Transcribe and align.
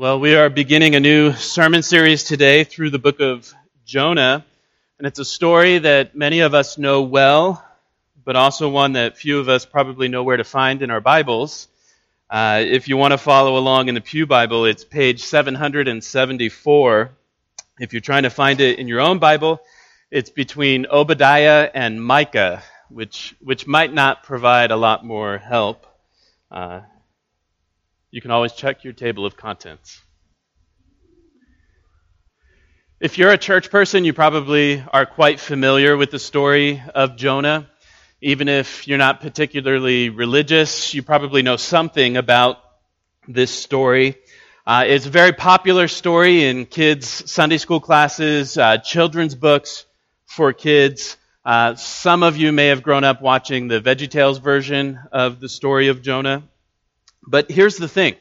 Well, 0.00 0.20
we 0.20 0.36
are 0.36 0.48
beginning 0.48 0.94
a 0.94 1.00
new 1.00 1.32
sermon 1.32 1.82
series 1.82 2.22
today 2.22 2.62
through 2.62 2.90
the 2.90 3.00
book 3.00 3.18
of 3.18 3.52
Jonah, 3.84 4.44
and 4.96 5.08
it's 5.08 5.18
a 5.18 5.24
story 5.24 5.78
that 5.78 6.14
many 6.14 6.38
of 6.38 6.54
us 6.54 6.78
know 6.78 7.02
well, 7.02 7.66
but 8.24 8.36
also 8.36 8.68
one 8.68 8.92
that 8.92 9.18
few 9.18 9.40
of 9.40 9.48
us 9.48 9.66
probably 9.66 10.06
know 10.06 10.22
where 10.22 10.36
to 10.36 10.44
find 10.44 10.82
in 10.82 10.92
our 10.92 11.00
Bibles. 11.00 11.66
Uh, 12.30 12.62
if 12.64 12.86
you 12.86 12.96
want 12.96 13.10
to 13.10 13.18
follow 13.18 13.58
along 13.58 13.88
in 13.88 13.96
the 13.96 14.00
Pew 14.00 14.24
Bible, 14.24 14.66
it's 14.66 14.84
page 14.84 15.24
774. 15.24 17.10
If 17.80 17.92
you're 17.92 18.00
trying 18.00 18.22
to 18.22 18.30
find 18.30 18.60
it 18.60 18.78
in 18.78 18.86
your 18.86 19.00
own 19.00 19.18
Bible, 19.18 19.60
it's 20.12 20.30
between 20.30 20.86
Obadiah 20.86 21.68
and 21.74 22.00
Micah, 22.00 22.62
which, 22.88 23.34
which 23.40 23.66
might 23.66 23.92
not 23.92 24.22
provide 24.22 24.70
a 24.70 24.76
lot 24.76 25.04
more 25.04 25.38
help. 25.38 25.84
Uh, 26.52 26.82
you 28.10 28.20
can 28.20 28.30
always 28.30 28.52
check 28.52 28.84
your 28.84 28.92
table 28.92 29.26
of 29.26 29.36
contents. 29.36 30.00
If 33.00 33.18
you're 33.18 33.30
a 33.30 33.38
church 33.38 33.70
person, 33.70 34.04
you 34.04 34.12
probably 34.12 34.82
are 34.92 35.06
quite 35.06 35.38
familiar 35.38 35.96
with 35.96 36.10
the 36.10 36.18
story 36.18 36.82
of 36.94 37.16
Jonah. 37.16 37.70
Even 38.20 38.48
if 38.48 38.88
you're 38.88 38.98
not 38.98 39.20
particularly 39.20 40.08
religious, 40.08 40.94
you 40.94 41.02
probably 41.02 41.42
know 41.42 41.56
something 41.56 42.16
about 42.16 42.58
this 43.28 43.52
story. 43.52 44.16
Uh, 44.66 44.84
it's 44.86 45.06
a 45.06 45.10
very 45.10 45.32
popular 45.32 45.86
story 45.86 46.44
in 46.44 46.66
kids' 46.66 47.30
Sunday 47.30 47.58
school 47.58 47.78
classes, 47.78 48.58
uh, 48.58 48.78
children's 48.78 49.34
books 49.34 49.84
for 50.26 50.52
kids. 50.52 51.16
Uh, 51.44 51.74
some 51.76 52.22
of 52.22 52.36
you 52.36 52.52
may 52.52 52.66
have 52.66 52.82
grown 52.82 53.04
up 53.04 53.22
watching 53.22 53.68
the 53.68 53.80
VeggieTales 53.80 54.42
version 54.42 54.98
of 55.12 55.40
the 55.40 55.48
story 55.48 55.88
of 55.88 56.02
Jonah. 56.02 56.42
But 57.28 57.50
here's 57.50 57.76
the 57.76 57.88
thing 57.88 58.16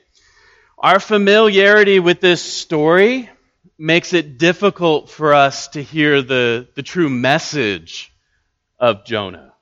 our 0.78 1.00
familiarity 1.00 2.00
with 2.00 2.20
this 2.20 2.42
story 2.42 3.30
makes 3.78 4.14
it 4.14 4.38
difficult 4.38 5.10
for 5.10 5.34
us 5.34 5.70
to 5.70 5.82
hear 5.82 6.22
the, 6.22 6.68
the 6.76 6.84
true 6.84 7.10
message 7.10 8.12
of 8.80 9.06
Jonah. 9.06 9.54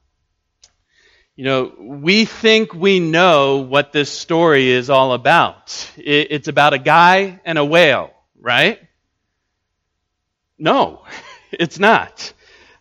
You 1.35 1.45
know, 1.45 1.73
we 1.77 2.25
think 2.25 2.73
we 2.73 2.99
know 2.99 3.57
what 3.57 3.91
this 3.91 4.09
story 4.09 4.69
is 4.69 4.89
all 4.89 5.13
about. 5.13 5.91
It, 5.97 6.27
it's 6.31 6.47
about 6.47 6.73
a 6.73 6.79
guy 6.79 7.39
and 7.45 7.57
a 7.57 7.65
whale, 7.65 8.11
right? 8.39 8.79
No, 10.57 11.03
it's 11.51 11.77
not. 11.77 12.33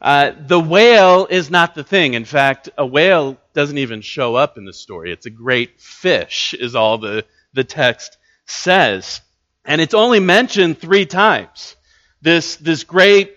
Uh, 0.05 0.35
the 0.39 0.61
whale 0.61 1.27
is 1.31 1.51
not 1.51 1.75
the 1.75 1.83
thing. 1.83 2.13
In 2.13 2.27
fact, 2.27 2.69
a 2.77 2.85
whale 2.85 3.39
doesn't 3.55 3.79
even 3.79 4.03
show 4.03 4.35
up 4.35 4.59
in 4.59 4.67
the 4.67 4.73
story. 4.75 5.11
It's 5.11 5.25
a 5.25 5.31
great 5.31 5.81
fish, 5.81 6.53
is 6.53 6.75
all 6.75 6.99
the, 6.99 7.25
the 7.55 7.65
text 7.65 8.19
says. 8.45 9.23
And 9.65 9.81
it's 9.81 9.95
only 9.95 10.21
mentioned 10.21 10.79
three 10.79 11.07
times. 11.07 11.75
This, 12.21 12.57
this 12.57 12.85
great 12.85 13.35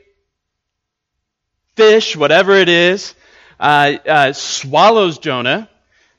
fish, 1.77 2.17
whatever 2.17 2.51
it 2.51 2.67
is, 2.67 3.15
uh, 3.61 3.95
uh, 4.05 4.33
swallows 4.33 5.19
Jonah. 5.19 5.69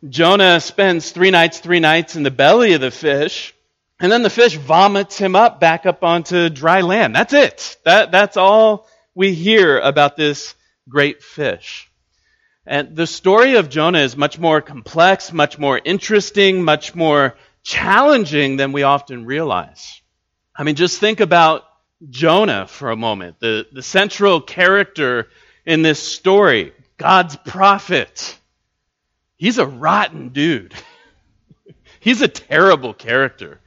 Jonah 0.08 0.60
spends 0.60 1.10
three 1.10 1.30
nights, 1.30 1.58
three 1.58 1.80
nights 1.80 2.16
in 2.16 2.22
the 2.22 2.30
belly 2.30 2.72
of 2.72 2.80
the 2.80 2.90
fish. 2.90 3.54
And 4.00 4.10
then 4.10 4.22
the 4.22 4.30
fish 4.30 4.56
vomits 4.56 5.18
him 5.18 5.36
up 5.36 5.60
back 5.60 5.84
up 5.84 6.02
onto 6.02 6.48
dry 6.48 6.80
land. 6.80 7.14
That's 7.14 7.34
it. 7.34 7.76
That, 7.84 8.12
that's 8.12 8.38
all 8.38 8.88
we 9.18 9.34
hear 9.34 9.80
about 9.80 10.16
this 10.16 10.54
great 10.88 11.24
fish. 11.24 11.90
And 12.64 12.94
the 12.94 13.04
story 13.04 13.56
of 13.56 13.68
Jonah 13.68 13.98
is 13.98 14.16
much 14.16 14.38
more 14.38 14.60
complex, 14.60 15.32
much 15.32 15.58
more 15.58 15.80
interesting, 15.84 16.62
much 16.62 16.94
more 16.94 17.34
challenging 17.64 18.58
than 18.58 18.70
we 18.70 18.84
often 18.84 19.24
realize. 19.24 20.02
I 20.54 20.62
mean, 20.62 20.76
just 20.76 21.00
think 21.00 21.18
about 21.18 21.64
Jonah 22.08 22.68
for 22.68 22.92
a 22.92 22.96
moment, 22.96 23.40
the, 23.40 23.66
the 23.72 23.82
central 23.82 24.40
character 24.40 25.26
in 25.66 25.82
this 25.82 25.98
story, 25.98 26.72
God's 26.96 27.34
prophet. 27.34 28.38
He's 29.36 29.58
a 29.58 29.66
rotten 29.66 30.28
dude. 30.28 30.74
he's 31.98 32.22
a 32.22 32.28
terrible 32.28 32.94
character. 32.94 33.58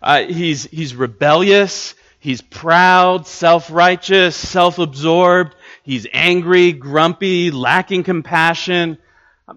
Uh, 0.00 0.22
he's, 0.22 0.66
he's 0.66 0.94
rebellious. 0.94 1.96
He's 2.20 2.42
proud, 2.42 3.26
self 3.26 3.70
righteous, 3.70 4.36
self 4.36 4.78
absorbed. 4.78 5.56
He's 5.82 6.06
angry, 6.12 6.72
grumpy, 6.72 7.50
lacking 7.50 8.04
compassion. 8.04 8.98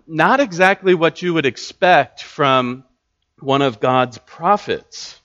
Not 0.08 0.40
exactly 0.40 0.96
what 0.96 1.22
you 1.22 1.34
would 1.34 1.46
expect 1.46 2.24
from 2.24 2.86
one 3.40 3.62
of 3.62 3.82
God's 3.82 4.18
prophets. 4.18 5.20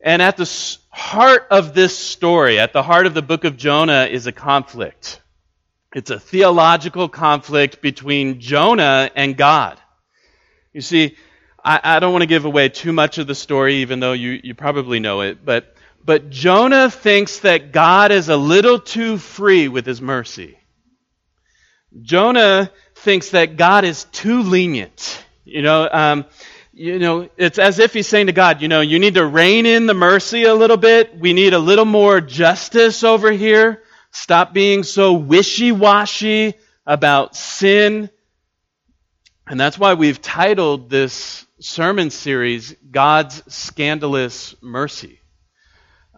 And 0.00 0.22
at 0.22 0.38
the 0.38 0.78
heart 0.88 1.48
of 1.50 1.74
this 1.74 1.96
story, 1.96 2.58
at 2.58 2.72
the 2.72 2.82
heart 2.82 3.06
of 3.06 3.12
the 3.12 3.22
book 3.22 3.44
of 3.44 3.58
Jonah, 3.58 4.08
is 4.10 4.26
a 4.26 4.32
conflict. 4.32 5.20
It's 5.94 6.10
a 6.10 6.18
theological 6.18 7.10
conflict 7.10 7.82
between 7.82 8.40
Jonah 8.40 9.10
and 9.14 9.36
God. 9.36 9.78
You 10.72 10.80
see, 10.80 11.16
I, 11.62 11.80
I 11.82 12.00
don't 12.00 12.12
want 12.12 12.22
to 12.22 12.26
give 12.26 12.46
away 12.46 12.70
too 12.70 12.92
much 12.92 13.18
of 13.18 13.26
the 13.26 13.34
story, 13.34 13.76
even 13.76 14.00
though 14.00 14.12
you, 14.12 14.40
you 14.42 14.54
probably 14.54 15.00
know 15.00 15.20
it, 15.20 15.44
but 15.44 15.74
but 16.06 16.30
Jonah 16.30 16.88
thinks 16.88 17.40
that 17.40 17.72
God 17.72 18.12
is 18.12 18.28
a 18.28 18.36
little 18.36 18.78
too 18.78 19.18
free 19.18 19.66
with 19.66 19.84
his 19.84 20.00
mercy. 20.00 20.56
Jonah 22.00 22.70
thinks 22.94 23.30
that 23.30 23.56
God 23.56 23.84
is 23.84 24.04
too 24.04 24.42
lenient. 24.42 25.24
You 25.44 25.62
know, 25.62 25.88
um, 25.90 26.24
you 26.72 27.00
know, 27.00 27.28
it's 27.36 27.58
as 27.58 27.80
if 27.80 27.92
he's 27.92 28.06
saying 28.06 28.28
to 28.28 28.32
God, 28.32 28.62
you 28.62 28.68
know, 28.68 28.82
you 28.82 29.00
need 29.00 29.14
to 29.14 29.26
rein 29.26 29.66
in 29.66 29.86
the 29.86 29.94
mercy 29.94 30.44
a 30.44 30.54
little 30.54 30.76
bit. 30.76 31.18
We 31.18 31.32
need 31.32 31.54
a 31.54 31.58
little 31.58 31.84
more 31.84 32.20
justice 32.20 33.02
over 33.02 33.32
here. 33.32 33.82
Stop 34.12 34.54
being 34.54 34.84
so 34.84 35.14
wishy 35.14 35.72
washy 35.72 36.54
about 36.86 37.34
sin. 37.34 38.10
And 39.48 39.58
that's 39.58 39.78
why 39.78 39.94
we've 39.94 40.22
titled 40.22 40.88
this 40.88 41.46
sermon 41.58 42.10
series, 42.10 42.76
God's 42.92 43.42
Scandalous 43.52 44.54
Mercy. 44.60 45.20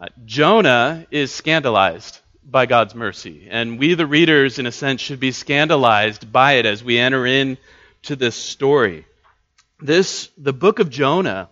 Uh, 0.01 0.07
Jonah 0.23 1.05
is 1.11 1.29
scandalized 1.29 2.19
by 2.41 2.65
God's 2.65 2.95
mercy, 2.95 3.47
and 3.49 3.77
we, 3.77 3.95
the 3.95 4.07
readers, 4.07 4.57
in 4.57 4.65
a 4.65 4.71
sense, 4.71 5.01
should 5.01 5.19
be 5.19 5.33
scandalized 5.33 6.31
by 6.31 6.53
it 6.53 6.65
as 6.65 6.81
we 6.81 6.97
enter 6.97 7.25
into 7.25 8.15
this 8.15 8.35
story. 8.35 9.05
This, 9.81 10.29
the 10.37 10.53
book 10.53 10.79
of 10.79 10.89
Jonah, 10.89 11.49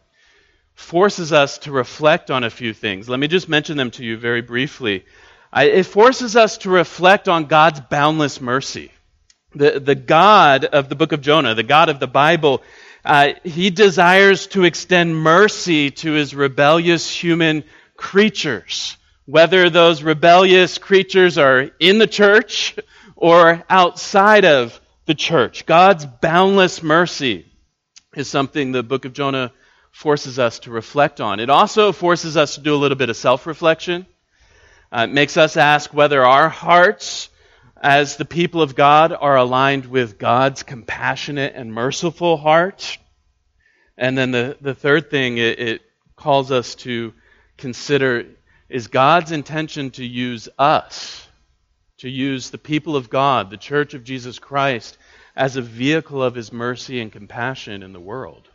forces 0.75 1.33
us 1.33 1.57
to 1.59 1.73
reflect 1.73 2.31
on 2.31 2.45
a 2.45 2.49
few 2.49 2.73
things. 2.73 3.09
Let 3.09 3.19
me 3.19 3.27
just 3.27 3.49
mention 3.49 3.75
them 3.75 3.91
to 3.91 4.05
you 4.05 4.15
very 4.15 4.41
briefly. 4.41 5.03
it 5.53 5.83
forces 5.83 6.37
us 6.37 6.59
to 6.59 6.69
reflect 6.69 7.27
on 7.27 7.47
God's 7.47 7.81
boundless 7.81 8.39
mercy. 8.39 8.93
The, 9.55 9.81
the 9.81 9.95
God 9.95 10.63
of 10.63 10.87
the 10.87 10.95
book 10.95 11.11
of 11.11 11.19
Jonah, 11.19 11.53
the 11.53 11.63
God 11.63 11.89
of 11.89 11.99
the 11.99 12.07
Bible, 12.07 12.63
uh, 13.03 13.33
he 13.43 13.71
desires 13.71 14.47
to 14.47 14.63
extend 14.63 15.17
mercy 15.17 15.91
to 15.91 16.13
his 16.13 16.33
rebellious 16.33 17.09
human 17.09 17.65
creatures, 17.97 18.95
whether 19.25 19.69
those 19.69 20.03
rebellious 20.03 20.77
creatures 20.77 21.37
are 21.37 21.71
in 21.79 21.97
the 21.97 22.07
church 22.07 22.77
or 23.15 23.63
outside 23.69 24.45
of 24.45 24.79
the 25.05 25.15
church. 25.15 25.65
God's 25.65 26.05
boundless 26.05 26.83
mercy 26.83 27.45
is 28.15 28.27
something 28.27 28.71
the 28.71 28.83
book 28.83 29.05
of 29.05 29.13
Jonah 29.13 29.51
forces 29.91 30.37
us 30.37 30.59
to 30.59 30.71
reflect 30.71 31.19
on. 31.19 31.39
It 31.39 31.49
also 31.49 31.91
forces 31.91 32.37
us 32.37 32.55
to 32.55 32.61
do 32.61 32.75
a 32.75 32.77
little 32.77 32.97
bit 32.97 33.09
of 33.09 33.17
self 33.17 33.47
reflection. 33.47 34.05
Uh, 34.91 35.07
it 35.09 35.13
makes 35.13 35.35
us 35.35 35.57
ask 35.57 35.93
whether 35.93 36.23
our 36.23 36.47
hearts, 36.47 37.29
as 37.81 38.15
the 38.15 38.25
people 38.25 38.61
of 38.61 38.75
God, 38.75 39.11
are 39.11 39.35
aligned 39.35 39.85
with 39.85 40.17
God's 40.17 40.63
compassionate 40.63 41.53
and 41.55 41.73
merciful 41.73 42.37
heart. 42.37 42.97
And 43.97 44.17
then 44.17 44.31
the, 44.31 44.57
the 44.61 44.75
third 44.75 45.09
thing, 45.09 45.37
it, 45.39 45.59
it 45.59 45.81
calls 46.15 46.51
us 46.51 46.75
to 46.75 47.13
consider 47.57 48.25
is 48.69 48.87
God's 48.87 49.31
intention 49.31 49.91
to 49.91 50.05
use 50.05 50.49
us, 50.57 51.25
to 51.99 52.09
use 52.09 52.49
the 52.49 52.57
people 52.57 52.95
of 52.95 53.09
God, 53.09 53.49
the 53.49 53.57
church 53.57 53.93
of 53.93 54.03
Jesus 54.03 54.39
Christ, 54.39 54.97
as 55.35 55.55
a 55.55 55.61
vehicle 55.61 56.21
of 56.21 56.35
his 56.35 56.51
mercy 56.51 56.99
and 56.99 57.11
compassion 57.11 57.83
in 57.83 57.93
the 57.93 57.99
world. 57.99 58.47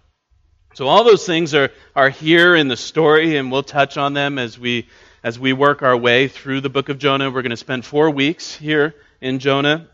So 0.75 0.89
all 0.89 1.05
those 1.05 1.27
things 1.27 1.55
are, 1.55 1.71
are 1.95 2.09
here 2.09 2.57
in 2.57 2.69
the 2.69 2.77
story, 2.77 3.37
and 3.37 3.53
we'll 3.53 3.63
touch 3.63 3.97
on 3.97 4.15
them 4.15 4.39
as 4.39 4.59
we 4.59 4.89
as 5.25 5.39
we 5.39 5.53
work 5.53 5.83
our 5.83 5.97
way 5.97 6.27
through 6.27 6.61
the 6.61 6.69
book 6.69 6.89
of 6.89 6.99
Jonah. 6.99 7.31
We're 7.31 7.43
going 7.43 7.51
to 7.51 7.57
spend 7.57 7.85
four 7.85 8.11
weeks 8.11 8.57
here 8.57 8.95
in 9.21 9.39
Jonah 9.39 9.89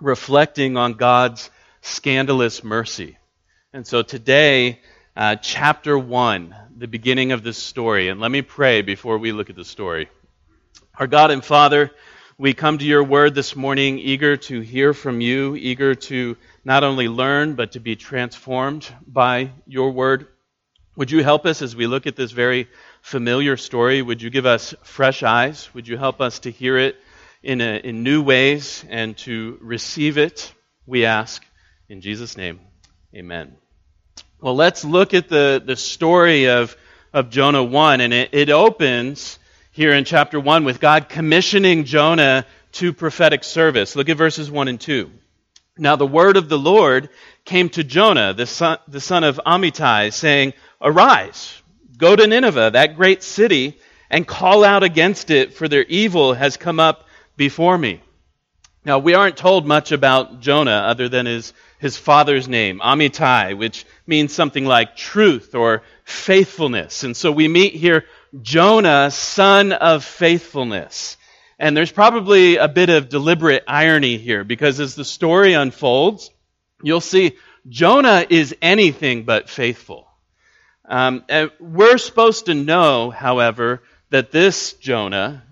reflecting 0.00 0.76
on 0.76 0.94
God's 0.94 1.50
scandalous 1.80 2.62
mercy. 2.62 3.16
And 3.72 3.86
so 3.86 4.02
today, 4.02 4.80
uh, 5.16 5.36
chapter 5.36 5.98
1, 5.98 6.54
the 6.78 6.88
beginning 6.88 7.32
of 7.32 7.42
this 7.42 7.56
story. 7.56 8.08
And 8.08 8.20
let 8.20 8.30
me 8.30 8.42
pray 8.42 8.82
before 8.82 9.16
we 9.16 9.32
look 9.32 9.48
at 9.48 9.56
the 9.56 9.64
story. 9.64 10.08
Our 10.98 11.06
God 11.06 11.30
and 11.30 11.44
Father, 11.44 11.90
we 12.36 12.52
come 12.52 12.76
to 12.78 12.84
your 12.84 13.02
word 13.02 13.34
this 13.34 13.56
morning 13.56 13.98
eager 13.98 14.36
to 14.36 14.60
hear 14.60 14.92
from 14.92 15.22
you, 15.22 15.56
eager 15.56 15.94
to 15.94 16.36
not 16.64 16.84
only 16.84 17.08
learn, 17.08 17.54
but 17.54 17.72
to 17.72 17.80
be 17.80 17.96
transformed 17.96 18.86
by 19.06 19.52
your 19.66 19.90
word. 19.90 20.28
Would 20.96 21.10
you 21.10 21.22
help 21.22 21.46
us 21.46 21.62
as 21.62 21.74
we 21.74 21.86
look 21.86 22.06
at 22.06 22.16
this 22.16 22.32
very 22.32 22.68
familiar 23.00 23.56
story? 23.56 24.02
Would 24.02 24.20
you 24.20 24.28
give 24.28 24.46
us 24.46 24.74
fresh 24.82 25.22
eyes? 25.22 25.72
Would 25.74 25.88
you 25.88 25.96
help 25.96 26.20
us 26.20 26.40
to 26.40 26.50
hear 26.50 26.76
it 26.76 26.96
in, 27.42 27.62
a, 27.62 27.78
in 27.78 28.02
new 28.02 28.22
ways 28.22 28.84
and 28.88 29.16
to 29.18 29.58
receive 29.62 30.18
it? 30.18 30.52
We 30.84 31.06
ask 31.06 31.42
in 31.88 32.02
Jesus' 32.02 32.36
name. 32.36 32.60
Amen. 33.14 33.56
Well, 34.38 34.54
let's 34.54 34.84
look 34.84 35.14
at 35.14 35.30
the, 35.30 35.62
the 35.64 35.76
story 35.76 36.50
of, 36.50 36.76
of 37.10 37.30
Jonah 37.30 37.64
1, 37.64 38.02
and 38.02 38.12
it, 38.12 38.34
it 38.34 38.50
opens 38.50 39.38
here 39.72 39.92
in 39.92 40.04
chapter 40.04 40.38
1 40.38 40.64
with 40.64 40.78
God 40.78 41.08
commissioning 41.08 41.84
Jonah 41.84 42.44
to 42.72 42.92
prophetic 42.92 43.44
service. 43.44 43.96
Look 43.96 44.10
at 44.10 44.18
verses 44.18 44.50
1 44.50 44.68
and 44.68 44.78
2. 44.78 45.10
Now 45.78 45.96
the 45.96 46.06
word 46.06 46.36
of 46.36 46.50
the 46.50 46.58
Lord 46.58 47.08
came 47.46 47.70
to 47.70 47.82
Jonah, 47.82 48.34
the 48.34 48.44
son, 48.44 48.76
the 48.86 49.00
son 49.00 49.24
of 49.24 49.40
Amittai, 49.46 50.12
saying, 50.12 50.52
Arise, 50.82 51.62
go 51.96 52.14
to 52.14 52.26
Nineveh, 52.26 52.72
that 52.74 52.96
great 52.96 53.22
city, 53.22 53.78
and 54.10 54.26
call 54.26 54.64
out 54.64 54.82
against 54.82 55.30
it, 55.30 55.54
for 55.54 55.66
their 55.66 55.84
evil 55.84 56.34
has 56.34 56.58
come 56.58 56.78
up 56.78 57.06
before 57.38 57.78
me. 57.78 58.02
Now, 58.86 59.00
we 59.00 59.14
aren't 59.14 59.36
told 59.36 59.66
much 59.66 59.90
about 59.90 60.38
Jonah 60.38 60.84
other 60.86 61.08
than 61.08 61.26
his, 61.26 61.52
his 61.80 61.96
father's 61.96 62.46
name, 62.46 62.78
Amittai, 62.78 63.58
which 63.58 63.84
means 64.06 64.32
something 64.32 64.64
like 64.64 64.94
truth 64.94 65.56
or 65.56 65.82
faithfulness. 66.04 67.02
And 67.02 67.16
so 67.16 67.32
we 67.32 67.48
meet 67.48 67.74
here 67.74 68.04
Jonah, 68.40 69.10
son 69.10 69.72
of 69.72 70.04
faithfulness. 70.04 71.16
And 71.58 71.76
there's 71.76 71.90
probably 71.90 72.58
a 72.58 72.68
bit 72.68 72.88
of 72.88 73.08
deliberate 73.08 73.64
irony 73.66 74.18
here 74.18 74.44
because 74.44 74.78
as 74.78 74.94
the 74.94 75.04
story 75.04 75.54
unfolds, 75.54 76.30
you'll 76.80 77.00
see 77.00 77.36
Jonah 77.68 78.24
is 78.30 78.54
anything 78.62 79.24
but 79.24 79.50
faithful. 79.50 80.06
Um, 80.84 81.24
we're 81.58 81.98
supposed 81.98 82.46
to 82.46 82.54
know, 82.54 83.10
however, 83.10 83.82
that 84.10 84.30
this 84.30 84.74
Jonah 84.74 85.42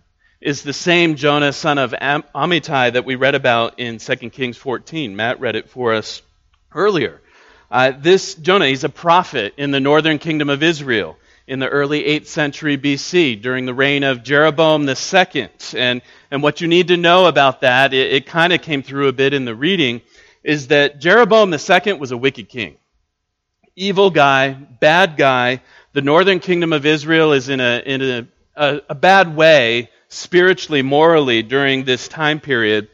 is 0.45 0.63
the 0.63 0.75
same 0.75 1.17
Jonah, 1.17 1.53
son 1.55 1.79
of 1.79 1.95
Am- 1.99 2.23
Amittai, 2.35 2.93
that 2.93 3.07
we 3.07 3.15
read 3.15 3.35
about 3.35 3.81
in 3.81 3.97
2 3.97 4.17
Kings 4.29 4.59
14. 4.59 5.17
Matt 5.17 5.41
read 5.41 5.57
it 5.57 5.71
for 5.71 5.95
us 5.95 6.21
earlier. 6.75 7.23
Uh, 7.71 7.93
this 7.99 8.35
Jonah, 8.35 8.67
he's 8.67 8.85
a 8.85 8.91
prophet 8.91 9.55
in 9.57 9.71
the 9.71 9.81
northern 9.81 10.19
kingdom 10.19 10.51
of 10.51 10.63
Israel 10.63 11.17
in 11.47 11.61
the 11.61 11.69
early 11.69 12.03
8th 12.03 12.27
century 12.27 12.77
BC 12.77 13.41
during 13.41 13.65
the 13.65 13.73
reign 13.73 14.05
of 14.05 14.23
Jeroboam 14.23 14.87
II. 14.87 15.49
And, 15.75 16.03
and 16.31 16.43
what 16.43 16.61
you 16.61 16.69
need 16.69 16.89
to 16.89 16.99
know 16.99 17.25
about 17.25 17.63
that, 17.63 17.95
it, 17.95 18.13
it 18.13 18.27
kind 18.27 18.53
of 18.53 18.61
came 18.61 18.83
through 18.83 19.09
a 19.09 19.13
bit 19.13 19.33
in 19.33 19.47
the 19.47 19.55
reading, 19.55 20.03
is 20.43 20.69
that 20.69 21.01
Jeroboam 21.01 21.55
II 21.55 21.95
was 21.95 22.13
a 22.13 22.19
wicked 22.19 22.51
king 22.51 22.77
evil 23.77 24.11
guy, 24.11 24.53
bad 24.53 25.17
guy. 25.17 25.61
The 25.95 26.03
northern 26.03 26.39
kingdom 26.39 26.73
of 26.73 26.87
Israel 26.87 27.33
is 27.33 27.49
in 27.49 27.61
a, 27.61 27.83
in 27.85 28.03
a, 28.03 28.27
a, 28.57 28.81
a 28.91 28.95
bad 28.95 29.35
way, 29.35 29.91
spiritually, 30.09 30.83
morally, 30.83 31.43
during 31.43 31.85
this 31.85 32.09
time 32.09 32.41
period. 32.41 32.89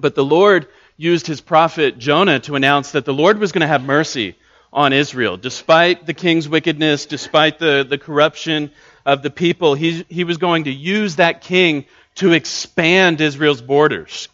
But 0.00 0.14
the 0.14 0.24
Lord 0.24 0.68
used 0.96 1.26
his 1.26 1.40
prophet 1.40 1.98
Jonah 1.98 2.40
to 2.40 2.56
announce 2.56 2.92
that 2.92 3.04
the 3.04 3.14
Lord 3.14 3.38
was 3.38 3.52
going 3.52 3.62
to 3.62 3.68
have 3.68 3.82
mercy 3.82 4.36
on 4.72 4.92
Israel. 4.92 5.36
Despite 5.36 6.06
the 6.06 6.14
king's 6.14 6.48
wickedness, 6.48 7.06
despite 7.06 7.58
the, 7.58 7.86
the 7.88 7.98
corruption 7.98 8.70
of 9.06 9.22
the 9.22 9.30
people, 9.30 9.74
he, 9.74 10.04
he 10.08 10.24
was 10.24 10.36
going 10.36 10.64
to 10.64 10.72
use 10.72 11.16
that 11.16 11.40
king 11.40 11.86
to 12.16 12.32
expand 12.32 13.20
Israel's 13.20 13.62
borders. 13.62 14.28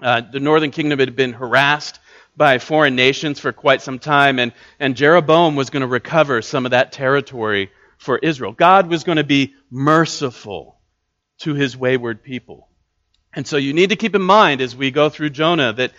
Uh, 0.00 0.20
the 0.20 0.40
northern 0.40 0.70
kingdom 0.70 0.98
had 0.98 1.16
been 1.16 1.32
harassed 1.32 1.98
by 2.36 2.58
foreign 2.58 2.96
nations 2.96 3.38
for 3.38 3.52
quite 3.52 3.82
some 3.82 3.98
time, 3.98 4.38
and, 4.38 4.52
and 4.78 4.96
Jeroboam 4.96 5.56
was 5.56 5.70
going 5.70 5.82
to 5.82 5.86
recover 5.86 6.42
some 6.42 6.64
of 6.64 6.70
that 6.70 6.92
territory 6.92 7.70
for 7.98 8.18
Israel. 8.18 8.52
God 8.52 8.88
was 8.88 9.04
going 9.04 9.16
to 9.16 9.24
be 9.24 9.54
merciful 9.70 10.76
to 11.42 11.54
his 11.54 11.76
wayward 11.76 12.22
people. 12.22 12.68
And 13.32 13.46
so 13.46 13.56
you 13.56 13.72
need 13.72 13.90
to 13.90 13.96
keep 13.96 14.14
in 14.14 14.22
mind 14.22 14.60
as 14.60 14.76
we 14.76 14.90
go 14.90 15.08
through 15.08 15.30
Jonah 15.30 15.72
that 15.72 15.92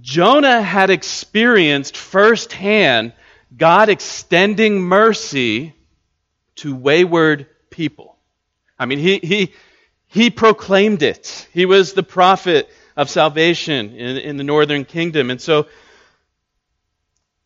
Jonah 0.00 0.62
had 0.62 0.90
experienced 0.90 1.96
firsthand 1.96 3.12
God 3.56 3.88
extending 3.88 4.80
mercy 4.80 5.74
to 6.56 6.74
wayward 6.74 7.46
people. 7.70 8.16
I 8.78 8.86
mean, 8.86 8.98
he, 8.98 9.18
he, 9.18 9.52
he 10.06 10.30
proclaimed 10.30 11.02
it. 11.02 11.48
He 11.52 11.66
was 11.66 11.92
the 11.92 12.02
prophet 12.02 12.68
of 12.96 13.10
salvation 13.10 13.94
in, 13.94 14.16
in 14.16 14.36
the 14.36 14.44
northern 14.44 14.84
kingdom. 14.84 15.30
And 15.30 15.40
so 15.40 15.66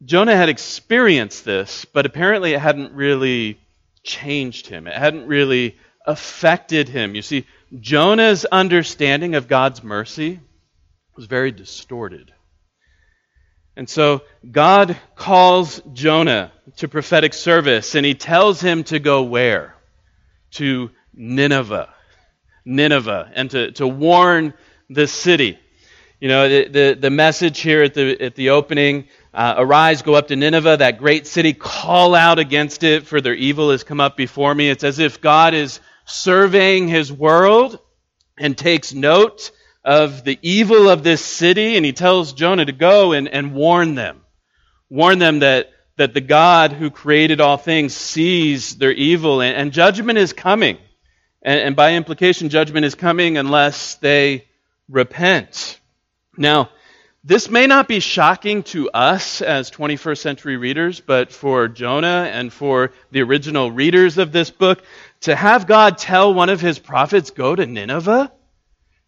Jonah 0.05 0.37
had 0.37 0.49
experienced 0.49 1.44
this, 1.44 1.85
but 1.87 2.06
apparently 2.06 2.52
it 2.52 2.61
hadn't 2.61 2.93
really 2.93 3.58
changed 4.02 4.67
him. 4.67 4.87
It 4.87 4.94
hadn't 4.94 5.26
really 5.26 5.76
affected 6.05 6.89
him. 6.89 7.15
You 7.15 7.23
see, 7.23 7.47
Jonah's 7.81 8.45
understanding 8.45 9.35
of 9.35 9.49
God's 9.49 9.83
mercy 9.83 10.41
was 11.17 11.27
very 11.27 11.51
distorted. 11.51 12.33
And 13.77 13.89
so 13.89 14.23
God 14.49 14.97
calls 15.17 15.81
Jonah 15.93 16.53
to 16.77 16.89
prophetic 16.89 17.35
service, 17.35 17.95
and 17.95 18.06
he 18.06 18.15
tells 18.15 18.61
him 18.61 18.85
to 18.85 18.99
go 18.99 19.23
where? 19.23 19.75
To 20.53 20.91
Nineveh. 21.12 21.93
Nineveh, 22.65 23.31
and 23.35 23.51
to, 23.51 23.73
to 23.73 23.87
warn 23.87 24.55
the 24.89 25.06
city. 25.06 25.59
You 26.21 26.29
know, 26.29 26.49
the, 26.49 26.69
the, 26.69 26.97
the 27.01 27.11
message 27.11 27.61
here 27.61 27.83
at 27.83 27.95
the, 27.95 28.21
at 28.23 28.35
the 28.35 28.51
opening 28.51 29.09
uh, 29.35 29.56
Arise, 29.59 30.03
go 30.03 30.15
up 30.15 30.29
to 30.29 30.37
Nineveh, 30.37 30.79
that 30.79 30.99
great 30.99 31.27
city, 31.27 31.53
call 31.53 32.15
out 32.15 32.39
against 32.39 32.85
it, 32.85 33.06
for 33.06 33.21
their 33.21 33.35
evil 33.35 33.73
has 33.73 33.85
come 33.85 34.01
up 34.01 34.17
before 34.17 34.55
me. 34.55 34.71
It's 34.71 34.85
as 34.85 35.01
if 35.01 35.21
God 35.21 35.53
is 35.53 35.81
surveying 36.05 36.89
his 36.89 37.12
world 37.12 37.79
and 38.37 38.56
takes 38.56 38.93
note 38.93 39.51
of 39.85 40.25
the 40.25 40.39
evil 40.43 40.89
of 40.89 41.03
this 41.03 41.25
city, 41.25 41.77
and 41.77 41.85
he 41.85 41.93
tells 41.93 42.33
Jonah 42.33 42.65
to 42.65 42.73
go 42.73 43.12
and, 43.12 43.29
and 43.29 43.55
warn 43.55 43.95
them. 43.95 44.23
Warn 44.89 45.19
them 45.19 45.41
that, 45.41 45.71
that 45.97 46.15
the 46.15 46.21
God 46.21 46.73
who 46.73 46.91
created 46.91 47.41
all 47.41 47.59
things 47.59 47.95
sees 47.95 48.77
their 48.77 48.93
evil, 48.93 49.41
and, 49.41 49.56
and 49.56 49.73
judgment 49.73 50.19
is 50.19 50.33
coming. 50.33 50.79
And, 51.43 51.61
and 51.61 51.77
by 51.77 51.95
implication, 51.95 52.49
judgment 52.49 52.87
is 52.87 52.95
coming 52.95 53.37
unless 53.37 53.97
they 53.97 54.47
repent. 54.89 55.79
Now, 56.37 56.71
this 57.27 57.49
may 57.49 57.67
not 57.67 57.89
be 57.89 58.01
shocking 58.01 58.65
to 58.65 58.91
us 58.91 59.41
as 59.41 59.71
21st 59.71 60.19
century 60.19 60.56
readers, 60.59 61.01
but 61.01 61.33
for 61.33 61.69
Jonah 61.69 62.29
and 62.31 62.53
for 62.53 62.93
the 63.12 63.23
original 63.23 63.73
readers 63.73 64.19
of 64.19 64.31
this 64.31 64.51
book, 64.51 64.83
to 65.25 65.35
have 65.35 65.67
God 65.67 65.99
tell 65.99 66.35
one 66.35 66.50
of 66.50 66.60
his 66.60 66.79
prophets, 66.79 67.31
go 67.31 67.55
to 67.55 67.65
Nineveh, 67.65 68.31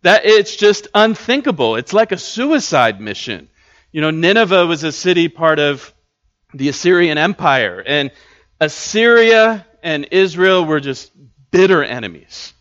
that 0.02 0.24
it's 0.24 0.56
just 0.56 0.88
unthinkable. 0.94 1.76
It's 1.76 1.92
like 1.92 2.12
a 2.12 2.16
suicide 2.16 3.00
mission. 3.00 3.48
You 3.92 4.00
know, 4.00 4.10
Nineveh 4.10 4.66
was 4.66 4.82
a 4.82 4.92
city 4.92 5.28
part 5.28 5.58
of 5.58 5.92
the 6.54 6.68
Assyrian 6.68 7.18
Empire, 7.18 7.82
and 7.86 8.10
Assyria 8.60 9.66
and 9.82 10.08
Israel 10.10 10.64
were 10.64 10.80
just 10.80 11.12
bitter 11.50 11.84
enemies. 11.84 12.54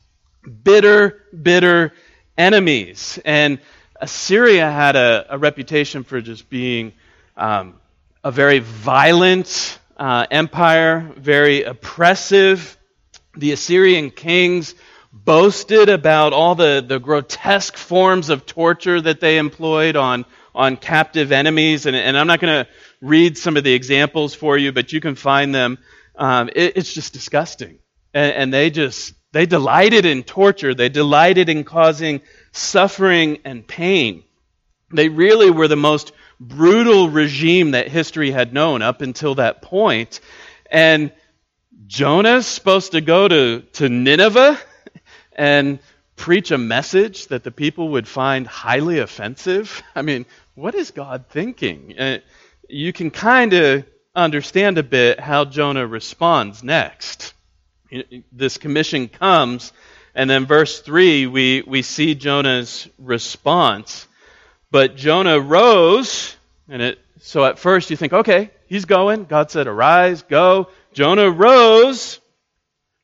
Bitter, 0.63 1.24
bitter 1.41 1.94
enemies. 2.38 3.20
And 3.24 3.60
Assyria 4.00 4.70
had 4.70 4.98
a, 4.98 5.27
a 5.30 5.38
reputation 5.38 6.03
for 6.03 6.20
just 6.20 6.50
being 6.50 6.91
um, 7.38 7.75
a 8.22 8.32
very 8.32 8.60
violent 8.60 9.80
uh, 9.96 10.25
empire, 10.30 11.13
very 11.15 11.63
oppressive. 11.63 12.77
The 13.38 13.51
Assyrian 13.51 14.12
kings 14.12 14.75
boasted 15.12 15.89
about 15.89 16.34
all 16.34 16.56
the, 16.56 16.84
the 16.86 17.00
grotesque 17.00 17.77
forms 17.77 18.30
of 18.30 18.46
torture 18.46 19.00
that 19.00 19.20
they 19.20 19.38
employed 19.38 19.96
on, 19.96 20.25
on 20.54 20.77
captive 20.77 21.32
enemies. 21.32 21.86
And, 21.86 21.96
and 21.96 22.18
I'm 22.18 22.27
not 22.27 22.39
going 22.39 22.65
to 22.65 22.72
read 23.01 23.38
some 23.38 23.58
of 23.58 23.63
the 23.63 23.74
examples 23.74 24.36
for 24.36 24.58
you, 24.58 24.72
but 24.72 24.92
you 24.92 25.00
can 25.00 25.15
find 25.15 25.56
them. 25.56 25.77
Um, 26.15 26.50
it, 26.56 26.77
it's 26.77 26.94
just 26.94 27.13
disgusting. 27.13 27.80
And, 28.13 28.34
and 28.34 28.54
they 28.54 28.70
just, 28.70 29.13
they 29.32 29.46
delighted 29.46 30.06
in 30.06 30.24
torture. 30.24 30.74
They 30.74 30.89
delighted 30.89 31.50
in 31.50 31.63
causing 31.63 32.22
suffering 32.51 33.39
and 33.46 33.65
pain. 33.65 34.24
They 34.94 35.10
really 35.10 35.50
were 35.50 35.68
the 35.68 35.75
most 35.75 36.12
brutal 36.39 37.10
regime 37.10 37.72
that 37.72 37.88
history 37.88 38.32
had 38.32 38.54
known 38.54 38.82
up 38.82 39.01
until 39.01 39.36
that 39.36 39.62
point. 39.62 40.20
And 40.70 41.12
Jonah's 41.88 42.48
supposed 42.48 42.94
to 42.94 43.01
go 43.01 43.27
to, 43.27 43.62
to 43.74 43.89
Nineveh 43.89 44.60
and 45.34 45.80
preach 46.15 46.51
a 46.51 46.58
message 46.58 47.27
that 47.27 47.44
the 47.44 47.51
people 47.51 47.89
would 47.89 48.08
find 48.08 48.48
highly 48.48 49.00
offensive. 49.00 49.84
I 49.96 50.01
mean, 50.01 50.25
what 50.56 50.75
is 50.75 50.92
God 50.92 51.25
thinking? 51.30 51.98
Uh, 51.98 52.20
you 52.70 52.94
can 52.94 53.12
kind 53.12 53.54
of 53.54 53.86
understand 54.15 54.77
a 54.77 54.84
bit 54.84 55.20
how 55.20 55.46
Jonah 55.46 55.86
responds 55.86 56.63
next. 56.63 57.34
This 58.32 58.58
commission 58.58 59.08
comes 59.08 59.72
and 60.15 60.30
then 60.30 60.46
verse 60.46 60.80
3, 60.80 61.27
we, 61.27 61.62
we 61.68 61.82
see 61.82 62.15
Jonah's 62.15 62.88
response. 62.98 64.08
But 64.72 64.96
Jonah 64.96 65.39
rose, 65.39 66.36
and 66.70 66.82
it, 66.82 67.00
so 67.20 67.44
at 67.44 67.60
first 67.60 67.89
you 67.89 67.98
think, 67.98 68.13
okay, 68.13 68.50
he's 68.68 68.86
going. 68.86 69.25
God 69.25 69.51
said, 69.51 69.68
arise, 69.68 70.22
go 70.22 70.70
Jonah 70.96 71.30
rose 71.30 72.22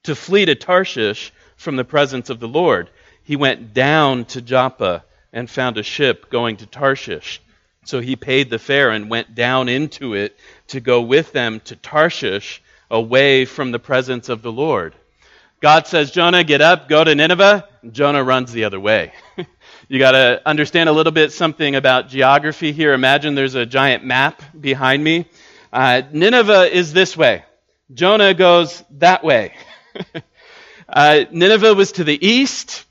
to 0.03 0.15
flee 0.15 0.45
to 0.45 0.55
Tarshish 0.55 1.33
from 1.57 1.75
the 1.75 1.83
presence 1.83 2.29
of 2.29 2.39
the 2.39 2.48
Lord. 2.48 2.89
He 3.24 3.36
went 3.36 3.74
down 3.74 4.24
to 4.25 4.41
Joppa 4.41 5.03
and 5.33 5.50
found 5.50 5.77
a 5.77 5.83
ship 5.83 6.29
going 6.29 6.55
to 6.57 6.65
Tarshish. 6.65 7.41
So 7.83 8.00
he 8.00 8.15
paid 8.15 8.50
the 8.50 8.60
fare 8.60 8.91
and 8.91 9.10
went 9.10 9.36
down 9.36 9.67
into 9.67 10.13
it 10.13 10.39
to 10.67 10.79
go 10.79 11.01
with 11.01 11.33
them 11.33 11.60
to 11.65 11.75
Tarshish 11.75 12.63
away 12.89 13.43
from 13.43 13.74
the 13.74 13.79
presence 13.79 14.29
of 14.29 14.41
the 14.41 14.53
Lord. 14.53 14.95
God 15.60 15.86
says, 15.86 16.12
Jonah, 16.12 16.45
get 16.45 16.62
up, 16.62 16.88
go 16.88 17.03
to 17.03 17.13
Nineveh. 17.13 17.67
Jonah 17.91 18.24
runs 18.24 18.53
the 18.53 18.63
other 18.63 18.79
way. 18.79 19.12
you 19.89 20.00
got 20.00 20.12
to 20.12 20.41
understand 20.45 20.88
a 20.88 20.93
little 20.93 21.12
bit 21.12 21.33
something 21.33 21.75
about 21.75 22.07
geography 22.07 22.71
here. 22.71 22.93
Imagine 22.93 23.36
there's 23.36 23.55
a 23.55 23.65
giant 23.65 24.05
map 24.05 24.41
behind 24.57 25.03
me. 25.03 25.25
Uh, 25.74 26.03
Nineveh 26.13 26.74
is 26.74 26.93
this 26.93 27.17
way. 27.17 27.43
Jonah 27.93 28.33
goes 28.33 28.83
that 28.91 29.24
way. 29.24 29.53
uh, 30.89 31.25
Nineveh 31.31 31.74
was 31.74 31.93
to 31.93 32.03
the 32.03 32.25
east. 32.25 32.86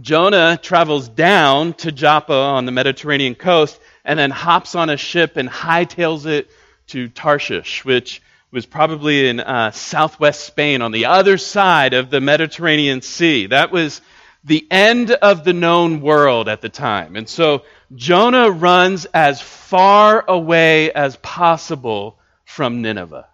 Jonah 0.00 0.58
travels 0.60 1.08
down 1.08 1.72
to 1.74 1.90
Joppa 1.90 2.34
on 2.34 2.66
the 2.66 2.72
Mediterranean 2.72 3.34
coast 3.34 3.80
and 4.04 4.18
then 4.18 4.30
hops 4.30 4.74
on 4.74 4.90
a 4.90 4.96
ship 4.96 5.36
and 5.36 5.48
hightails 5.48 6.26
it 6.26 6.50
to 6.88 7.08
Tarshish, 7.08 7.84
which 7.84 8.22
was 8.50 8.64
probably 8.64 9.28
in 9.28 9.40
uh, 9.40 9.70
southwest 9.72 10.46
Spain 10.46 10.82
on 10.82 10.92
the 10.92 11.06
other 11.06 11.36
side 11.36 11.94
of 11.94 12.10
the 12.10 12.20
Mediterranean 12.20 13.02
Sea. 13.02 13.46
That 13.46 13.72
was 13.72 14.00
the 14.44 14.66
end 14.70 15.10
of 15.10 15.44
the 15.44 15.52
known 15.52 16.00
world 16.00 16.48
at 16.48 16.62
the 16.62 16.68
time. 16.68 17.16
And 17.16 17.28
so 17.28 17.64
Jonah 17.94 18.50
runs 18.50 19.04
as 19.06 19.40
far 19.40 20.24
away 20.26 20.92
as 20.92 21.16
possible 21.16 22.18
from 22.44 22.82
Nineveh. 22.82 23.26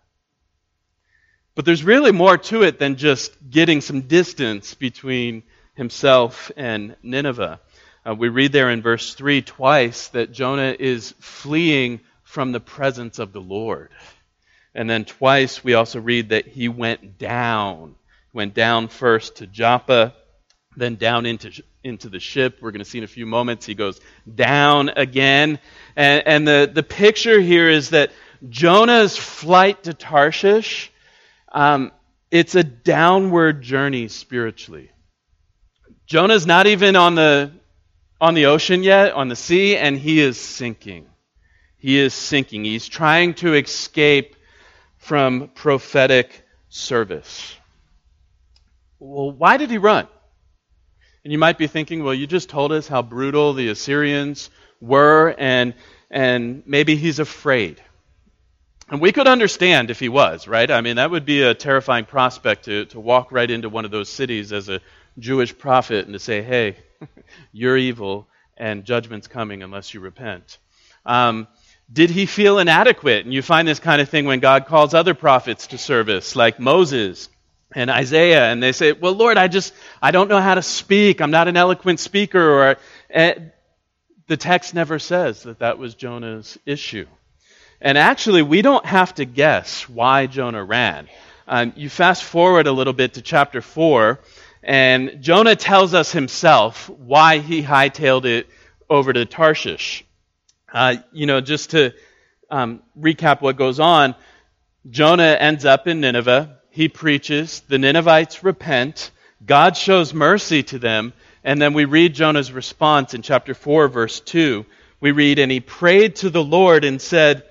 But 1.54 1.64
there's 1.64 1.84
really 1.84 2.12
more 2.12 2.36
to 2.36 2.62
it 2.62 2.78
than 2.78 2.96
just 2.96 3.32
getting 3.48 3.80
some 3.80 4.02
distance 4.02 4.74
between 4.74 5.44
himself 5.74 6.50
and 6.56 6.96
Nineveh. 7.02 7.60
Uh, 8.06 8.14
we 8.14 8.28
read 8.28 8.52
there 8.52 8.70
in 8.70 8.82
verse 8.82 9.14
3 9.14 9.42
twice 9.42 10.08
that 10.08 10.32
Jonah 10.32 10.74
is 10.78 11.14
fleeing 11.20 12.00
from 12.22 12.52
the 12.52 12.60
presence 12.60 13.18
of 13.18 13.32
the 13.32 13.40
Lord. 13.40 13.90
And 14.74 14.90
then 14.90 15.04
twice 15.04 15.62
we 15.62 15.74
also 15.74 16.00
read 16.00 16.30
that 16.30 16.46
he 16.46 16.68
went 16.68 17.18
down. 17.18 17.94
Went 18.32 18.54
down 18.54 18.88
first 18.88 19.36
to 19.36 19.46
Joppa, 19.46 20.14
then 20.76 20.96
down 20.96 21.24
into, 21.24 21.62
into 21.84 22.08
the 22.08 22.18
ship. 22.18 22.58
We're 22.60 22.72
going 22.72 22.80
to 22.80 22.84
see 22.84 22.98
in 22.98 23.04
a 23.04 23.08
few 23.08 23.26
moments. 23.26 23.64
He 23.64 23.74
goes 23.74 24.00
down 24.32 24.88
again. 24.88 25.60
And, 25.94 26.26
and 26.26 26.48
the, 26.48 26.70
the 26.72 26.82
picture 26.82 27.40
here 27.40 27.70
is 27.70 27.90
that 27.90 28.10
Jonah's 28.48 29.16
flight 29.16 29.84
to 29.84 29.94
Tarshish, 29.94 30.90
um, 31.54 31.92
it's 32.30 32.56
a 32.56 32.64
downward 32.64 33.62
journey 33.62 34.08
spiritually. 34.08 34.90
Jonah's 36.06 36.46
not 36.46 36.66
even 36.66 36.96
on 36.96 37.14
the, 37.14 37.52
on 38.20 38.34
the 38.34 38.46
ocean 38.46 38.82
yet, 38.82 39.12
on 39.12 39.28
the 39.28 39.36
sea, 39.36 39.76
and 39.76 39.96
he 39.96 40.20
is 40.20 40.38
sinking. 40.38 41.06
He 41.78 41.96
is 41.98 42.12
sinking. 42.12 42.64
He's 42.64 42.88
trying 42.88 43.34
to 43.34 43.54
escape 43.54 44.34
from 44.98 45.50
prophetic 45.54 46.44
service. 46.68 47.56
Well, 48.98 49.30
why 49.30 49.56
did 49.56 49.70
he 49.70 49.78
run? 49.78 50.08
And 51.22 51.32
you 51.32 51.38
might 51.38 51.56
be 51.56 51.68
thinking, 51.68 52.02
well, 52.02 52.14
you 52.14 52.26
just 52.26 52.48
told 52.48 52.72
us 52.72 52.88
how 52.88 53.00
brutal 53.00 53.54
the 53.54 53.68
Assyrians 53.68 54.50
were, 54.80 55.34
and, 55.38 55.74
and 56.10 56.64
maybe 56.66 56.96
he's 56.96 57.20
afraid. 57.20 57.80
And 58.90 59.00
we 59.00 59.12
could 59.12 59.26
understand 59.26 59.90
if 59.90 59.98
he 59.98 60.08
was, 60.08 60.46
right? 60.46 60.70
I 60.70 60.80
mean, 60.82 60.96
that 60.96 61.10
would 61.10 61.24
be 61.24 61.42
a 61.42 61.54
terrifying 61.54 62.04
prospect 62.04 62.66
to, 62.66 62.84
to 62.86 63.00
walk 63.00 63.32
right 63.32 63.50
into 63.50 63.68
one 63.68 63.84
of 63.84 63.90
those 63.90 64.10
cities 64.10 64.52
as 64.52 64.68
a 64.68 64.80
Jewish 65.18 65.56
prophet 65.56 66.04
and 66.04 66.12
to 66.12 66.18
say, 66.18 66.42
hey, 66.42 66.76
you're 67.52 67.78
evil 67.78 68.26
and 68.56 68.84
judgment's 68.84 69.26
coming 69.26 69.62
unless 69.62 69.94
you 69.94 70.00
repent. 70.00 70.58
Um, 71.06 71.48
did 71.92 72.10
he 72.10 72.26
feel 72.26 72.58
inadequate? 72.58 73.24
And 73.24 73.32
you 73.32 73.42
find 73.42 73.66
this 73.66 73.78
kind 73.78 74.00
of 74.00 74.08
thing 74.08 74.26
when 74.26 74.40
God 74.40 74.66
calls 74.66 74.94
other 74.94 75.14
prophets 75.14 75.68
to 75.68 75.78
service, 75.78 76.36
like 76.36 76.58
Moses 76.58 77.28
and 77.74 77.90
Isaiah, 77.90 78.50
and 78.50 78.62
they 78.62 78.72
say, 78.72 78.92
Well, 78.92 79.12
Lord, 79.12 79.36
I 79.36 79.48
just, 79.48 79.74
I 80.00 80.10
don't 80.10 80.28
know 80.28 80.40
how 80.40 80.54
to 80.54 80.62
speak. 80.62 81.20
I'm 81.20 81.30
not 81.30 81.48
an 81.48 81.56
eloquent 81.56 82.00
speaker. 82.00 82.40
Or 82.40 82.76
uh, 83.14 83.32
the 84.26 84.36
text 84.36 84.74
never 84.74 84.98
says 84.98 85.42
that 85.42 85.58
that 85.58 85.78
was 85.78 85.94
Jonah's 85.94 86.58
issue. 86.64 87.06
And 87.84 87.98
actually, 87.98 88.40
we 88.40 88.62
don't 88.62 88.86
have 88.86 89.14
to 89.16 89.26
guess 89.26 89.86
why 89.90 90.26
Jonah 90.26 90.64
ran. 90.64 91.06
Um, 91.46 91.74
you 91.76 91.90
fast 91.90 92.24
forward 92.24 92.66
a 92.66 92.72
little 92.72 92.94
bit 92.94 93.14
to 93.14 93.22
chapter 93.22 93.60
4, 93.60 94.20
and 94.62 95.18
Jonah 95.20 95.54
tells 95.54 95.92
us 95.92 96.10
himself 96.10 96.88
why 96.88 97.40
he 97.40 97.62
hightailed 97.62 98.24
it 98.24 98.48
over 98.88 99.12
to 99.12 99.26
Tarshish. 99.26 100.02
Uh, 100.72 100.96
you 101.12 101.26
know, 101.26 101.42
just 101.42 101.72
to 101.72 101.92
um, 102.50 102.82
recap 102.98 103.42
what 103.42 103.58
goes 103.58 103.78
on, 103.78 104.14
Jonah 104.88 105.36
ends 105.38 105.66
up 105.66 105.86
in 105.86 106.00
Nineveh. 106.00 106.58
He 106.70 106.88
preaches. 106.88 107.60
The 107.68 107.76
Ninevites 107.76 108.42
repent. 108.42 109.10
God 109.44 109.76
shows 109.76 110.14
mercy 110.14 110.62
to 110.62 110.78
them. 110.78 111.12
And 111.44 111.60
then 111.60 111.74
we 111.74 111.84
read 111.84 112.14
Jonah's 112.14 112.50
response 112.50 113.12
in 113.12 113.20
chapter 113.20 113.52
4, 113.52 113.88
verse 113.88 114.20
2. 114.20 114.64
We 115.00 115.12
read, 115.12 115.38
And 115.38 115.52
he 115.52 115.60
prayed 115.60 116.16
to 116.16 116.30
the 116.30 116.42
Lord 116.42 116.84
and 116.84 116.98
said, 116.98 117.42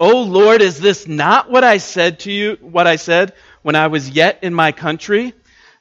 O 0.00 0.22
Lord, 0.22 0.62
is 0.62 0.78
this 0.78 1.08
not 1.08 1.50
what 1.50 1.64
I 1.64 1.78
said 1.78 2.20
to 2.20 2.32
you, 2.32 2.56
what 2.60 2.86
I 2.86 2.96
said 2.96 3.32
when 3.62 3.74
I 3.74 3.88
was 3.88 4.08
yet 4.08 4.40
in 4.42 4.54
my 4.54 4.72
country? 4.72 5.34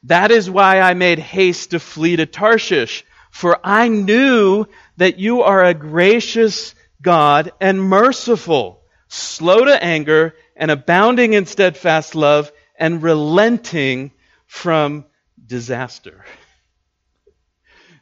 That 0.04 0.32
is 0.32 0.50
why 0.50 0.80
I 0.80 0.94
made 0.96 1.20
haste 1.20 1.72
to 1.72 1.80
flee 1.80 2.16
to 2.16 2.26
Tarshish, 2.26 3.06
for 3.30 3.60
I 3.64 3.88
knew 3.88 4.66
that 4.98 5.20
you 5.20 5.44
are 5.44 5.64
a 5.64 5.74
gracious 5.74 6.74
God 7.02 7.52
and 7.62 7.80
merciful, 7.80 8.82
slow 9.08 9.66
to 9.66 9.84
anger, 9.84 10.36
and 10.56 10.72
abounding 10.72 11.34
in 11.34 11.46
steadfast 11.46 12.16
love, 12.16 12.52
and 12.80 13.04
relenting 13.04 14.12
from 14.48 15.06
disaster. 15.46 16.26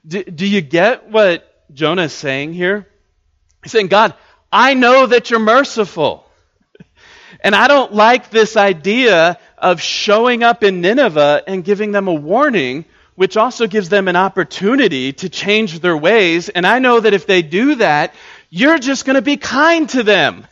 Do, 0.08 0.24
do 0.24 0.48
you 0.48 0.62
get 0.62 1.10
what 1.10 1.52
Jonah 1.74 2.04
is 2.04 2.14
saying 2.14 2.54
here? 2.54 2.88
He's 3.64 3.72
saying, 3.72 3.88
God, 3.88 4.14
I 4.52 4.74
know 4.74 5.06
that 5.08 5.30
you're 5.30 5.40
merciful. 5.40 6.26
And 7.42 7.56
I 7.56 7.68
don't 7.68 7.94
like 7.94 8.30
this 8.30 8.58
idea 8.58 9.38
of 9.58 9.82
showing 9.82 10.44
up 10.44 10.64
in 10.64 10.82
Nineveh 10.82 11.44
and 11.48 11.64
giving 11.64 11.92
them 11.92 12.08
a 12.08 12.14
warning 12.14 12.86
which 13.16 13.38
also 13.38 13.66
gives 13.68 13.90
them 13.90 14.08
an 14.08 14.16
opportunity 14.16 15.14
to 15.14 15.30
change 15.30 15.80
their 15.80 15.98
ways. 15.98 16.50
And 16.50 16.68
I 16.68 16.80
know 16.80 17.00
that 17.00 17.14
if 17.14 17.26
they 17.26 17.42
do 17.42 17.76
that, 17.76 18.14
you're 18.50 18.78
just 18.78 19.06
going 19.06 19.16
to 19.16 19.22
be 19.22 19.38
kind 19.38 19.90
to 19.90 20.04
them. 20.04 20.46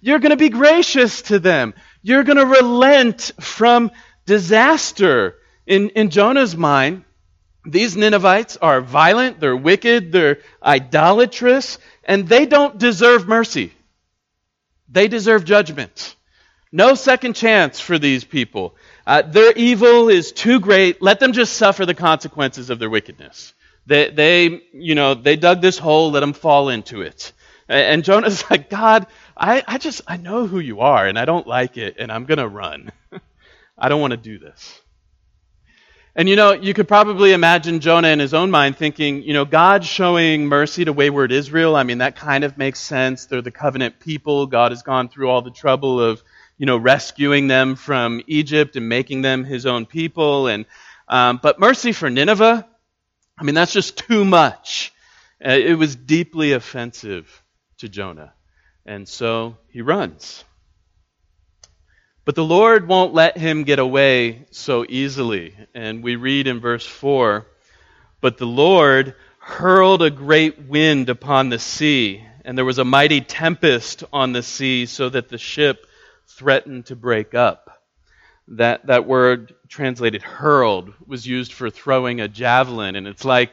You're 0.00 0.20
going 0.20 0.30
to 0.30 0.36
be 0.36 0.48
gracious 0.48 1.22
to 1.22 1.38
them. 1.38 1.74
You're 2.02 2.24
going 2.24 2.38
to 2.38 2.46
relent 2.46 3.32
from 3.40 3.90
disaster. 4.26 5.36
In, 5.66 5.90
in 5.90 6.10
Jonah's 6.10 6.56
mind, 6.56 7.04
these 7.64 7.96
Ninevites 7.96 8.56
are 8.56 8.80
violent, 8.80 9.38
they're 9.38 9.56
wicked, 9.56 10.10
they're 10.10 10.38
idolatrous, 10.64 11.78
and 12.04 12.28
they 12.28 12.46
don't 12.46 12.78
deserve 12.78 13.28
mercy. 13.28 13.72
They 14.88 15.08
deserve 15.08 15.44
judgment. 15.44 16.16
No 16.70 16.94
second 16.94 17.34
chance 17.34 17.80
for 17.80 17.98
these 17.98 18.24
people. 18.24 18.76
Uh, 19.06 19.22
their 19.22 19.52
evil 19.52 20.08
is 20.08 20.32
too 20.32 20.60
great. 20.60 21.02
Let 21.02 21.20
them 21.20 21.32
just 21.32 21.54
suffer 21.54 21.84
the 21.86 21.94
consequences 21.94 22.70
of 22.70 22.78
their 22.78 22.90
wickedness. 22.90 23.52
They, 23.86 24.10
they, 24.10 24.62
you 24.72 24.94
know, 24.94 25.14
they 25.14 25.36
dug 25.36 25.60
this 25.60 25.78
hole. 25.78 26.10
Let 26.12 26.20
them 26.20 26.32
fall 26.32 26.68
into 26.68 27.02
it. 27.02 27.32
And 27.68 28.04
Jonah's 28.04 28.44
like, 28.50 28.70
God, 28.70 29.06
I, 29.36 29.62
I 29.66 29.78
just, 29.78 30.02
I 30.06 30.16
know 30.18 30.46
who 30.46 30.60
you 30.60 30.80
are, 30.80 31.06
and 31.06 31.18
I 31.18 31.24
don't 31.24 31.46
like 31.46 31.76
it, 31.78 31.96
and 31.98 32.12
I'm 32.12 32.26
to 32.26 32.48
run. 32.48 32.92
I 33.78 33.88
don't 33.88 34.00
want 34.00 34.12
to 34.12 34.18
do 34.18 34.38
this. 34.38 34.81
And 36.14 36.28
you 36.28 36.36
know, 36.36 36.52
you 36.52 36.74
could 36.74 36.88
probably 36.88 37.32
imagine 37.32 37.80
Jonah 37.80 38.08
in 38.08 38.18
his 38.18 38.34
own 38.34 38.50
mind 38.50 38.76
thinking, 38.76 39.22
you 39.22 39.32
know, 39.32 39.46
God 39.46 39.84
showing 39.84 40.46
mercy 40.46 40.84
to 40.84 40.92
wayward 40.92 41.32
Israel. 41.32 41.74
I 41.74 41.84
mean, 41.84 41.98
that 41.98 42.16
kind 42.16 42.44
of 42.44 42.58
makes 42.58 42.80
sense. 42.80 43.26
They're 43.26 43.40
the 43.40 43.50
covenant 43.50 43.98
people. 43.98 44.46
God 44.46 44.72
has 44.72 44.82
gone 44.82 45.08
through 45.08 45.30
all 45.30 45.40
the 45.40 45.50
trouble 45.50 46.00
of 46.00 46.22
you 46.62 46.66
know, 46.66 46.76
rescuing 46.76 47.48
them 47.48 47.74
from 47.74 48.22
Egypt 48.28 48.76
and 48.76 48.88
making 48.88 49.22
them 49.22 49.42
his 49.42 49.66
own 49.66 49.84
people. 49.84 50.46
And 50.46 50.64
um, 51.08 51.40
but 51.42 51.58
mercy 51.58 51.90
for 51.90 52.08
Nineveh, 52.08 52.64
I 53.36 53.42
mean, 53.42 53.56
that's 53.56 53.72
just 53.72 53.98
too 53.98 54.24
much. 54.24 54.92
Uh, 55.44 55.50
it 55.50 55.74
was 55.76 55.96
deeply 55.96 56.52
offensive 56.52 57.42
to 57.78 57.88
Jonah, 57.88 58.32
and 58.86 59.08
so 59.08 59.56
he 59.70 59.82
runs. 59.82 60.44
But 62.24 62.36
the 62.36 62.44
Lord 62.44 62.86
won't 62.86 63.14
let 63.14 63.36
him 63.36 63.64
get 63.64 63.80
away 63.80 64.46
so 64.52 64.86
easily. 64.88 65.56
And 65.74 66.04
we 66.04 66.14
read 66.14 66.46
in 66.46 66.60
verse 66.60 66.86
4 66.86 67.46
But 68.20 68.38
the 68.38 68.46
Lord 68.46 69.16
hurled 69.38 70.02
a 70.02 70.10
great 70.10 70.60
wind 70.60 71.08
upon 71.08 71.48
the 71.48 71.58
sea, 71.58 72.24
and 72.44 72.56
there 72.56 72.64
was 72.64 72.78
a 72.78 72.84
mighty 72.84 73.22
tempest 73.22 74.04
on 74.12 74.32
the 74.32 74.42
sea, 74.44 74.86
so 74.86 75.08
that 75.08 75.30
the 75.30 75.38
ship 75.38 75.84
threatened 76.28 76.86
to 76.86 76.96
break 76.96 77.34
up. 77.34 77.82
That, 78.48 78.86
that 78.86 79.04
word 79.04 79.54
translated 79.68 80.22
hurled 80.22 80.92
was 81.04 81.26
used 81.26 81.52
for 81.52 81.70
throwing 81.70 82.20
a 82.20 82.28
javelin, 82.28 82.94
and 82.94 83.08
it's 83.08 83.24
like 83.24 83.50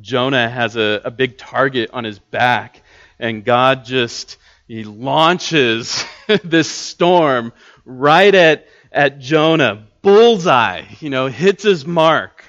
Jonah 0.00 0.48
has 0.48 0.76
a, 0.76 1.00
a 1.04 1.10
big 1.10 1.38
target 1.38 1.90
on 1.92 2.04
his 2.04 2.20
back, 2.20 2.82
and 3.18 3.44
God 3.44 3.84
just 3.84 4.36
he 4.68 4.84
launches 4.84 6.04
this 6.44 6.70
storm 6.70 7.52
right 7.84 8.34
at, 8.34 8.66
at 8.90 9.18
Jonah, 9.18 9.86
bullseye, 10.02 10.84
you 11.00 11.10
know, 11.10 11.26
hits 11.26 11.62
his 11.62 11.86
mark. 11.86 12.44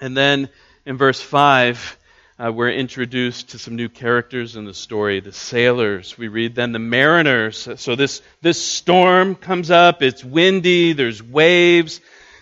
And 0.00 0.16
then 0.16 0.48
in 0.84 0.96
verse 0.96 1.20
5, 1.20 1.98
uh, 2.36 2.52
we're 2.52 2.70
introduced 2.70 3.50
to 3.50 3.58
some 3.58 3.76
new 3.76 3.88
characters 3.88 4.56
in 4.56 4.64
the 4.64 4.74
story 4.74 5.20
the 5.20 5.32
sailors. 5.32 6.18
We 6.18 6.28
read 6.28 6.54
then 6.54 6.72
the 6.72 6.80
mariners. 6.80 7.68
So 7.76 7.94
this, 7.94 8.22
this 8.42 8.60
storm 8.60 9.36
comes 9.36 9.70
up, 9.70 10.02
it's 10.02 10.24
windy, 10.24 10.94
there's 10.94 11.22
waves. 11.22 12.00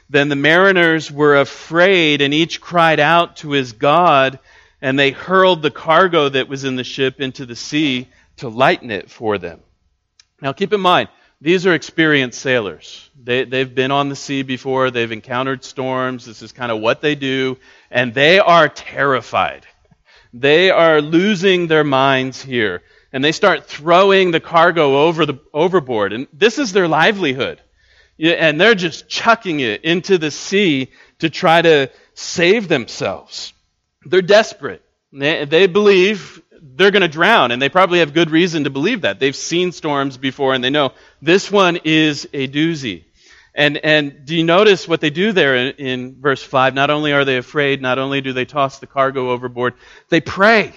Then 0.09 0.29
the 0.29 0.37
mariners 0.37 1.11
were 1.11 1.39
afraid, 1.41 2.21
and 2.21 2.35
each 2.35 2.61
cried 2.61 3.01
out 3.01 3.37
to 3.37 3.51
his 3.51 3.73
God, 3.73 4.39
and 4.81 4.99
they 4.99 5.11
hurled 5.11 5.63
the 5.63 5.71
cargo 5.71 6.29
that 6.29 6.49
was 6.49 6.65
in 6.65 6.77
the 6.77 6.85
ship 6.85 7.21
into 7.21 7.47
the 7.47 7.57
sea 7.57 8.09
to 8.39 8.49
lighten 8.49 8.91
it 8.91 9.11
for 9.11 9.39
them. 9.39 9.61
Now 10.41 10.53
keep 10.53 10.73
in 10.73 10.81
mind, 10.81 11.09
these 11.43 11.67
are 11.67 11.75
experienced 11.75 12.41
sailors. 12.41 13.11
They, 13.21 13.45
they've 13.45 13.75
been 13.75 13.91
on 13.91 14.09
the 14.09 14.17
sea 14.17 14.43
before, 14.43 14.93
they've 14.93 15.11
encountered 15.11 15.65
storms, 15.65 16.25
this 16.25 16.41
is 16.41 16.53
kind 16.53 16.71
of 16.71 16.81
what 16.81 17.01
they 17.01 17.17
do, 17.17 17.59
and 17.91 18.15
they 18.15 18.39
are 18.39 18.69
terrified. 18.69 19.67
They 20.33 20.71
are 20.71 21.01
losing 21.01 21.67
their 21.67 21.83
minds 21.83 22.41
here. 22.41 22.83
And 23.13 23.25
they 23.25 23.33
start 23.33 23.67
throwing 23.67 24.31
the 24.31 24.41
cargo 24.41 25.03
over 25.03 25.27
the, 25.27 25.39
overboard. 25.53 26.13
And 26.13 26.29
this 26.33 26.59
is 26.59 26.73
their 26.73 26.89
livelihood. 26.89 27.61
And 28.19 28.61
they're 28.61 28.77
just 28.77 29.09
chucking 29.09 29.61
it 29.61 29.85
into 29.85 30.19
the 30.19 30.31
sea 30.31 30.93
to 31.19 31.29
try 31.29 31.61
to 31.61 31.91
save 32.15 32.69
themselves. 32.69 33.53
They're 34.07 34.23
desperate. 34.23 34.83
They, 35.13 35.45
they 35.45 35.67
believe 35.67 36.41
they're 36.63 36.93
going 36.93 37.03
to 37.03 37.09
drown, 37.09 37.51
and 37.51 37.61
they 37.61 37.69
probably 37.69 37.99
have 37.99 38.15
good 38.15 38.31
reason 38.31 38.65
to 38.65 38.71
believe 38.71 39.03
that. 39.03 39.19
They've 39.19 39.35
seen 39.35 39.73
storms 39.73 40.17
before, 40.17 40.55
and 40.55 40.63
they 40.63 40.71
know 40.71 40.93
this 41.21 41.51
one 41.51 41.81
is 41.85 42.29
a 42.33 42.47
doozy. 42.47 43.05
And, 43.55 43.77
and 43.79 44.25
do 44.25 44.37
you 44.37 44.45
notice 44.45 44.89
what 44.89 45.01
they 45.01 45.11
do 45.11 45.33
there 45.33 45.57
in, 45.57 45.75
in 45.77 46.21
verse 46.21 46.43
5? 46.43 46.75
Not 46.75 46.89
only 46.89 47.13
are 47.13 47.25
they 47.25 47.37
afraid, 47.37 47.83
not 47.83 47.99
only 47.99 48.21
do 48.21 48.33
they 48.33 48.45
toss 48.45 48.79
the 48.79 48.87
cargo 48.87 49.31
overboard, 49.31 49.75
they 50.09 50.21
pray. 50.21 50.73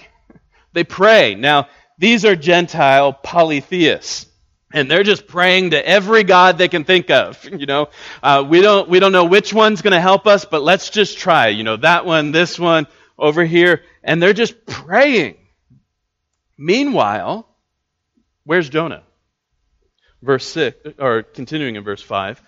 They 0.72 0.84
pray. 0.84 1.36
Now, 1.36 1.68
these 1.98 2.24
are 2.24 2.36
Gentile 2.36 3.12
polytheists. 3.12 4.26
And 4.72 4.90
they're 4.90 5.04
just 5.04 5.26
praying 5.26 5.70
to 5.70 5.88
every 5.88 6.24
God 6.24 6.58
they 6.58 6.68
can 6.68 6.84
think 6.84 7.10
of. 7.10 7.42
You 7.56 7.64
know, 7.64 7.88
uh, 8.22 8.44
we 8.46 8.60
don't 8.60 8.88
we 8.90 9.00
don't 9.00 9.12
know 9.12 9.24
which 9.24 9.54
one's 9.54 9.80
going 9.80 9.92
to 9.92 10.00
help 10.00 10.26
us, 10.26 10.44
but 10.44 10.62
let's 10.62 10.90
just 10.90 11.16
try. 11.16 11.48
You 11.48 11.64
know, 11.64 11.76
that 11.78 12.04
one, 12.04 12.32
this 12.32 12.58
one, 12.58 12.86
over 13.18 13.44
here, 13.44 13.82
and 14.04 14.22
they're 14.22 14.34
just 14.34 14.66
praying. 14.66 15.36
Meanwhile, 16.58 17.46
where's 18.44 18.68
Jonah? 18.68 19.02
Verse 20.22 20.46
6, 20.46 20.94
or 20.98 21.22
continuing 21.22 21.76
in 21.76 21.84
verse 21.84 22.02
5. 22.02 22.42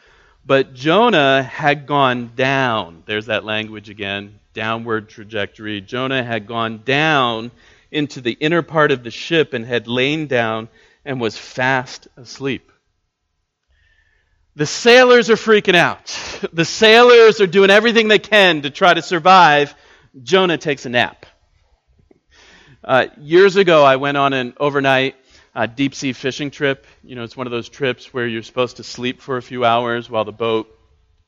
But 0.45 0.73
Jonah 0.73 1.43
had 1.43 1.87
gone 1.87 2.33
down. 2.35 3.03
There's 3.05 3.27
that 3.27 3.45
language 3.45 3.91
again, 3.91 4.38
downward 4.55 5.11
trajectory. 5.11 5.83
Jonah 5.83 6.25
had 6.25 6.47
gone 6.47 6.83
down 6.85 7.50
into 7.91 8.21
the 8.21 8.33
inner 8.33 8.62
part 8.62 8.91
of 8.91 9.05
the 9.05 9.11
ship 9.11 9.53
and 9.53 9.65
had 9.65 9.87
lain 9.87 10.27
down 10.27 10.69
and 11.05 11.21
was 11.21 11.37
fast 11.37 12.09
asleep. 12.17 12.73
The 14.57 14.67
sailors 14.67 15.31
are 15.31 15.37
freaking 15.37 15.77
out. 15.77 16.07
The 16.53 16.65
sailors 16.65 17.41
are 17.41 17.47
doing 17.47 17.71
everything 17.71 18.09
they 18.09 18.19
can 18.19 18.62
to 18.62 18.71
try 18.71 18.93
to 18.93 19.03
survive. 19.03 19.75
Jonah 20.23 20.59
takes 20.59 20.85
a 20.85 20.89
nap. 20.89 21.26
Uh, 22.89 23.09
years 23.21 23.57
ago, 23.57 23.85
I 23.85 23.97
went 23.97 24.17
on 24.17 24.33
an 24.33 24.55
overnight 24.59 25.15
uh, 25.55 25.67
deep 25.67 25.95
sea 25.95 26.15
fishing 26.15 26.51
trip. 26.51 26.87
You 27.05 27.17
know, 27.17 27.23
it's 27.23 27.37
one 27.37 27.47
of 27.47 27.51
those 27.51 27.69
trips 27.69 28.15
where 28.15 28.27
you're 28.27 28.43
supposed 28.43 28.79
to 28.79 28.83
sleep 28.83 29.21
for 29.21 29.37
a 29.37 29.43
few 29.43 29.63
hours 29.63 30.09
while 30.09 30.25
the 30.25 30.33
boat, 30.33 30.75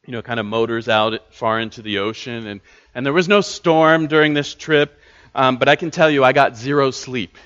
you 0.06 0.12
know, 0.12 0.22
kind 0.22 0.40
of 0.40 0.46
motors 0.46 0.88
out 0.88 1.34
far 1.34 1.60
into 1.60 1.82
the 1.82 1.98
ocean. 1.98 2.46
And, 2.46 2.62
and 2.94 3.04
there 3.04 3.12
was 3.12 3.28
no 3.28 3.42
storm 3.42 4.06
during 4.06 4.32
this 4.32 4.54
trip, 4.54 4.98
um, 5.34 5.58
but 5.58 5.68
I 5.68 5.76
can 5.76 5.90
tell 5.90 6.08
you 6.08 6.24
I 6.24 6.32
got 6.32 6.56
zero 6.56 6.90
sleep. 6.92 7.36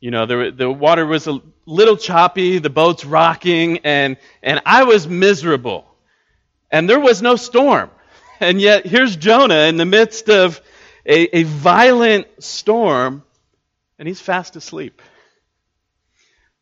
You 0.00 0.10
know, 0.10 0.26
the, 0.26 0.52
the 0.54 0.70
water 0.70 1.06
was 1.06 1.26
a 1.26 1.40
little 1.64 1.96
choppy, 1.96 2.58
the 2.58 2.68
boat's 2.68 3.06
rocking, 3.06 3.78
and, 3.84 4.18
and 4.42 4.60
I 4.66 4.84
was 4.84 5.08
miserable. 5.08 5.86
And 6.70 6.90
there 6.90 7.00
was 7.00 7.22
no 7.22 7.36
storm. 7.36 7.90
And 8.38 8.60
yet, 8.60 8.84
here's 8.84 9.16
Jonah 9.16 9.64
in 9.64 9.78
the 9.78 9.86
midst 9.86 10.28
of 10.28 10.60
a, 11.06 11.38
a 11.38 11.44
violent 11.44 12.26
storm 12.38 13.22
and 14.02 14.08
he's 14.08 14.20
fast 14.20 14.56
asleep. 14.56 15.00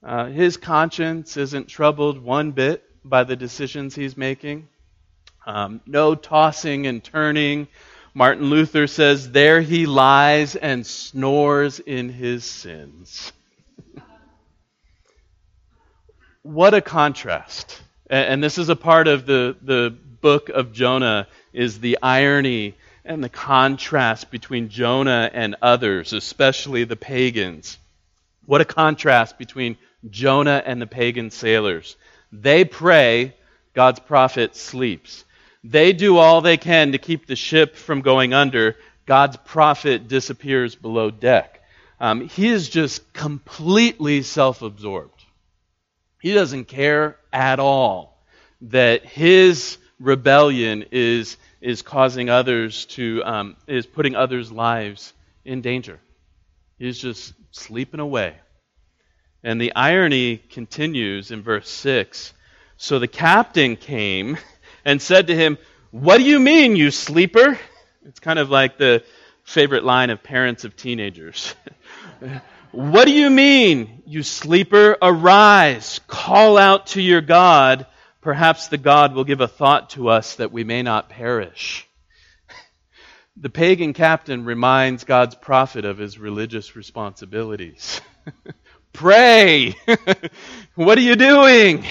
Uh, 0.02 0.26
his 0.26 0.58
conscience 0.58 1.38
isn't 1.38 1.68
troubled 1.68 2.22
one 2.22 2.50
bit 2.50 2.84
by 3.02 3.24
the 3.24 3.34
decisions 3.34 3.94
he's 3.94 4.14
making. 4.14 4.68
Um, 5.46 5.80
no 5.86 6.14
tossing 6.14 6.86
and 6.86 7.02
turning. 7.02 7.66
Martin 8.12 8.50
Luther 8.50 8.86
says, 8.86 9.32
There 9.32 9.62
he 9.62 9.86
lies 9.86 10.54
and 10.54 10.86
snores 10.86 11.78
in 11.80 12.10
his 12.10 12.44
sins. 12.44 13.32
what 16.42 16.74
a 16.74 16.82
contrast. 16.82 17.80
And 18.10 18.44
this 18.44 18.58
is 18.58 18.68
a 18.68 18.76
part 18.76 19.08
of 19.08 19.24
the, 19.24 19.56
the 19.62 19.96
book 20.20 20.50
of 20.50 20.72
Jonah, 20.72 21.26
is 21.54 21.80
the 21.80 21.96
irony 22.02 22.74
and 23.04 23.22
the 23.22 23.28
contrast 23.28 24.30
between 24.30 24.68
Jonah 24.68 25.30
and 25.32 25.56
others, 25.62 26.12
especially 26.12 26.84
the 26.84 26.96
pagans. 26.96 27.78
What 28.46 28.60
a 28.60 28.64
contrast 28.66 29.38
between 29.38 29.76
Jonah 30.08 30.62
and 30.64 30.80
the 30.80 30.86
pagan 30.86 31.30
sailors. 31.30 31.96
They 32.32 32.64
pray, 32.64 33.34
God's 33.74 34.00
prophet 34.00 34.56
sleeps. 34.56 35.24
They 35.62 35.92
do 35.92 36.16
all 36.16 36.40
they 36.40 36.56
can 36.56 36.92
to 36.92 36.98
keep 36.98 37.26
the 37.26 37.36
ship 37.36 37.76
from 37.76 38.00
going 38.00 38.32
under. 38.32 38.76
God's 39.06 39.36
prophet 39.36 40.08
disappears 40.08 40.74
below 40.74 41.10
deck. 41.10 41.62
Um, 41.98 42.28
he 42.28 42.48
is 42.48 42.68
just 42.68 43.12
completely 43.12 44.22
self 44.22 44.62
absorbed. 44.62 45.22
He 46.20 46.32
doesn't 46.32 46.66
care 46.66 47.16
at 47.32 47.60
all 47.60 48.18
that 48.62 49.04
his 49.04 49.78
rebellion 49.98 50.86
is 50.90 51.36
is 51.60 51.82
causing 51.82 52.30
others 52.30 52.86
to, 52.86 53.22
um, 53.24 53.56
is 53.66 53.86
putting 53.86 54.16
others' 54.16 54.50
lives 54.50 55.12
in 55.44 55.60
danger. 55.60 56.00
He's 56.78 56.98
just 56.98 57.34
sleeping 57.50 58.00
away. 58.00 58.36
And 59.42 59.60
the 59.60 59.74
irony 59.74 60.38
continues 60.38 61.30
in 61.30 61.42
verse 61.42 61.68
6. 61.68 62.32
So 62.76 62.98
the 62.98 63.08
captain 63.08 63.76
came 63.76 64.38
and 64.84 65.00
said 65.00 65.26
to 65.28 65.36
him, 65.36 65.58
What 65.90 66.18
do 66.18 66.24
you 66.24 66.38
mean, 66.38 66.76
you 66.76 66.90
sleeper? 66.90 67.58
It's 68.06 68.20
kind 68.20 68.38
of 68.38 68.50
like 68.50 68.78
the 68.78 69.04
favorite 69.44 69.84
line 69.84 70.10
of 70.10 70.22
parents 70.22 70.64
of 70.64 70.76
teenagers. 70.76 71.54
what 72.72 73.04
do 73.04 73.12
you 73.12 73.28
mean, 73.28 74.02
you 74.06 74.22
sleeper? 74.22 74.96
Arise, 75.02 76.00
call 76.06 76.56
out 76.56 76.88
to 76.88 77.02
your 77.02 77.20
God 77.20 77.86
Perhaps 78.20 78.68
the 78.68 78.78
God 78.78 79.14
will 79.14 79.24
give 79.24 79.40
a 79.40 79.48
thought 79.48 79.90
to 79.90 80.08
us 80.08 80.36
that 80.36 80.52
we 80.52 80.64
may 80.64 80.82
not 80.82 81.08
perish. 81.08 81.86
The 83.36 83.48
pagan 83.48 83.94
captain 83.94 84.44
reminds 84.44 85.04
God's 85.04 85.34
prophet 85.34 85.86
of 85.86 85.96
his 85.96 86.18
religious 86.18 86.76
responsibilities. 86.76 88.00
Pray! 88.92 89.74
what 90.74 90.98
are 90.98 91.02
you 91.02 91.16
doing? 91.16 91.86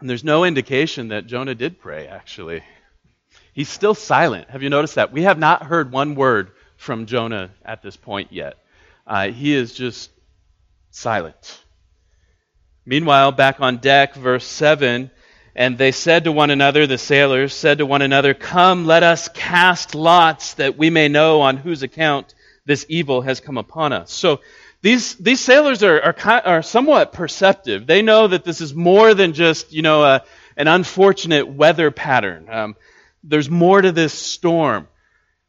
And 0.00 0.10
there's 0.10 0.24
no 0.24 0.44
indication 0.44 1.08
that 1.08 1.26
Jonah 1.26 1.54
did 1.54 1.80
pray, 1.80 2.06
actually. 2.06 2.62
He's 3.52 3.68
still 3.68 3.94
silent. 3.94 4.50
Have 4.50 4.62
you 4.62 4.70
noticed 4.70 4.96
that? 4.96 5.12
We 5.12 5.22
have 5.22 5.38
not 5.38 5.62
heard 5.62 5.92
one 5.92 6.14
word 6.14 6.50
from 6.76 7.06
Jonah 7.06 7.50
at 7.64 7.82
this 7.82 7.96
point 7.96 8.32
yet. 8.32 8.56
Uh, 9.06 9.28
he 9.28 9.54
is 9.54 9.72
just 9.72 10.10
silent. 10.90 11.62
Meanwhile, 12.86 13.32
back 13.32 13.60
on 13.60 13.78
deck, 13.78 14.14
verse 14.14 14.46
7 14.46 15.10
and 15.58 15.78
they 15.78 15.90
said 15.90 16.24
to 16.24 16.32
one 16.32 16.50
another, 16.50 16.86
the 16.86 16.98
sailors 16.98 17.54
said 17.54 17.78
to 17.78 17.86
one 17.86 18.02
another, 18.02 18.34
Come, 18.34 18.84
let 18.84 19.02
us 19.02 19.28
cast 19.28 19.94
lots 19.94 20.52
that 20.54 20.76
we 20.76 20.90
may 20.90 21.08
know 21.08 21.40
on 21.40 21.56
whose 21.56 21.82
account 21.82 22.34
this 22.66 22.84
evil 22.90 23.22
has 23.22 23.40
come 23.40 23.56
upon 23.56 23.94
us. 23.94 24.12
So 24.12 24.40
these, 24.82 25.14
these 25.14 25.40
sailors 25.40 25.82
are, 25.82 25.98
are, 25.98 26.42
are 26.44 26.62
somewhat 26.62 27.14
perceptive. 27.14 27.86
They 27.86 28.02
know 28.02 28.28
that 28.28 28.44
this 28.44 28.60
is 28.60 28.74
more 28.74 29.14
than 29.14 29.32
just, 29.32 29.72
you 29.72 29.80
know, 29.80 30.04
a, 30.04 30.24
an 30.58 30.68
unfortunate 30.68 31.48
weather 31.48 31.90
pattern. 31.90 32.48
Um, 32.50 32.76
there's 33.24 33.48
more 33.48 33.80
to 33.80 33.92
this 33.92 34.12
storm. 34.12 34.88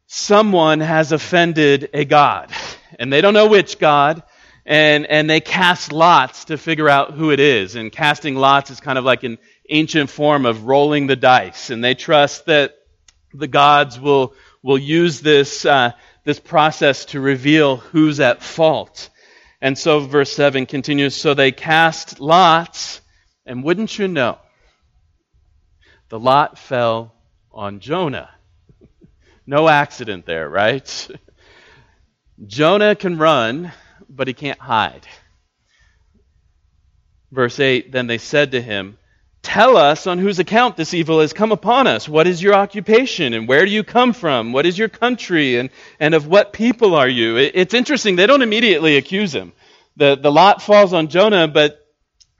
Someone 0.06 0.80
has 0.80 1.12
offended 1.12 1.90
a 1.92 2.06
God, 2.06 2.50
and 2.98 3.12
they 3.12 3.20
don't 3.20 3.34
know 3.34 3.48
which 3.48 3.78
God, 3.78 4.22
and, 4.68 5.06
and 5.06 5.30
they 5.30 5.40
cast 5.40 5.92
lots 5.92 6.44
to 6.44 6.58
figure 6.58 6.90
out 6.90 7.14
who 7.14 7.30
it 7.30 7.40
is. 7.40 7.74
And 7.74 7.90
casting 7.90 8.36
lots 8.36 8.70
is 8.70 8.80
kind 8.80 8.98
of 8.98 9.04
like 9.04 9.22
an 9.22 9.38
ancient 9.70 10.10
form 10.10 10.44
of 10.44 10.66
rolling 10.66 11.06
the 11.06 11.16
dice. 11.16 11.70
And 11.70 11.82
they 11.82 11.94
trust 11.94 12.44
that 12.46 12.74
the 13.32 13.48
gods 13.48 13.98
will, 13.98 14.34
will 14.62 14.76
use 14.76 15.22
this, 15.22 15.64
uh, 15.64 15.92
this 16.24 16.38
process 16.38 17.06
to 17.06 17.20
reveal 17.20 17.78
who's 17.78 18.20
at 18.20 18.42
fault. 18.42 19.08
And 19.62 19.76
so 19.76 20.00
verse 20.00 20.34
7 20.34 20.66
continues 20.66 21.14
So 21.14 21.32
they 21.32 21.50
cast 21.50 22.20
lots, 22.20 23.00
and 23.46 23.64
wouldn't 23.64 23.98
you 23.98 24.06
know, 24.06 24.36
the 26.10 26.20
lot 26.20 26.58
fell 26.58 27.14
on 27.50 27.80
Jonah. 27.80 28.28
no 29.46 29.66
accident 29.66 30.26
there, 30.26 30.46
right? 30.46 31.08
Jonah 32.46 32.94
can 32.94 33.16
run, 33.16 33.72
but 34.08 34.28
he 34.28 34.34
can't 34.34 34.58
hide. 34.58 35.06
Verse 37.30 37.58
8 37.60 37.92
Then 37.92 38.06
they 38.06 38.18
said 38.18 38.52
to 38.52 38.60
him, 38.60 38.98
Tell 39.42 39.76
us 39.76 40.06
on 40.06 40.18
whose 40.18 40.38
account 40.38 40.76
this 40.76 40.92
evil 40.92 41.20
has 41.20 41.32
come 41.32 41.52
upon 41.52 41.86
us. 41.86 42.08
What 42.08 42.26
is 42.26 42.42
your 42.42 42.54
occupation? 42.54 43.34
And 43.34 43.48
where 43.48 43.64
do 43.64 43.70
you 43.70 43.84
come 43.84 44.12
from? 44.12 44.52
What 44.52 44.66
is 44.66 44.76
your 44.76 44.88
country? 44.88 45.56
And, 45.56 45.70
and 46.00 46.14
of 46.14 46.26
what 46.26 46.52
people 46.52 46.94
are 46.94 47.08
you? 47.08 47.36
It, 47.36 47.52
it's 47.54 47.74
interesting. 47.74 48.16
They 48.16 48.26
don't 48.26 48.42
immediately 48.42 48.96
accuse 48.96 49.34
him. 49.34 49.52
The, 49.96 50.16
the 50.16 50.32
lot 50.32 50.60
falls 50.60 50.92
on 50.92 51.08
Jonah, 51.08 51.48
but 51.48 51.84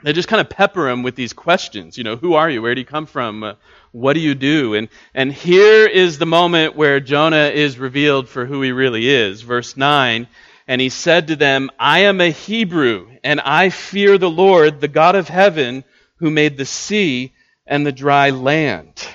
they 0.04 0.12
just 0.12 0.28
kind 0.28 0.40
of 0.40 0.50
pepper 0.50 0.88
him 0.88 1.02
with 1.02 1.14
these 1.14 1.32
questions. 1.32 1.96
You 1.96 2.04
know, 2.04 2.16
who 2.16 2.34
are 2.34 2.50
you? 2.50 2.62
Where 2.62 2.74
do 2.74 2.80
you 2.80 2.86
come 2.86 3.06
from? 3.06 3.42
Uh, 3.42 3.54
what 3.92 4.12
do 4.12 4.20
you 4.20 4.34
do? 4.34 4.74
And, 4.74 4.88
and 5.14 5.32
here 5.32 5.86
is 5.86 6.18
the 6.18 6.26
moment 6.26 6.76
where 6.76 7.00
Jonah 7.00 7.48
is 7.48 7.78
revealed 7.78 8.28
for 8.28 8.44
who 8.44 8.60
he 8.60 8.72
really 8.72 9.08
is. 9.08 9.42
Verse 9.42 9.76
9 9.76 10.26
And 10.68 10.82
he 10.82 10.90
said 10.90 11.28
to 11.28 11.36
them, 11.36 11.70
I 11.78 12.00
am 12.00 12.20
a 12.20 12.30
Hebrew, 12.30 13.08
and 13.24 13.40
I 13.40 13.70
fear 13.70 14.18
the 14.18 14.30
Lord, 14.30 14.80
the 14.80 14.88
God 14.88 15.16
of 15.16 15.26
heaven 15.26 15.82
who 16.16 16.30
made 16.30 16.58
the 16.58 16.66
sea 16.66 17.32
and 17.66 17.86
the 17.86 17.92
dry 17.92 18.30
land. 18.30 19.08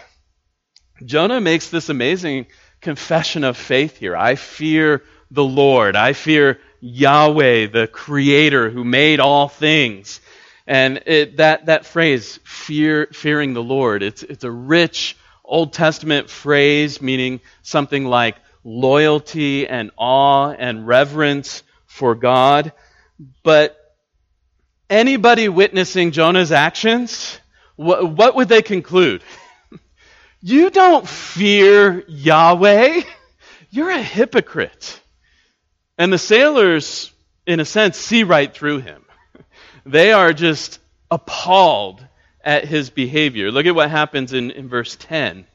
Jonah 1.05 1.39
makes 1.39 1.69
this 1.69 1.89
amazing 1.89 2.47
confession 2.81 3.43
of 3.43 3.55
faith 3.55 3.97
here. 3.97 4.17
I 4.17 4.33
fear 4.33 5.03
the 5.29 5.43
Lord. 5.43 5.95
I 5.95 6.13
fear 6.13 6.59
Yahweh, 6.81 7.67
the 7.67 7.87
creator 7.87 8.71
who 8.71 8.83
made 8.83 9.19
all 9.19 9.47
things. 9.47 10.21
And 10.65 11.03
it, 11.05 11.37
that, 11.37 11.67
that 11.67 11.85
phrase, 11.85 12.39
fear, 12.43 13.07
fearing 13.11 13.53
the 13.53 13.63
Lord, 13.63 14.01
it's, 14.01 14.23
it's 14.23 14.43
a 14.43 14.51
rich 14.51 15.17
Old 15.43 15.73
Testament 15.73 16.29
phrase 16.29 17.01
meaning 17.01 17.41
something 17.61 18.05
like 18.05 18.37
loyalty 18.63 19.67
and 19.67 19.91
awe 19.97 20.51
and 20.51 20.87
reverence 20.87 21.63
for 21.85 22.15
God. 22.15 22.71
But 23.43 23.77
anybody 24.89 25.49
witnessing 25.49 26.11
Jonah's 26.11 26.51
actions, 26.51 27.39
what, 27.75 28.09
what 28.09 28.35
would 28.35 28.47
they 28.47 28.61
conclude? 28.61 29.23
you 30.41 30.69
don't 30.69 31.07
fear 31.07 32.03
Yahweh. 32.07 33.01
You're 33.69 33.91
a 33.91 34.01
hypocrite. 34.01 35.01
And 35.97 36.11
the 36.11 36.17
sailors, 36.17 37.11
in 37.45 37.59
a 37.59 37.65
sense, 37.65 37.97
see 37.97 38.23
right 38.23 38.53
through 38.53 38.79
him. 38.79 39.03
They 39.85 40.13
are 40.13 40.31
just 40.31 40.79
appalled 41.11 42.07
at 42.41 42.63
his 42.63 42.89
behavior. 42.89 43.51
Look 43.51 43.65
at 43.65 43.75
what 43.75 43.89
happens 43.89 44.31
in, 44.31 44.51
in 44.51 44.69
verse 44.69 44.95
10. 44.95 45.45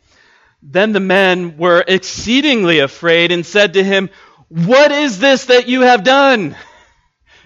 Then 0.63 0.93
the 0.93 1.01
men 1.01 1.57
were 1.57 1.85
exceedingly 1.87 2.81
afraid 2.81 3.31
and 3.31 3.47
said 3.47 3.75
to 3.75 3.85
him, 3.85 4.11
What 4.49 4.91
is 4.91 5.19
this 5.19 5.47
that 5.47 5.69
you 5.69 5.83
have 5.83 6.03
done? 6.03 6.57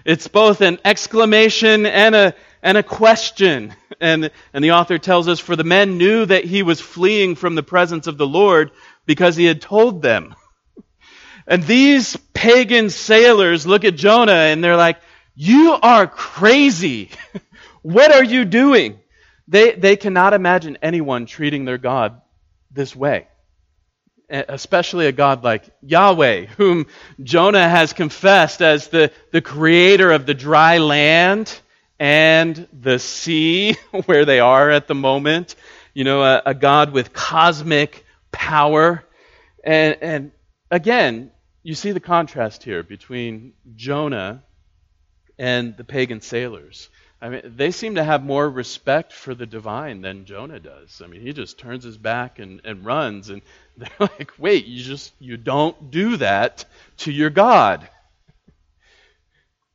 It's 0.03 0.27
both 0.27 0.61
an 0.61 0.79
exclamation 0.83 1.85
and 1.85 2.15
a, 2.15 2.35
and 2.61 2.77
a 2.77 2.83
question. 2.83 3.73
And, 4.01 4.31
and 4.51 4.63
the 4.63 4.71
author 4.71 4.97
tells 4.97 5.27
us, 5.27 5.39
For 5.39 5.55
the 5.55 5.63
men 5.63 5.97
knew 5.97 6.25
that 6.25 6.43
he 6.43 6.63
was 6.63 6.81
fleeing 6.81 7.35
from 7.35 7.55
the 7.55 7.63
presence 7.63 8.07
of 8.07 8.17
the 8.17 8.27
Lord 8.27 8.71
because 9.05 9.35
he 9.35 9.45
had 9.45 9.61
told 9.61 10.01
them. 10.01 10.35
And 11.45 11.63
these 11.63 12.17
pagan 12.33 12.89
sailors 12.89 13.67
look 13.67 13.83
at 13.83 13.95
Jonah 13.95 14.31
and 14.31 14.63
they're 14.63 14.75
like, 14.75 14.99
You 15.35 15.77
are 15.79 16.07
crazy. 16.07 17.11
what 17.83 18.11
are 18.11 18.23
you 18.23 18.43
doing? 18.43 18.99
They, 19.47 19.73
they 19.73 19.97
cannot 19.97 20.33
imagine 20.33 20.79
anyone 20.81 21.27
treating 21.27 21.65
their 21.65 21.77
God 21.77 22.22
this 22.73 22.95
way 22.95 23.27
especially 24.29 25.05
a 25.05 25.11
God 25.11 25.43
like 25.43 25.69
Yahweh, 25.81 26.45
whom 26.57 26.87
Jonah 27.21 27.67
has 27.67 27.93
confessed 27.93 28.61
as 28.61 28.87
the, 28.87 29.11
the 29.31 29.41
creator 29.41 30.11
of 30.11 30.25
the 30.25 30.33
dry 30.33 30.79
land 30.79 31.59
and 31.99 32.67
the 32.73 32.99
sea, 32.99 33.75
where 34.05 34.25
they 34.25 34.39
are 34.39 34.69
at 34.69 34.87
the 34.87 34.95
moment. 34.95 35.55
You 35.93 36.03
know, 36.03 36.23
a, 36.23 36.41
a 36.47 36.53
God 36.53 36.91
with 36.91 37.13
cosmic 37.13 38.05
power. 38.31 39.03
And, 39.63 39.97
and 40.01 40.31
again, 40.71 41.31
you 41.61 41.75
see 41.75 41.91
the 41.91 41.99
contrast 41.99 42.63
here 42.63 42.81
between 42.83 43.53
Jonah 43.75 44.43
and 45.37 45.77
the 45.77 45.83
pagan 45.83 46.21
sailors. 46.21 46.89
I 47.23 47.29
mean, 47.29 47.53
they 47.55 47.71
seem 47.71 47.95
to 47.95 48.03
have 48.03 48.21
more 48.21 48.49
respect 48.49 49.13
for 49.13 49.33
the 49.33 49.45
divine 49.45 50.01
than 50.01 50.25
Jonah 50.25 50.59
does. 50.59 51.01
I 51.01 51.07
mean, 51.07 51.21
he 51.21 51.31
just 51.31 51.57
turns 51.57 51.85
his 51.85 51.97
back 51.97 52.37
and, 52.37 52.59
and 52.65 52.85
runs, 52.85 53.29
and 53.29 53.41
they're 53.77 53.89
like, 53.97 54.33
wait, 54.37 54.65
you 54.65 54.83
just 54.83 55.13
you 55.19 55.37
don't 55.37 55.89
do 55.89 56.17
that 56.17 56.65
to 56.97 57.13
your 57.13 57.29
God. 57.29 57.87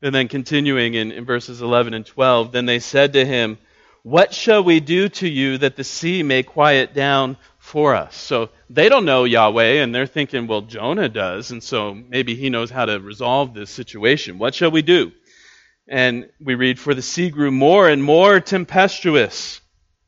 And 0.03 0.15
then 0.15 0.29
continuing 0.29 0.93
in, 0.93 1.11
in 1.11 1.25
verses 1.25 1.63
11 1.63 1.95
and 1.95 2.05
12, 2.05 2.53
then 2.53 2.67
they 2.67 2.81
said 2.81 3.15
to 3.15 3.25
him, 3.25 3.57
What 4.03 4.35
shall 4.35 4.63
we 4.63 4.79
do 4.79 5.09
to 5.09 5.27
you 5.27 5.57
that 5.57 5.75
the 5.75 5.85
sea 5.85 6.23
may 6.23 6.43
quiet 6.43 6.93
down 6.93 7.39
for 7.57 7.95
us? 7.95 8.15
So 8.15 8.51
they 8.69 8.91
don't 8.91 9.07
know 9.07 9.25
Yahweh, 9.25 9.83
and 9.83 9.95
they're 9.95 10.07
thinking, 10.07 10.49
well, 10.49 10.61
Jonah 10.61 11.09
does, 11.09 11.51
and 11.51 11.63
so 11.63 11.95
maybe 11.95 12.35
he 12.35 12.51
knows 12.51 12.71
how 12.71 12.85
to 12.85 13.01
resolve 13.01 13.55
this 13.55 13.71
situation. 13.71 14.39
What 14.39 14.55
shall 14.55 14.71
we 14.71 14.83
do? 14.83 15.13
And 15.89 16.29
we 16.41 16.55
read, 16.55 16.79
For 16.79 16.95
the 16.95 17.03
sea 17.03 17.31
grew 17.31 17.51
more 17.51 17.89
and 17.89 18.03
more 18.03 18.41
tempestuous. 18.41 19.61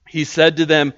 He 0.09 0.25
said 0.25 0.59
to 0.59 0.67
them, 0.67 0.93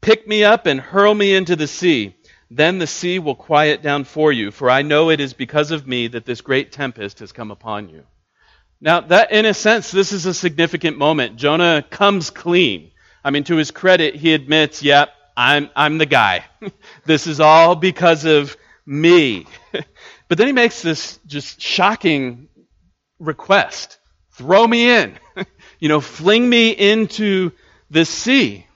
Pick 0.00 0.26
me 0.26 0.42
up 0.42 0.66
and 0.66 0.80
hurl 0.80 1.14
me 1.14 1.34
into 1.34 1.54
the 1.54 1.66
sea. 1.66 2.16
Then 2.50 2.78
the 2.78 2.86
sea 2.86 3.18
will 3.18 3.34
quiet 3.34 3.82
down 3.82 4.04
for 4.04 4.30
you, 4.32 4.50
for 4.50 4.68
I 4.68 4.82
know 4.82 5.10
it 5.10 5.20
is 5.20 5.32
because 5.32 5.70
of 5.70 5.86
me 5.86 6.08
that 6.08 6.26
this 6.26 6.40
great 6.42 6.70
tempest 6.72 7.20
has 7.20 7.32
come 7.32 7.50
upon 7.50 7.88
you. 7.88 8.04
Now, 8.80 9.00
that, 9.00 9.32
in 9.32 9.46
a 9.46 9.54
sense, 9.54 9.90
this 9.90 10.12
is 10.12 10.26
a 10.26 10.34
significant 10.34 10.98
moment. 10.98 11.36
Jonah 11.36 11.84
comes 11.88 12.30
clean. 12.30 12.90
I 13.24 13.30
mean, 13.30 13.44
to 13.44 13.56
his 13.56 13.70
credit, 13.70 14.16
he 14.16 14.34
admits, 14.34 14.82
yep, 14.82 15.10
I'm, 15.36 15.70
I'm 15.76 15.98
the 15.98 16.06
guy. 16.06 16.44
this 17.06 17.26
is 17.26 17.40
all 17.40 17.76
because 17.76 18.24
of 18.24 18.56
me. 18.84 19.46
but 20.28 20.36
then 20.36 20.48
he 20.48 20.52
makes 20.52 20.82
this 20.82 21.20
just 21.26 21.60
shocking 21.60 22.48
request. 23.18 23.98
Throw 24.32 24.66
me 24.66 24.90
in. 24.90 25.18
you 25.78 25.88
know, 25.88 26.00
fling 26.00 26.48
me 26.48 26.70
into 26.70 27.52
the 27.90 28.04
sea. 28.04 28.66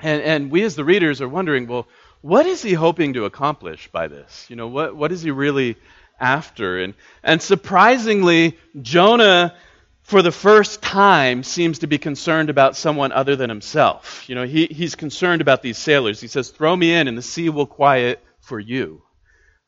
And, 0.00 0.22
and 0.22 0.50
we 0.50 0.62
as 0.62 0.76
the 0.76 0.84
readers 0.84 1.20
are 1.20 1.28
wondering, 1.28 1.66
well, 1.66 1.86
what 2.20 2.46
is 2.46 2.62
he 2.62 2.72
hoping 2.72 3.14
to 3.14 3.24
accomplish 3.24 3.88
by 3.90 4.08
this? 4.08 4.46
You 4.48 4.56
know, 4.56 4.68
what, 4.68 4.96
what 4.96 5.12
is 5.12 5.22
he 5.22 5.30
really 5.30 5.76
after? 6.20 6.78
And, 6.82 6.94
and 7.22 7.40
surprisingly, 7.40 8.58
Jonah, 8.82 9.54
for 10.02 10.22
the 10.22 10.32
first 10.32 10.82
time, 10.82 11.42
seems 11.42 11.80
to 11.80 11.86
be 11.86 11.98
concerned 11.98 12.50
about 12.50 12.76
someone 12.76 13.12
other 13.12 13.36
than 13.36 13.48
himself. 13.48 14.28
You 14.28 14.34
know, 14.34 14.44
he, 14.44 14.66
he's 14.66 14.94
concerned 14.94 15.40
about 15.40 15.62
these 15.62 15.78
sailors. 15.78 16.20
He 16.20 16.28
says, 16.28 16.50
Throw 16.50 16.74
me 16.76 16.92
in, 16.92 17.08
and 17.08 17.16
the 17.16 17.22
sea 17.22 17.48
will 17.48 17.66
quiet 17.66 18.22
for 18.40 18.60
you. 18.60 19.02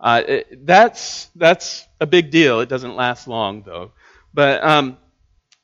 Uh, 0.01 0.23
it, 0.27 0.67
that's, 0.67 1.29
that's 1.35 1.87
a 2.01 2.07
big 2.07 2.31
deal. 2.31 2.61
It 2.61 2.69
doesn't 2.69 2.95
last 2.95 3.27
long, 3.27 3.63
though. 3.63 3.93
But 4.35 4.63
um, 4.63 4.99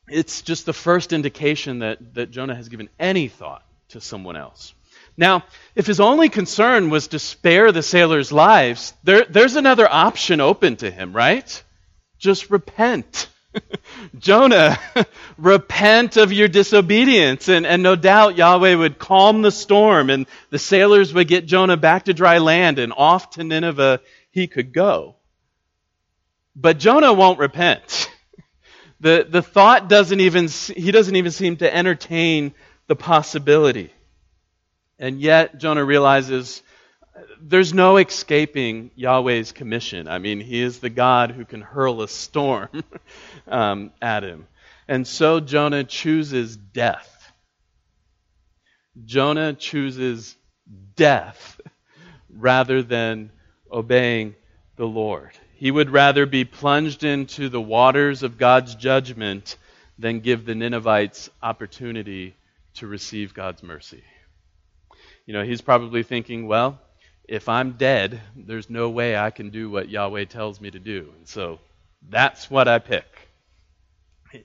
it's 0.09 0.43
just 0.43 0.67
the 0.67 0.73
first 0.73 1.13
indication 1.13 1.81
that, 1.81 2.15
that 2.15 2.31
Jonah 2.31 2.55
has 2.55 2.69
given 2.69 2.89
any 2.99 3.29
thought 3.29 3.65
to 3.91 4.01
someone 4.01 4.37
else. 4.37 4.75
Now, 5.17 5.45
if 5.77 5.87
his 5.87 6.01
only 6.01 6.29
concern 6.29 6.91
was 6.91 7.09
to 7.09 7.19
spare 7.19 7.71
the 7.71 7.83
sailors' 7.83 8.33
lives, 8.33 8.95
there, 9.05 9.25
there's 9.29 9.57
another 9.57 9.91
option 9.91 10.41
open 10.41 10.77
to 10.77 10.91
him, 10.91 11.15
right? 11.15 11.63
Just 12.19 12.51
repent. 12.51 13.29
Jonah, 14.19 14.79
repent 15.39 16.17
of 16.17 16.33
your 16.33 16.49
disobedience. 16.49 17.49
And, 17.49 17.65
and 17.65 17.83
no 17.83 17.95
doubt 17.95 18.37
Yahweh 18.37 18.75
would 18.75 18.99
calm 18.99 19.43
the 19.43 19.53
storm 19.53 20.11
and 20.11 20.27
the 20.51 20.59
sailors 20.59 21.15
would 21.15 21.29
get 21.29 21.47
Jonah 21.47 21.77
back 21.77 22.07
to 22.07 22.15
dry 22.15 22.39
land 22.39 22.79
and 22.81 22.93
off 22.97 23.31
to 23.31 23.45
Nineveh 23.45 24.01
he 24.31 24.49
could 24.49 24.73
go. 24.73 25.15
But 26.57 26.79
Jonah 26.79 27.13
won't 27.13 27.39
repent. 27.39 28.11
The, 29.05 29.27
the 29.29 29.43
thought 29.43 29.91
doesn't 29.91 30.21
even, 30.21 30.49
he 30.49 30.91
doesn't 30.91 31.15
even 31.15 31.31
seem 31.31 31.59
to 31.59 31.77
entertain 31.77 32.55
the 32.87 32.97
possibility. 32.97 33.93
And 34.99 35.21
yet, 35.21 35.59
Jonah 35.59 35.85
realizes 35.85 36.63
there's 37.39 37.75
no 37.75 37.99
escaping 37.99 38.93
Yahweh's 38.97 39.53
commission. 39.53 40.09
I 40.09 40.21
mean, 40.21 40.41
he 40.41 40.59
is 40.59 40.79
the 40.79 40.89
God 40.89 41.33
who 41.33 41.45
can 41.45 41.61
hurl 41.61 42.01
a 42.01 42.09
storm 42.09 42.71
um, 43.47 43.93
at 44.01 44.25
him. 44.25 44.47
And 44.89 45.07
so 45.07 45.39
Jonah 45.39 45.85
chooses 45.85 46.57
death. 46.57 47.31
Jonah 49.05 49.53
chooses 49.53 50.35
death 50.97 51.61
rather 52.31 52.83
than 52.83 53.33
obeying 53.71 54.35
the 54.77 54.87
Lord. 54.87 55.33
He 55.65 55.71
would 55.71 55.89
rather 55.89 56.27
be 56.27 56.45
plunged 56.45 57.05
into 57.05 57.49
the 57.49 57.59
waters 57.59 58.23
of 58.23 58.37
God's 58.37 58.75
judgment 58.75 59.57
than 59.99 60.21
give 60.21 60.45
the 60.45 60.55
Ninevites 60.55 61.31
opportunity 61.43 62.35
to 62.75 62.87
receive 62.87 63.33
God's 63.33 63.63
mercy. 63.63 64.05
You 65.25 65.33
know, 65.33 65.43
he's 65.43 65.63
probably 65.63 66.03
thinking, 66.03 66.47
well, 66.47 66.79
if 67.27 67.49
I'm 67.49 67.79
dead, 67.79 68.21
there's 68.37 68.69
no 68.69 68.91
way 68.91 69.17
I 69.17 69.31
can 69.31 69.49
do 69.49 69.71
what 69.71 69.89
Yahweh 69.89 70.27
tells 70.27 70.61
me 70.61 70.71
to 70.71 70.79
do. 70.79 71.11
And 71.17 71.27
so 71.27 71.61
that's 72.11 72.51
what 72.51 72.69
I 72.69 72.79
pick. 72.79 73.07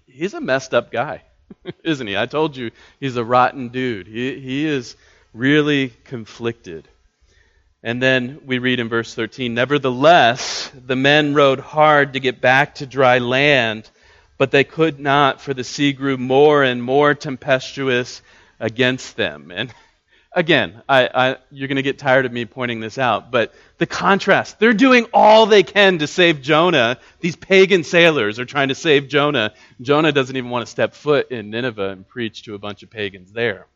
He's 0.07 0.33
a 0.33 0.39
messed 0.39 0.73
up 0.73 0.89
guy, 0.89 1.23
isn't 1.83 2.07
he? 2.07 2.15
I 2.15 2.27
told 2.27 2.55
you 2.55 2.71
he's 3.01 3.17
a 3.17 3.25
rotten 3.25 3.67
dude. 3.67 4.07
He, 4.07 4.39
he 4.39 4.65
is 4.65 4.95
really 5.33 5.89
conflicted. 6.05 6.87
And 7.81 8.01
then 8.01 8.41
we 8.45 8.59
read 8.59 8.79
in 8.79 8.89
verse 8.89 9.13
13 9.13 9.53
Nevertheless, 9.53 10.71
the 10.73 10.95
men 10.95 11.33
rowed 11.33 11.59
hard 11.59 12.13
to 12.13 12.19
get 12.19 12.41
back 12.41 12.75
to 12.75 12.85
dry 12.85 13.19
land, 13.19 13.89
but 14.37 14.51
they 14.51 14.63
could 14.63 14.99
not, 14.99 15.41
for 15.41 15.53
the 15.53 15.63
sea 15.63 15.93
grew 15.93 16.17
more 16.17 16.63
and 16.63 16.83
more 16.83 17.13
tempestuous 17.13 18.21
against 18.59 19.15
them. 19.15 19.51
And 19.55 19.73
again, 20.33 20.81
I, 20.89 21.09
I, 21.13 21.37
you're 21.51 21.69
going 21.69 21.77
to 21.77 21.81
get 21.81 21.99
tired 21.99 22.25
of 22.25 22.33
me 22.33 22.45
pointing 22.45 22.81
this 22.81 22.97
out, 22.97 23.31
but 23.31 23.53
the 23.77 23.85
contrast. 23.85 24.59
They're 24.59 24.73
doing 24.73 25.07
all 25.13 25.45
they 25.45 25.63
can 25.63 25.99
to 25.99 26.07
save 26.07 26.41
Jonah. 26.41 26.99
These 27.21 27.37
pagan 27.37 27.85
sailors 27.85 28.39
are 28.39 28.45
trying 28.45 28.67
to 28.69 28.75
save 28.75 29.07
Jonah. 29.07 29.53
Jonah 29.79 30.11
doesn't 30.11 30.35
even 30.35 30.49
want 30.49 30.65
to 30.65 30.71
step 30.71 30.93
foot 30.93 31.31
in 31.31 31.49
Nineveh 31.49 31.91
and 31.91 32.07
preach 32.07 32.43
to 32.43 32.55
a 32.55 32.59
bunch 32.59 32.83
of 32.83 32.89
pagans 32.89 33.31
there. 33.31 33.67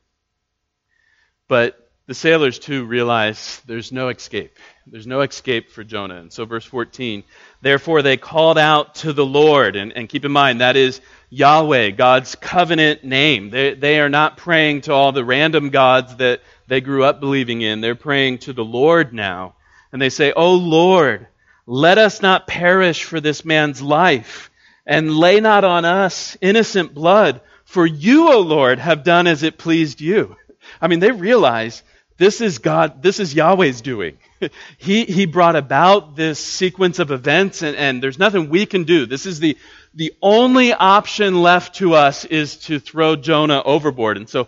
But 1.47 1.82
the 2.05 2.13
sailors 2.13 2.59
too 2.59 2.83
realize 2.85 3.61
there's 3.65 3.91
no 3.91 4.09
escape. 4.09 4.57
There's 4.85 5.07
no 5.07 5.21
escape 5.21 5.71
for 5.71 5.83
Jonah. 5.83 6.17
And 6.17 6.33
so, 6.33 6.43
verse 6.43 6.65
14, 6.65 7.23
therefore 7.61 8.01
they 8.01 8.17
called 8.17 8.57
out 8.57 8.95
to 8.95 9.13
the 9.13 9.25
Lord. 9.25 9.77
And, 9.77 9.93
and 9.93 10.09
keep 10.09 10.25
in 10.25 10.31
mind, 10.31 10.59
that 10.59 10.75
is 10.75 10.99
Yahweh, 11.29 11.91
God's 11.91 12.35
covenant 12.35 13.05
name. 13.05 13.49
They, 13.49 13.73
they 13.73 13.99
are 14.01 14.09
not 14.09 14.37
praying 14.37 14.81
to 14.81 14.93
all 14.93 15.13
the 15.13 15.23
random 15.23 15.69
gods 15.69 16.17
that 16.17 16.41
they 16.67 16.81
grew 16.81 17.05
up 17.05 17.21
believing 17.21 17.61
in. 17.61 17.79
They're 17.79 17.95
praying 17.95 18.39
to 18.39 18.53
the 18.53 18.65
Lord 18.65 19.13
now. 19.13 19.55
And 19.93 20.01
they 20.01 20.09
say, 20.09 20.33
Oh 20.35 20.55
Lord, 20.55 21.27
let 21.65 21.97
us 21.97 22.21
not 22.21 22.47
perish 22.47 23.05
for 23.05 23.21
this 23.21 23.45
man's 23.45 23.81
life, 23.81 24.51
and 24.85 25.15
lay 25.15 25.39
not 25.39 25.63
on 25.63 25.85
us 25.85 26.35
innocent 26.41 26.93
blood, 26.93 27.39
for 27.63 27.85
you, 27.85 28.29
O 28.29 28.39
Lord, 28.41 28.79
have 28.79 29.05
done 29.05 29.27
as 29.27 29.43
it 29.43 29.57
pleased 29.57 30.01
you. 30.01 30.35
I 30.81 30.87
mean, 30.87 30.99
they 30.99 31.11
realize 31.11 31.81
this 32.23 32.39
is 32.39 32.59
God, 32.59 33.03
this 33.03 33.19
is 33.19 33.35
Yahweh's 33.35 33.81
doing. 33.81 34.17
he, 34.77 35.03
he 35.03 35.25
brought 35.25 35.57
about 35.57 36.15
this 36.15 36.39
sequence 36.39 36.99
of 36.99 37.11
events, 37.11 37.61
and, 37.63 37.75
and 37.75 38.01
there's 38.01 38.17
nothing 38.17 38.47
we 38.47 38.65
can 38.65 38.85
do. 38.85 39.05
This 39.05 39.25
is 39.25 39.41
the, 39.41 39.57
the 39.93 40.13
only 40.21 40.71
option 40.71 41.41
left 41.41 41.75
to 41.75 41.95
us 41.95 42.23
is 42.23 42.55
to 42.59 42.79
throw 42.79 43.17
Jonah 43.17 43.61
overboard. 43.61 44.15
And 44.15 44.29
so 44.29 44.47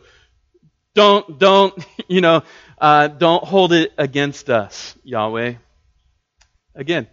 don't, 0.93 1.37
don't, 1.37 1.85
you 2.07 2.21
know, 2.21 2.43
uh, 2.77 3.09
don't 3.09 3.43
hold 3.43 3.73
it 3.73 3.91
against 3.97 4.49
us, 4.49 4.95
Yahweh. 5.03 5.55
Again, 6.75 7.07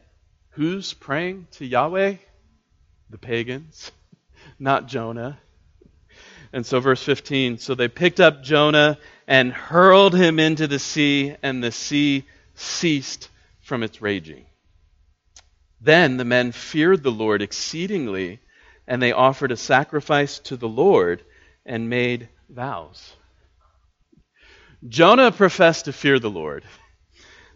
who's 0.51 0.93
praying 0.93 1.49
to 1.55 1.67
Yahweh? 1.67 2.19
The 3.11 3.19
pagans, 3.19 3.91
not 4.61 4.87
Jonah. 4.87 5.41
And 6.53 6.65
so, 6.65 6.79
verse 6.79 7.03
15 7.03 7.59
so 7.59 7.75
they 7.75 7.89
picked 7.89 8.21
up 8.21 8.45
Jonah 8.45 8.99
and 9.27 9.53
hurled 9.53 10.15
him 10.15 10.39
into 10.39 10.67
the 10.67 10.79
sea, 10.79 11.35
and 11.43 11.63
the 11.63 11.73
sea 11.73 12.25
ceased 12.55 13.29
from 13.61 13.83
its 13.83 14.03
raging. 14.03 14.45
Then 15.81 16.17
the 16.17 16.25
men 16.25 16.53
feared 16.53 17.03
the 17.03 17.11
Lord 17.11 17.43
exceedingly, 17.43 18.41
and 18.87 19.03
they 19.03 19.13
offered 19.13 19.53
a 19.53 19.57
sacrifice 19.57 20.39
to 20.41 20.57
the 20.57 20.69
Lord 20.69 21.23
and 21.67 21.91
made 21.91 22.29
vows. 22.49 23.15
Jonah 24.89 25.31
professed 25.31 25.85
to 25.85 25.93
fear 25.93 26.19
the 26.19 26.31
Lord, 26.31 26.65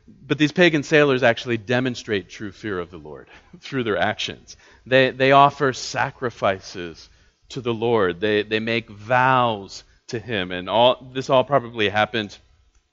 but 0.06 0.38
these 0.38 0.52
pagan 0.52 0.84
sailors 0.84 1.22
actually 1.22 1.56
demonstrate 1.56 2.28
true 2.28 2.52
fear 2.52 2.78
of 2.78 2.90
the 2.90 2.98
Lord 2.98 3.28
through 3.60 3.84
their 3.84 3.96
actions. 3.96 4.56
They, 4.86 5.10
they 5.10 5.32
offer 5.32 5.72
sacrifices 5.72 7.08
to 7.50 7.60
the 7.60 7.74
Lord, 7.74 8.20
they, 8.20 8.42
they 8.42 8.58
make 8.60 8.90
vows 8.90 9.84
to 10.08 10.18
him. 10.18 10.52
And 10.52 10.68
all 10.68 11.10
this 11.12 11.30
all 11.30 11.44
probably 11.44 11.88
happened 11.88 12.36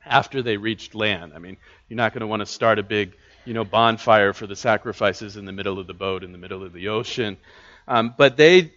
after 0.06 0.41
they 0.41 0.58
reached 0.58 0.95
land. 0.95 1.34
I 1.36 1.39
mean, 1.39 1.58
you're 1.88 1.97
not 1.97 2.13
going 2.13 2.21
to 2.21 2.28
want 2.28 2.41
to 2.41 2.45
start 2.45 2.80
a 2.80 2.84
big, 2.84 3.13
you 3.45 3.54
know, 3.54 3.63
bonfire 3.63 4.34
for 4.34 4.47
the 4.47 4.56
sacrifices 4.56 5.38
in 5.38 5.45
the 5.45 5.52
middle 5.52 5.80
of 5.80 5.88
the 5.88 5.93
boat 5.93 6.23
in 6.23 6.32
the 6.32 6.38
middle 6.38 6.63
of 6.63 6.73
the 6.73 6.89
ocean. 6.89 7.38
Um, 7.88 8.13
but 8.17 8.38
they 8.38 8.73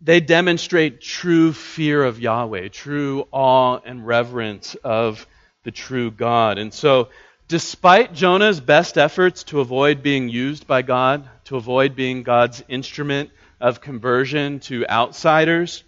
they 0.00 0.18
demonstrate 0.20 1.00
true 1.00 1.52
fear 1.52 2.02
of 2.02 2.18
Yahweh, 2.18 2.68
true 2.68 3.28
awe 3.30 3.78
and 3.84 4.04
reverence 4.04 4.74
of 4.74 5.26
the 5.62 5.70
true 5.70 6.10
God. 6.10 6.58
And 6.58 6.74
so, 6.74 7.08
despite 7.46 8.12
Jonah's 8.12 8.60
best 8.60 8.98
efforts 8.98 9.44
to 9.44 9.60
avoid 9.60 10.02
being 10.02 10.28
used 10.28 10.66
by 10.66 10.82
God, 10.82 11.28
to 11.44 11.56
avoid 11.56 11.94
being 11.94 12.24
God's 12.24 12.64
instrument 12.68 13.30
of 13.60 13.80
conversion 13.80 14.58
to 14.60 14.84
outsiders, 14.88 15.84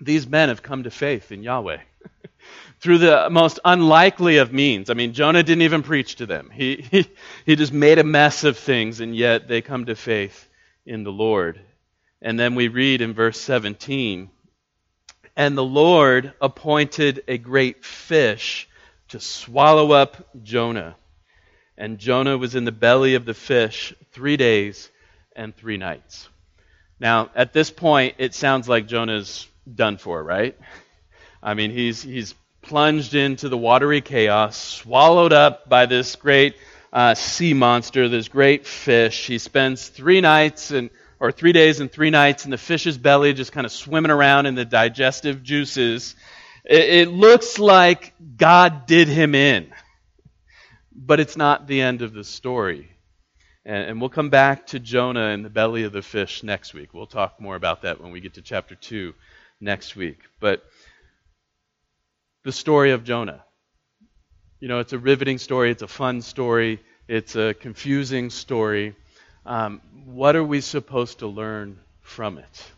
these 0.00 0.26
men 0.26 0.48
have 0.48 0.62
come 0.62 0.82
to 0.84 0.90
faith 0.90 1.32
in 1.32 1.42
Yahweh 1.42 1.78
through 2.80 2.98
the 2.98 3.28
most 3.30 3.58
unlikely 3.64 4.38
of 4.38 4.52
means. 4.52 4.90
I 4.90 4.94
mean, 4.94 5.12
Jonah 5.12 5.42
didn't 5.42 5.62
even 5.62 5.82
preach 5.82 6.16
to 6.16 6.26
them, 6.26 6.50
he, 6.52 6.76
he, 6.90 7.06
he 7.44 7.56
just 7.56 7.72
made 7.72 7.98
a 7.98 8.04
mess 8.04 8.44
of 8.44 8.58
things, 8.58 9.00
and 9.00 9.14
yet 9.14 9.48
they 9.48 9.62
come 9.62 9.86
to 9.86 9.96
faith 9.96 10.48
in 10.84 11.04
the 11.04 11.12
Lord. 11.12 11.60
And 12.22 12.38
then 12.38 12.54
we 12.54 12.68
read 12.68 13.02
in 13.02 13.12
verse 13.12 13.38
17 13.40 14.30
And 15.36 15.58
the 15.58 15.64
Lord 15.64 16.32
appointed 16.40 17.22
a 17.28 17.38
great 17.38 17.84
fish 17.84 18.68
to 19.08 19.20
swallow 19.20 19.92
up 19.92 20.28
Jonah. 20.42 20.96
And 21.78 21.98
Jonah 21.98 22.38
was 22.38 22.54
in 22.54 22.64
the 22.64 22.72
belly 22.72 23.14
of 23.14 23.26
the 23.26 23.34
fish 23.34 23.94
three 24.12 24.36
days 24.36 24.90
and 25.34 25.54
three 25.54 25.76
nights. 25.76 26.28
Now, 26.98 27.30
at 27.34 27.52
this 27.52 27.70
point, 27.70 28.14
it 28.16 28.34
sounds 28.34 28.68
like 28.68 28.88
Jonah's 28.88 29.46
done 29.72 29.96
for, 29.96 30.22
right? 30.22 30.56
I 31.42 31.54
mean, 31.54 31.70
he's, 31.70 32.02
he's 32.02 32.34
plunged 32.62 33.14
into 33.14 33.48
the 33.48 33.58
watery 33.58 34.00
chaos, 34.00 34.56
swallowed 34.56 35.32
up 35.32 35.68
by 35.68 35.86
this 35.86 36.16
great 36.16 36.56
uh, 36.92 37.14
sea 37.14 37.54
monster, 37.54 38.08
this 38.08 38.28
great 38.28 38.66
fish. 38.66 39.26
He 39.26 39.38
spends 39.38 39.88
three 39.88 40.20
nights 40.20 40.70
and 40.70 40.90
or 41.18 41.32
three 41.32 41.52
days 41.52 41.80
and 41.80 41.90
three 41.90 42.10
nights 42.10 42.44
in 42.44 42.50
the 42.50 42.58
fish's 42.58 42.98
belly, 42.98 43.32
just 43.32 43.52
kind 43.52 43.64
of 43.64 43.72
swimming 43.72 44.10
around 44.10 44.46
in 44.46 44.54
the 44.54 44.64
digestive 44.64 45.42
juices. 45.42 46.14
It, 46.64 47.08
it 47.08 47.08
looks 47.08 47.58
like 47.58 48.12
God 48.36 48.86
did 48.86 49.08
him 49.08 49.34
in, 49.34 49.72
but 50.92 51.20
it's 51.20 51.36
not 51.36 51.66
the 51.66 51.80
end 51.80 52.02
of 52.02 52.12
the 52.12 52.24
story. 52.24 52.90
And, 53.64 53.90
and 53.90 54.00
we'll 54.00 54.10
come 54.10 54.30
back 54.30 54.66
to 54.68 54.78
Jonah 54.78 55.28
in 55.28 55.42
the 55.42 55.50
belly 55.50 55.84
of 55.84 55.92
the 55.92 56.02
fish 56.02 56.42
next 56.42 56.74
week. 56.74 56.92
We'll 56.92 57.06
talk 57.06 57.40
more 57.40 57.56
about 57.56 57.82
that 57.82 58.00
when 58.00 58.12
we 58.12 58.20
get 58.20 58.34
to 58.34 58.42
chapter 58.42 58.74
2 58.74 59.14
next 59.60 59.96
week. 59.96 60.18
But 60.40 60.64
the 62.44 62.52
story 62.52 62.92
of 62.92 63.04
Jonah. 63.04 63.42
You 64.60 64.68
know, 64.68 64.78
it's 64.78 64.92
a 64.92 64.98
riveting 64.98 65.38
story, 65.38 65.70
it's 65.70 65.82
a 65.82 65.88
fun 65.88 66.22
story, 66.22 66.80
it's 67.08 67.36
a 67.36 67.54
confusing 67.54 68.30
story. 68.30 68.94
Um, 69.44 69.80
what 70.06 70.36
are 70.36 70.44
we 70.44 70.60
supposed 70.60 71.18
to 71.18 71.26
learn 71.26 71.78
from 72.02 72.38
it? 72.38 72.70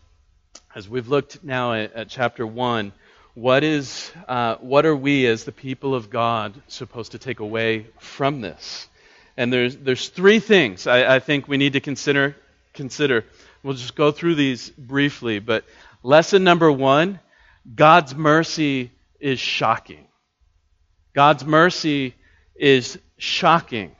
As 0.74 0.88
we've 0.88 1.08
looked 1.08 1.44
now 1.44 1.74
at, 1.74 1.92
at 1.92 2.08
chapter 2.08 2.46
1, 2.46 2.92
what, 3.34 3.62
is, 3.62 4.10
uh, 4.26 4.56
what 4.56 4.84
are 4.84 4.96
we 4.96 5.26
as 5.26 5.44
the 5.44 5.52
people 5.52 5.94
of 5.94 6.10
God 6.10 6.54
supposed 6.68 7.12
to 7.12 7.18
take 7.18 7.40
away 7.40 7.86
from 7.98 8.40
this? 8.40 8.88
And 9.36 9.52
there's, 9.52 9.76
there's 9.76 10.08
three 10.08 10.40
things 10.40 10.86
I, 10.86 11.16
I 11.16 11.18
think 11.20 11.46
we 11.46 11.56
need 11.56 11.74
to 11.74 11.80
consider, 11.80 12.36
consider. 12.74 13.24
We'll 13.62 13.74
just 13.74 13.94
go 13.94 14.10
through 14.10 14.34
these 14.34 14.70
briefly, 14.70 15.38
but 15.38 15.64
Lesson 16.02 16.44
number 16.44 16.70
one 16.70 17.20
God's 17.74 18.14
mercy 18.14 18.92
is 19.20 19.38
shocking. 19.38 20.06
God's 21.14 21.44
mercy 21.44 22.14
is 22.54 22.98
shocking. 23.16 23.94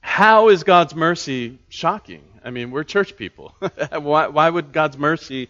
How 0.00 0.48
is 0.48 0.64
God's 0.64 0.94
mercy 0.94 1.58
shocking? 1.68 2.22
I 2.44 2.50
mean, 2.50 2.70
we're 2.70 2.84
church 2.84 3.16
people. 3.16 3.54
why, 3.90 4.28
why 4.28 4.48
would 4.48 4.72
God's 4.72 4.98
mercy 4.98 5.48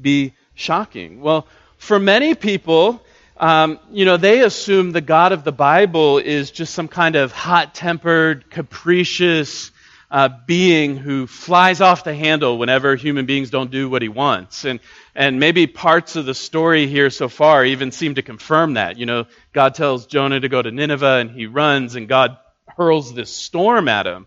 be 0.00 0.32
shocking? 0.54 1.20
Well, 1.20 1.46
for 1.76 1.98
many 1.98 2.34
people, 2.34 3.02
um, 3.36 3.78
you 3.90 4.04
know, 4.04 4.16
they 4.16 4.42
assume 4.42 4.92
the 4.92 5.00
God 5.00 5.32
of 5.32 5.44
the 5.44 5.52
Bible 5.52 6.18
is 6.18 6.50
just 6.50 6.74
some 6.74 6.88
kind 6.88 7.16
of 7.16 7.32
hot 7.32 7.74
tempered, 7.74 8.50
capricious 8.50 9.70
uh, 10.10 10.28
being 10.46 10.96
who 10.96 11.26
flies 11.26 11.80
off 11.80 12.04
the 12.04 12.14
handle 12.14 12.58
whenever 12.58 12.94
human 12.94 13.26
beings 13.26 13.50
don't 13.50 13.70
do 13.70 13.88
what 13.88 14.02
he 14.02 14.08
wants. 14.08 14.64
And, 14.64 14.80
and 15.14 15.40
maybe 15.40 15.66
parts 15.66 16.16
of 16.16 16.26
the 16.26 16.34
story 16.34 16.86
here 16.86 17.10
so 17.10 17.28
far 17.28 17.64
even 17.64 17.90
seem 17.90 18.14
to 18.14 18.22
confirm 18.22 18.74
that. 18.74 18.98
You 18.98 19.06
know, 19.06 19.26
God 19.52 19.74
tells 19.74 20.06
Jonah 20.06 20.40
to 20.40 20.48
go 20.48 20.62
to 20.62 20.70
Nineveh 20.70 21.18
and 21.18 21.30
he 21.30 21.46
runs 21.46 21.96
and 21.96 22.08
God 22.08 22.38
hurls 22.76 23.14
this 23.14 23.34
storm 23.34 23.88
at 23.88 24.06
him. 24.06 24.26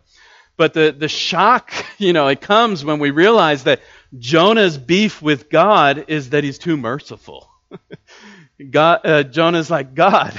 But 0.57 0.73
the, 0.73 0.93
the 0.97 1.07
shock, 1.07 1.71
you 1.97 2.11
know, 2.13 2.27
it 2.27 2.41
comes 2.41 2.83
when 2.83 2.99
we 2.99 3.11
realize 3.11 3.63
that 3.63 3.81
Jonah's 4.17 4.77
beef 4.77 5.21
with 5.21 5.49
God 5.49 6.05
is 6.09 6.31
that 6.31 6.43
he's 6.43 6.57
too 6.57 6.75
merciful. 6.75 7.49
God, 8.69 9.05
uh, 9.05 9.23
Jonah's 9.23 9.69
like, 9.69 9.93
God, 9.93 10.33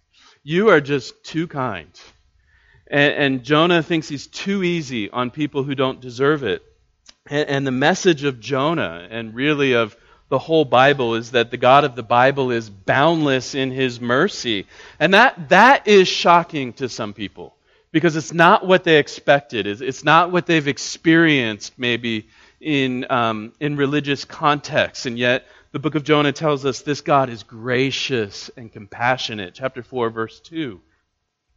you 0.42 0.70
are 0.70 0.80
just 0.80 1.22
too 1.24 1.46
kind. 1.46 1.90
And, 2.88 3.14
and, 3.14 3.44
Jonah 3.44 3.82
thinks 3.82 4.08
he's 4.08 4.26
too 4.26 4.62
easy 4.62 5.10
on 5.10 5.30
people 5.30 5.64
who 5.64 5.74
don't 5.74 6.00
deserve 6.00 6.44
it. 6.44 6.62
And, 7.28 7.48
and 7.48 7.66
the 7.66 7.72
message 7.72 8.24
of 8.24 8.38
Jonah, 8.38 9.06
and 9.10 9.34
really 9.34 9.74
of 9.74 9.96
the 10.28 10.38
whole 10.38 10.64
Bible, 10.64 11.14
is 11.14 11.32
that 11.32 11.50
the 11.50 11.56
God 11.56 11.84
of 11.84 11.96
the 11.96 12.02
Bible 12.02 12.50
is 12.52 12.70
boundless 12.70 13.54
in 13.54 13.70
his 13.70 14.00
mercy. 14.00 14.66
And 15.00 15.14
that, 15.14 15.48
that 15.48 15.88
is 15.88 16.06
shocking 16.06 16.74
to 16.74 16.88
some 16.88 17.12
people 17.12 17.56
because 17.90 18.14
it's 18.14 18.32
not 18.32 18.66
what 18.66 18.84
they 18.84 18.98
expected. 18.98 19.66
It's 19.66 20.04
not 20.04 20.30
what 20.30 20.46
they've 20.46 20.68
experienced, 20.68 21.78
maybe, 21.78 22.28
in, 22.60 23.06
um, 23.10 23.52
in 23.58 23.76
religious 23.76 24.24
contexts. 24.24 25.06
And 25.06 25.18
yet, 25.18 25.46
the 25.72 25.78
book 25.78 25.94
of 25.94 26.04
Jonah 26.04 26.32
tells 26.32 26.64
us 26.64 26.82
this 26.82 27.00
God 27.00 27.30
is 27.30 27.42
gracious 27.42 28.50
and 28.56 28.72
compassionate. 28.72 29.54
Chapter 29.54 29.82
4, 29.82 30.10
verse 30.10 30.40
2. 30.40 30.80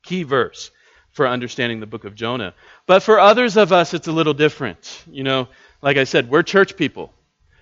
Key 0.02 0.24
verse 0.24 0.72
for 1.12 1.28
understanding 1.28 1.80
the 1.80 1.88
book 1.88 2.06
of 2.06 2.16
Jonah. 2.16 2.54
But 2.86 3.04
for 3.04 3.20
others 3.20 3.58
of 3.58 3.72
us, 3.72 3.94
it's 3.94 4.08
a 4.08 4.12
little 4.12 4.34
different. 4.34 5.04
You 5.10 5.24
know, 5.24 5.48
like 5.82 5.98
I 5.98 6.04
said, 6.04 6.30
we're 6.30 6.44
church 6.44 6.76
people. 6.76 7.14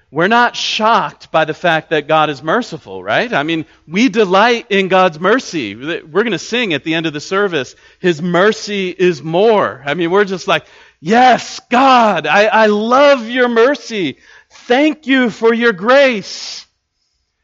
We're 0.09 0.29
not 0.29 0.55
shocked 0.55 1.31
by 1.31 1.43
the 1.43 1.53
fact 1.53 1.89
that 1.89 2.07
God 2.07 2.29
is 2.29 2.41
merciful, 2.41 3.03
right? 3.03 3.31
I 3.33 3.43
mean, 3.43 3.65
we 3.85 4.07
delight 4.07 4.67
in 4.69 4.87
God's 4.87 5.19
mercy. 5.19 5.75
We're 5.75 6.23
going 6.23 6.31
to 6.31 6.39
sing 6.39 6.73
at 6.73 6.85
the 6.85 6.93
end 6.93 7.07
of 7.07 7.13
the 7.13 7.19
service, 7.19 7.75
His 7.99 8.21
mercy 8.21 8.89
is 8.89 9.21
more. 9.21 9.83
I 9.85 9.95
mean, 9.95 10.09
we're 10.09 10.23
just 10.23 10.47
like, 10.47 10.65
yes, 11.01 11.59
God, 11.69 12.25
I, 12.25 12.45
I 12.45 12.65
love 12.67 13.27
your 13.27 13.49
mercy. 13.49 14.19
Thank 14.49 15.07
you 15.07 15.29
for 15.29 15.53
your 15.53 15.73
grace. 15.73 16.65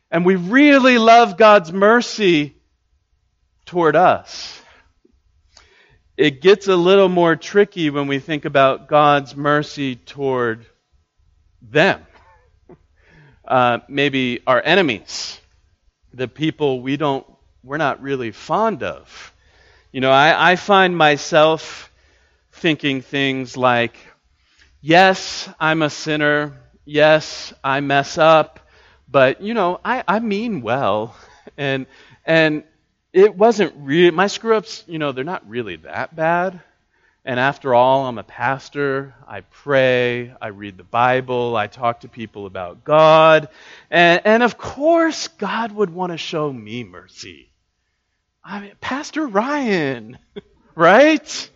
And 0.10 0.26
we 0.26 0.36
really 0.36 0.98
love 0.98 1.38
God's 1.38 1.74
mercy 1.74 2.56
toward 3.66 3.98
us. 3.98 4.62
It 6.17 6.41
gets 6.41 6.67
a 6.67 6.76
little 6.76 7.10
more 7.10 7.36
tricky 7.36 7.89
when 7.89 8.08
we 8.08 8.19
think 8.19 8.45
about 8.45 8.88
God's 8.88 9.36
mercy 9.36 9.95
toward 9.95 10.65
them. 11.62 12.06
Uh, 13.45 13.80
maybe 13.88 14.41
our 14.47 14.62
enemies, 14.63 15.39
the 16.13 16.28
people 16.28 16.82
we 16.82 16.97
don't, 16.97 17.26
we're 17.63 17.78
not 17.78 18.02
really 18.02 18.32
fond 18.32 18.84
of. 18.84 19.34
You 19.91 20.02
know, 20.02 20.12
I, 20.12 20.52
I 20.52 20.56
find 20.56 20.97
myself 20.97 21.91
thinking 22.54 23.02
things 23.02 23.58
like, 23.58 23.95
yes, 24.82 25.49
I'm 25.60 25.82
a 25.82 25.89
sinner 25.89 26.58
yes, 26.86 27.54
I 27.63 27.80
mess 27.82 28.17
up, 28.17 28.60
but 29.10 29.41
you 29.41 29.54
know, 29.54 29.80
I, 29.84 30.04
I 30.08 30.19
mean 30.19 30.62
well. 30.62 31.15
And 31.56 31.86
and 32.26 32.63
it 33.13 33.36
wasn't 33.36 33.73
really 33.78 34.12
my 34.12 34.28
screw 34.28 34.56
ups, 34.56 34.84
you 34.88 34.97
know, 34.97 35.12
they're 35.12 35.23
not 35.23 35.47
really 35.47 35.78
that 35.78 36.15
bad. 36.15 36.60
And 37.26 37.39
after 37.39 37.73
all, 37.73 38.06
I'm 38.06 38.17
a 38.17 38.23
pastor. 38.23 39.15
I 39.26 39.41
pray. 39.41 40.34
I 40.41 40.47
read 40.47 40.78
the 40.78 40.84
Bible. 40.84 41.56
I 41.56 41.67
talk 41.67 42.02
to 42.02 42.10
people 42.10 42.45
about 42.45 42.84
God. 42.84 43.47
And, 43.89 44.21
and 44.26 44.43
of 44.43 44.58
course, 44.58 45.30
God 45.30 45.71
would 45.71 45.89
want 45.89 46.12
to 46.12 46.17
show 46.17 46.52
me 46.52 46.84
mercy. 46.84 47.49
I 48.43 48.60
mean, 48.60 48.73
Pastor 48.82 49.26
Ryan, 49.26 50.17
right? 50.76 51.49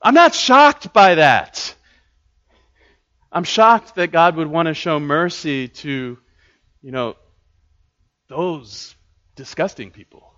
I'm 0.00 0.14
not 0.14 0.34
shocked 0.34 0.94
by 0.94 1.16
that. 1.16 1.74
I'm 3.30 3.44
shocked 3.44 3.96
that 3.96 4.12
God 4.12 4.36
would 4.36 4.48
want 4.48 4.68
to 4.68 4.74
show 4.74 4.98
mercy 4.98 5.68
to, 5.68 6.16
you 6.80 6.90
know, 6.90 7.16
those 8.30 8.94
disgusting 9.38 9.92
people 9.92 10.34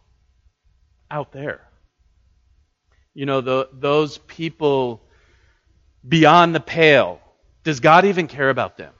out 1.11 1.33
there. 1.33 1.67
You 3.15 3.25
know, 3.25 3.41
the, 3.41 3.71
those 3.73 4.19
people 4.19 5.03
beyond 6.07 6.55
the 6.55 6.61
pale. 6.61 7.19
Does 7.65 7.81
God 7.81 8.05
even 8.05 8.29
care 8.29 8.51
about 8.51 8.77
them? 8.77 8.93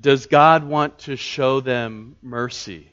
Does 0.00 0.24
God 0.26 0.64
want 0.64 1.00
to 1.00 1.16
show 1.16 1.60
them 1.60 2.16
mercy? 2.22 2.90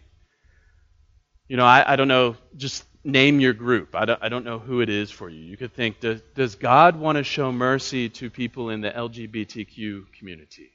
You 1.48 1.56
know, 1.56 1.66
I, 1.66 1.94
I 1.94 1.96
don't 1.96 2.10
know, 2.10 2.36
just 2.58 2.84
name 3.06 3.40
your 3.40 3.54
group. 3.54 3.96
I 3.96 4.04
don't, 4.04 4.22
I 4.22 4.28
don't 4.28 4.44
know 4.44 4.60
who 4.60 4.82
it 4.82 4.90
is 4.90 5.12
for 5.12 5.30
you. 5.30 5.42
You 5.42 5.56
could 5.56 5.74
think, 5.74 6.02
does, 6.02 6.22
does 6.36 6.56
God 6.56 6.98
want 6.98 7.18
to 7.20 7.24
show 7.24 7.54
mercy 7.54 8.10
to 8.10 8.30
people 8.30 8.70
in 8.70 8.82
the 8.82 8.92
LGBTQ 8.92 10.12
community? 10.12 10.72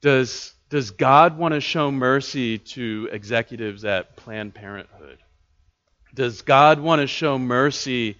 Does, 0.00 0.54
does 0.70 0.92
God 0.92 1.36
want 1.36 1.52
to 1.54 1.60
show 1.60 1.90
mercy 1.90 2.58
to 2.58 3.08
executives 3.10 3.84
at 3.84 4.14
Planned 4.14 4.54
Parenthood? 4.54 5.18
Does 6.14 6.42
God 6.42 6.78
want 6.78 7.00
to 7.00 7.08
show 7.08 7.38
mercy 7.38 8.16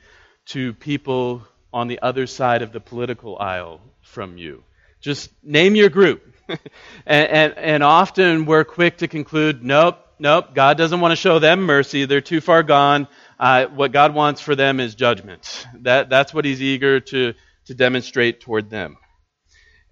to 0.47 0.73
people 0.75 1.47
on 1.73 1.87
the 1.87 2.01
other 2.03 2.27
side 2.27 2.63
of 2.63 2.73
the 2.73 2.81
political 2.81 3.39
aisle 3.39 3.81
from 4.03 4.37
you? 4.37 4.65
Just 5.01 5.31
name 5.45 5.77
your 5.77 5.91
group. 5.91 6.23
and, 6.49 6.59
and, 7.07 7.55
and 7.57 7.83
often 7.85 8.47
we're 8.47 8.65
quick 8.65 8.99
to 8.99 9.07
conclude, 9.07 9.65
nope, 9.65 9.99
nope, 10.19 10.53
God 10.53 10.77
doesn't 10.77 11.01
want 11.01 11.13
to 11.13 11.17
show 11.17 11.39
them 11.39 11.63
mercy. 11.63 12.05
They're 12.05 12.21
too 12.21 12.41
far 12.41 12.65
gone. 12.65 13.07
Uh, 13.39 13.67
what 13.67 13.93
God 13.93 14.13
wants 14.13 14.41
for 14.41 14.57
them 14.57 14.81
is 14.81 14.97
judgment. 14.97 15.67
That, 15.83 16.11
that's 16.11 16.35
what 16.35 16.45
He's 16.45 16.61
eager 16.61 16.99
to, 16.99 17.35
to 17.67 17.75
demonstrate 17.75 18.41
toward 18.41 18.71
them. 18.71 18.97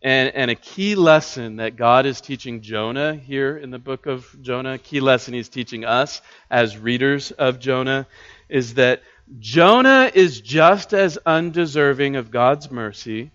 And, 0.00 0.32
and 0.34 0.50
a 0.50 0.54
key 0.54 0.94
lesson 0.94 1.56
that 1.56 1.76
God 1.76 2.06
is 2.06 2.20
teaching 2.20 2.60
Jonah 2.60 3.14
here 3.14 3.56
in 3.56 3.70
the 3.70 3.80
book 3.80 4.06
of 4.06 4.34
Jonah, 4.40 4.78
key 4.78 5.00
lesson 5.00 5.34
He's 5.34 5.48
teaching 5.48 5.84
us 5.84 6.22
as 6.50 6.78
readers 6.78 7.32
of 7.32 7.58
Jonah, 7.58 8.06
is 8.48 8.74
that 8.74 9.02
Jonah 9.38 10.10
is 10.14 10.40
just 10.40 10.94
as 10.94 11.18
undeserving 11.26 12.16
of 12.16 12.30
God's 12.30 12.70
mercy 12.70 13.30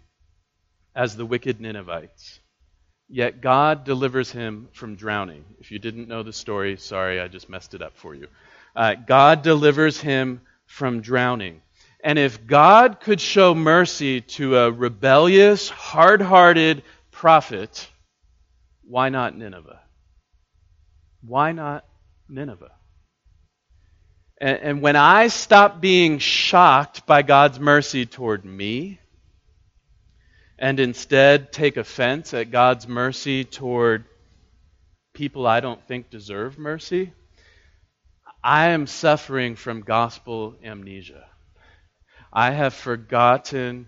as 0.96 1.16
the 1.16 1.26
wicked 1.26 1.60
Ninevites. 1.60 2.40
Yet 3.10 3.42
God 3.42 3.84
delivers 3.84 4.32
him 4.32 4.70
from 4.74 4.96
drowning. 4.96 5.46
If 5.60 5.72
you 5.72 5.80
didn't 5.80 6.08
know 6.08 6.24
the 6.24 6.34
story, 6.34 6.78
sorry, 6.78 7.20
I 7.20 7.28
just 7.28 7.50
messed 7.50 7.74
it 7.74 7.82
up 7.82 7.96
for 7.96 8.16
you. 8.16 8.28
Uh, 8.76 8.96
God 8.96 9.44
delivers 9.44 10.00
him 10.00 10.42
from 10.66 11.02
drowning. 11.02 11.62
And 12.04 12.20
if 12.20 12.46
God 12.46 13.00
could 13.00 13.22
show 13.22 13.56
mercy 13.56 14.20
to 14.22 14.58
a 14.58 14.72
rebellious, 14.72 15.70
hard 15.70 16.22
hearted 16.22 16.84
prophet, 17.12 17.90
why 18.84 19.08
not 19.08 19.38
Nineveh? 19.38 19.80
Why 21.22 21.54
not 21.54 21.86
Nineveh? 22.28 22.74
And, 24.42 24.60
and 24.60 24.82
when 24.82 24.98
I 24.98 25.28
stop 25.28 25.80
being 25.80 26.20
shocked 26.20 27.06
by 27.06 27.22
God's 27.22 27.58
mercy 27.58 28.06
toward 28.06 28.44
me, 28.44 29.00
and 30.60 30.82
instead 30.82 31.54
take 31.54 31.78
offense 31.78 32.34
at 32.34 32.52
God's 32.52 32.86
mercy 32.86 33.46
toward 33.46 34.04
people 35.14 35.48
I 35.48 35.62
don't 35.62 35.82
think 35.88 36.10
deserve 36.10 36.60
mercy, 36.60 37.14
I 38.44 38.70
am 38.70 38.88
suffering 38.88 39.56
from 39.56 39.82
gospel 39.82 40.56
amnesia. 40.62 41.24
I 42.34 42.50
have 42.50 42.74
forgotten 42.74 43.88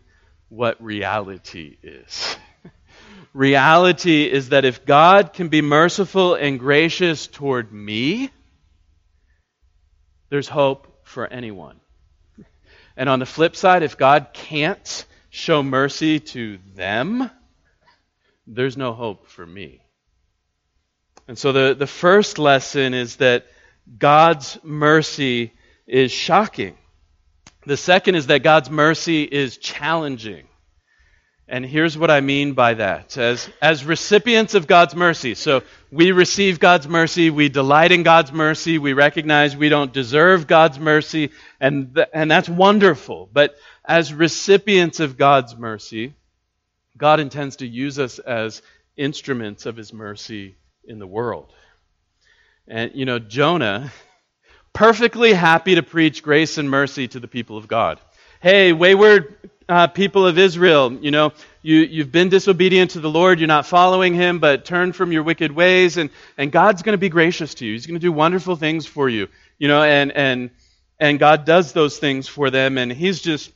what 0.49 0.81
reality 0.81 1.77
is. 1.81 2.37
reality 3.33 4.25
is 4.25 4.49
that 4.49 4.65
if 4.65 4.85
God 4.85 5.33
can 5.33 5.47
be 5.49 5.61
merciful 5.61 6.35
and 6.35 6.59
gracious 6.59 7.25
toward 7.25 7.71
me, 7.73 8.29
there's 10.29 10.47
hope 10.47 11.01
for 11.03 11.27
anyone. 11.27 11.79
And 12.97 13.09
on 13.09 13.19
the 13.19 13.25
flip 13.25 13.57
side, 13.57 13.83
if 13.83 13.97
God 13.97 14.27
can't 14.31 15.05
show 15.29 15.61
mercy 15.61 16.21
to 16.21 16.59
them, 16.75 17.29
there's 18.47 18.77
no 18.77 18.93
hope 18.93 19.27
for 19.27 19.45
me. 19.45 19.81
And 21.27 21.37
so 21.37 21.51
the, 21.51 21.75
the 21.77 21.87
first 21.87 22.39
lesson 22.39 22.93
is 22.93 23.17
that 23.17 23.47
God's 23.97 24.57
mercy 24.63 25.51
is 25.85 26.11
shocking. 26.11 26.77
The 27.65 27.77
second 27.77 28.15
is 28.15 28.27
that 28.27 28.43
God's 28.43 28.69
mercy 28.69 29.23
is 29.23 29.57
challenging. 29.57 30.47
And 31.47 31.63
here's 31.63 31.95
what 31.95 32.09
I 32.09 32.21
mean 32.21 32.53
by 32.53 32.73
that. 32.75 33.17
As, 33.17 33.47
as 33.61 33.85
recipients 33.85 34.55
of 34.55 34.65
God's 34.65 34.95
mercy, 34.95 35.35
so 35.35 35.61
we 35.91 36.11
receive 36.11 36.59
God's 36.59 36.87
mercy, 36.87 37.29
we 37.29 37.49
delight 37.49 37.91
in 37.91 38.01
God's 38.01 38.31
mercy, 38.31 38.79
we 38.79 38.93
recognize 38.93 39.55
we 39.55 39.69
don't 39.69 39.93
deserve 39.93 40.47
God's 40.47 40.79
mercy, 40.79 41.29
and, 41.59 41.93
th- 41.93 42.07
and 42.13 42.31
that's 42.31 42.49
wonderful. 42.49 43.29
But 43.31 43.55
as 43.83 44.11
recipients 44.11 44.99
of 44.99 45.17
God's 45.17 45.55
mercy, 45.55 46.15
God 46.97 47.19
intends 47.19 47.57
to 47.57 47.67
use 47.67 47.99
us 47.99 48.17
as 48.17 48.63
instruments 48.97 49.67
of 49.67 49.77
his 49.77 49.93
mercy 49.93 50.55
in 50.83 50.97
the 50.97 51.07
world. 51.07 51.53
And, 52.67 52.91
you 52.95 53.05
know, 53.05 53.19
Jonah, 53.19 53.91
perfectly 54.75 55.31
happy 55.31 55.75
to 55.75 55.81
preach 55.81 56.21
grace 56.21 56.57
and 56.57 56.69
mercy 56.69 57.07
to 57.07 57.19
the 57.19 57.29
people 57.29 57.57
of 57.57 57.65
God. 57.65 57.97
Hey, 58.41 58.73
wayward 58.73 59.49
uh, 59.69 59.87
people 59.87 60.27
of 60.27 60.37
Israel, 60.37 60.91
you 60.91 61.11
know, 61.11 61.31
you, 61.61 61.77
you've 61.77 62.11
been 62.11 62.27
disobedient 62.27 62.91
to 62.91 62.99
the 62.99 63.09
Lord, 63.09 63.39
you're 63.39 63.47
not 63.47 63.65
following 63.65 64.13
him, 64.13 64.39
but 64.39 64.65
turn 64.65 64.91
from 64.91 65.13
your 65.13 65.23
wicked 65.23 65.53
ways, 65.53 65.95
and, 65.95 66.09
and 66.37 66.51
God's 66.51 66.83
going 66.83 66.93
to 66.93 66.99
be 66.99 67.07
gracious 67.07 67.53
to 67.55 67.65
you. 67.65 67.71
He's 67.71 67.87
going 67.87 67.95
to 67.95 68.05
do 68.05 68.11
wonderful 68.11 68.57
things 68.57 68.85
for 68.85 69.07
you, 69.07 69.29
you 69.57 69.69
know, 69.69 69.81
and, 69.81 70.11
and, 70.11 70.51
and 70.99 71.17
God 71.19 71.45
does 71.45 71.71
those 71.71 71.97
things 71.97 72.27
for 72.27 72.49
them, 72.49 72.77
and 72.77 72.91
he's 72.91 73.21
just, 73.21 73.51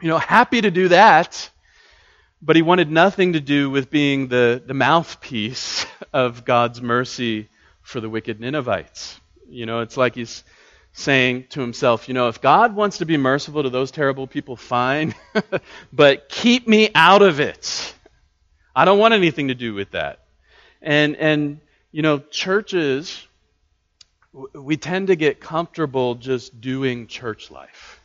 you 0.00 0.08
know, 0.08 0.18
happy 0.18 0.60
to 0.60 0.70
do 0.70 0.88
that, 0.88 1.50
but 2.40 2.54
he 2.54 2.62
wanted 2.62 2.92
nothing 2.92 3.32
to 3.32 3.40
do 3.40 3.70
with 3.70 3.90
being 3.90 4.28
the, 4.28 4.62
the 4.64 4.74
mouthpiece 4.74 5.84
of 6.12 6.44
God's 6.44 6.80
mercy 6.80 7.48
for 7.82 8.00
the 8.00 8.08
wicked 8.08 8.40
Ninevites. 8.40 9.18
You 9.48 9.66
know, 9.66 9.80
it's 9.80 9.96
like 9.96 10.14
he's 10.14 10.44
saying 10.92 11.46
to 11.50 11.60
himself, 11.60 12.08
you 12.08 12.14
know, 12.14 12.28
if 12.28 12.40
God 12.40 12.74
wants 12.74 12.98
to 12.98 13.04
be 13.06 13.16
merciful 13.16 13.62
to 13.62 13.70
those 13.70 13.90
terrible 13.90 14.26
people, 14.26 14.56
fine, 14.56 15.14
but 15.92 16.28
keep 16.28 16.66
me 16.66 16.90
out 16.94 17.22
of 17.22 17.40
it. 17.40 17.94
I 18.74 18.84
don't 18.84 18.98
want 18.98 19.14
anything 19.14 19.48
to 19.48 19.54
do 19.54 19.74
with 19.74 19.92
that. 19.92 20.20
And 20.82 21.16
and 21.16 21.60
you 21.92 22.02
know, 22.02 22.18
churches 22.18 23.26
we 24.32 24.76
tend 24.76 25.08
to 25.08 25.16
get 25.16 25.40
comfortable 25.40 26.14
just 26.14 26.60
doing 26.60 27.06
church 27.06 27.50
life. 27.50 28.00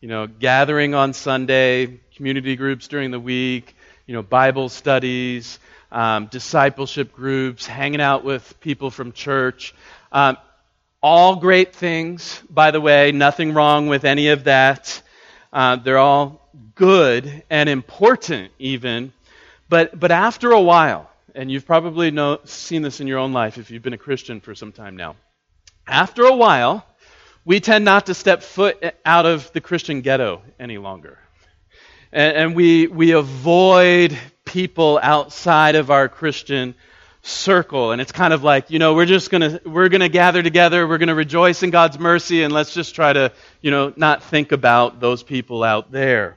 You 0.00 0.08
know, 0.08 0.26
gathering 0.26 0.94
on 0.94 1.14
Sunday, 1.14 2.00
community 2.16 2.56
groups 2.56 2.88
during 2.88 3.10
the 3.10 3.20
week, 3.20 3.74
you 4.06 4.14
know, 4.14 4.22
Bible 4.22 4.68
studies, 4.68 5.58
um, 5.90 6.26
discipleship 6.26 7.14
groups, 7.14 7.66
hanging 7.66 8.02
out 8.02 8.24
with 8.24 8.60
people 8.60 8.90
from 8.90 9.12
church. 9.12 9.74
Um, 10.12 10.36
all 11.04 11.36
great 11.36 11.74
things, 11.74 12.42
by 12.48 12.70
the 12.70 12.80
way, 12.80 13.12
nothing 13.12 13.52
wrong 13.52 13.88
with 13.88 14.06
any 14.06 14.28
of 14.28 14.44
that. 14.44 15.02
Uh, 15.52 15.76
they're 15.76 15.98
all 15.98 16.48
good 16.74 17.42
and 17.50 17.68
important, 17.68 18.50
even. 18.58 19.12
But, 19.68 20.00
but 20.00 20.10
after 20.10 20.52
a 20.52 20.62
while, 20.62 21.10
and 21.34 21.52
you've 21.52 21.66
probably 21.66 22.10
know, 22.10 22.40
seen 22.44 22.80
this 22.80 23.02
in 23.02 23.06
your 23.06 23.18
own 23.18 23.34
life 23.34 23.58
if 23.58 23.70
you've 23.70 23.82
been 23.82 23.92
a 23.92 23.98
Christian 23.98 24.40
for 24.40 24.54
some 24.54 24.72
time 24.72 24.96
now, 24.96 25.16
after 25.86 26.24
a 26.24 26.34
while, 26.34 26.86
we 27.44 27.60
tend 27.60 27.84
not 27.84 28.06
to 28.06 28.14
step 28.14 28.42
foot 28.42 28.82
out 29.04 29.26
of 29.26 29.52
the 29.52 29.60
Christian 29.60 30.00
ghetto 30.00 30.40
any 30.58 30.78
longer. 30.78 31.18
And, 32.12 32.34
and 32.34 32.56
we, 32.56 32.86
we 32.86 33.10
avoid 33.10 34.16
people 34.46 34.98
outside 35.02 35.74
of 35.74 35.90
our 35.90 36.08
Christian 36.08 36.74
circle 37.26 37.92
and 37.92 38.02
it's 38.02 38.12
kind 38.12 38.34
of 38.34 38.42
like 38.44 38.70
you 38.70 38.78
know 38.78 38.92
we're 38.92 39.06
just 39.06 39.30
going 39.30 39.40
to 39.40 39.58
we're 39.64 39.88
to 39.88 40.10
gather 40.10 40.42
together 40.42 40.86
we're 40.86 40.98
going 40.98 41.08
to 41.08 41.14
rejoice 41.14 41.62
in 41.62 41.70
god's 41.70 41.98
mercy 41.98 42.42
and 42.42 42.52
let's 42.52 42.74
just 42.74 42.94
try 42.94 43.14
to 43.14 43.32
you 43.62 43.70
know 43.70 43.94
not 43.96 44.22
think 44.22 44.52
about 44.52 45.00
those 45.00 45.22
people 45.22 45.64
out 45.64 45.90
there. 45.90 46.36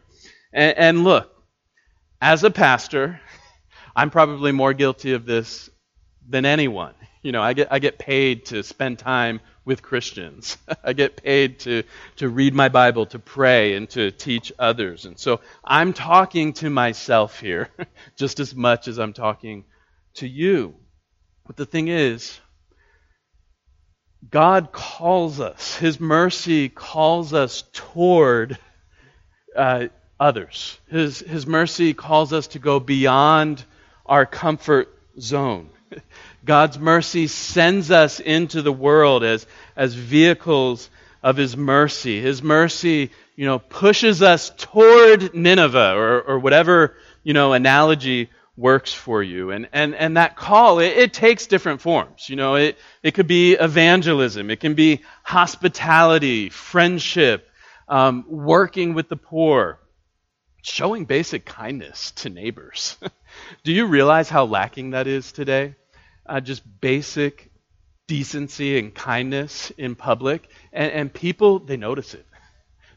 And, 0.53 0.77
and 0.77 1.03
look 1.03 1.29
as 2.21 2.45
a 2.45 2.49
pastor 2.49 3.19
i'm 3.97 4.09
probably 4.09 4.53
more 4.53 4.73
guilty 4.73 5.11
of 5.11 5.25
this 5.25 5.69
than 6.27 6.45
anyone. 6.45 6.93
You 7.23 7.33
know 7.33 7.41
i 7.41 7.51
get 7.51 7.67
i 7.71 7.79
get 7.79 7.97
paid 7.99 8.45
to 8.45 8.63
spend 8.63 8.99
time 8.99 9.41
with 9.65 9.81
christians. 9.81 10.57
I 10.85 10.93
get 10.93 11.21
paid 11.21 11.59
to 11.61 11.83
to 12.17 12.29
read 12.29 12.53
my 12.53 12.69
bible 12.69 13.07
to 13.07 13.19
pray 13.19 13.73
and 13.73 13.89
to 13.89 14.11
teach 14.11 14.53
others. 14.57 15.03
And 15.03 15.19
so 15.19 15.41
i'm 15.65 15.91
talking 15.91 16.53
to 16.53 16.69
myself 16.69 17.41
here 17.41 17.67
just 18.15 18.39
as 18.39 18.55
much 18.55 18.87
as 18.87 18.97
i'm 18.99 19.11
talking 19.11 19.65
to 20.17 20.27
you. 20.27 20.75
But 21.45 21.55
the 21.55 21.65
thing 21.65 21.87
is, 21.87 22.39
God 24.29 24.71
calls 24.71 25.39
us, 25.39 25.75
His 25.75 25.99
mercy 25.99 26.69
calls 26.69 27.33
us 27.33 27.63
toward 27.71 28.57
uh, 29.55 29.87
others. 30.19 30.77
His, 30.89 31.19
His 31.19 31.47
mercy 31.47 31.93
calls 31.93 32.33
us 32.33 32.47
to 32.47 32.59
go 32.59 32.79
beyond 32.79 33.63
our 34.05 34.25
comfort 34.25 34.89
zone. 35.19 35.69
God's 36.45 36.77
mercy 36.77 37.27
sends 37.27 37.91
us 37.91 38.19
into 38.19 38.61
the 38.61 38.73
world 38.73 39.23
as, 39.23 39.45
as 39.75 39.93
vehicles 39.93 40.89
of 41.23 41.37
His 41.37 41.55
mercy. 41.55 42.19
His 42.21 42.41
mercy, 42.41 43.11
you 43.35 43.45
know, 43.45 43.59
pushes 43.59 44.21
us 44.21 44.51
toward 44.57 45.33
Nineveh 45.33 45.93
or, 45.95 46.21
or 46.21 46.39
whatever, 46.39 46.95
you 47.23 47.33
know, 47.33 47.53
analogy 47.53 48.29
works 48.57 48.91
for 48.91 49.21
you. 49.21 49.51
And, 49.51 49.69
and, 49.71 49.93
and 49.95 50.17
that 50.17 50.35
call, 50.35 50.79
it, 50.79 50.97
it, 50.97 51.13
takes 51.13 51.45
different 51.45 51.79
forms. 51.79 52.27
You 52.27 52.35
know, 52.35 52.55
it, 52.55 52.77
it 53.03 53.13
could 53.13 53.27
be 53.27 53.53
evangelism, 53.53 54.49
it 54.49 54.59
can 54.59 54.73
be 54.73 55.03
hospitality, 55.23 56.49
friendship, 56.49 57.47
um, 57.87 58.25
working 58.27 58.95
with 58.95 59.07
the 59.07 59.15
poor, 59.15 59.79
showing 60.63 61.05
basic 61.05 61.45
kindness 61.45 62.11
to 62.11 62.29
neighbors. 62.29 62.97
Do 63.63 63.71
you 63.71 63.85
realize 63.85 64.27
how 64.27 64.45
lacking 64.45 64.89
that 64.91 65.07
is 65.07 65.31
today? 65.31 65.75
Uh, 66.25 66.41
just 66.41 66.63
basic 66.81 67.51
decency 68.07 68.79
and 68.79 68.93
kindness 68.93 69.71
in 69.77 69.95
public. 69.95 70.49
And, 70.73 70.91
and 70.91 71.13
people, 71.13 71.59
they 71.59 71.77
notice 71.77 72.13
it. 72.15 72.25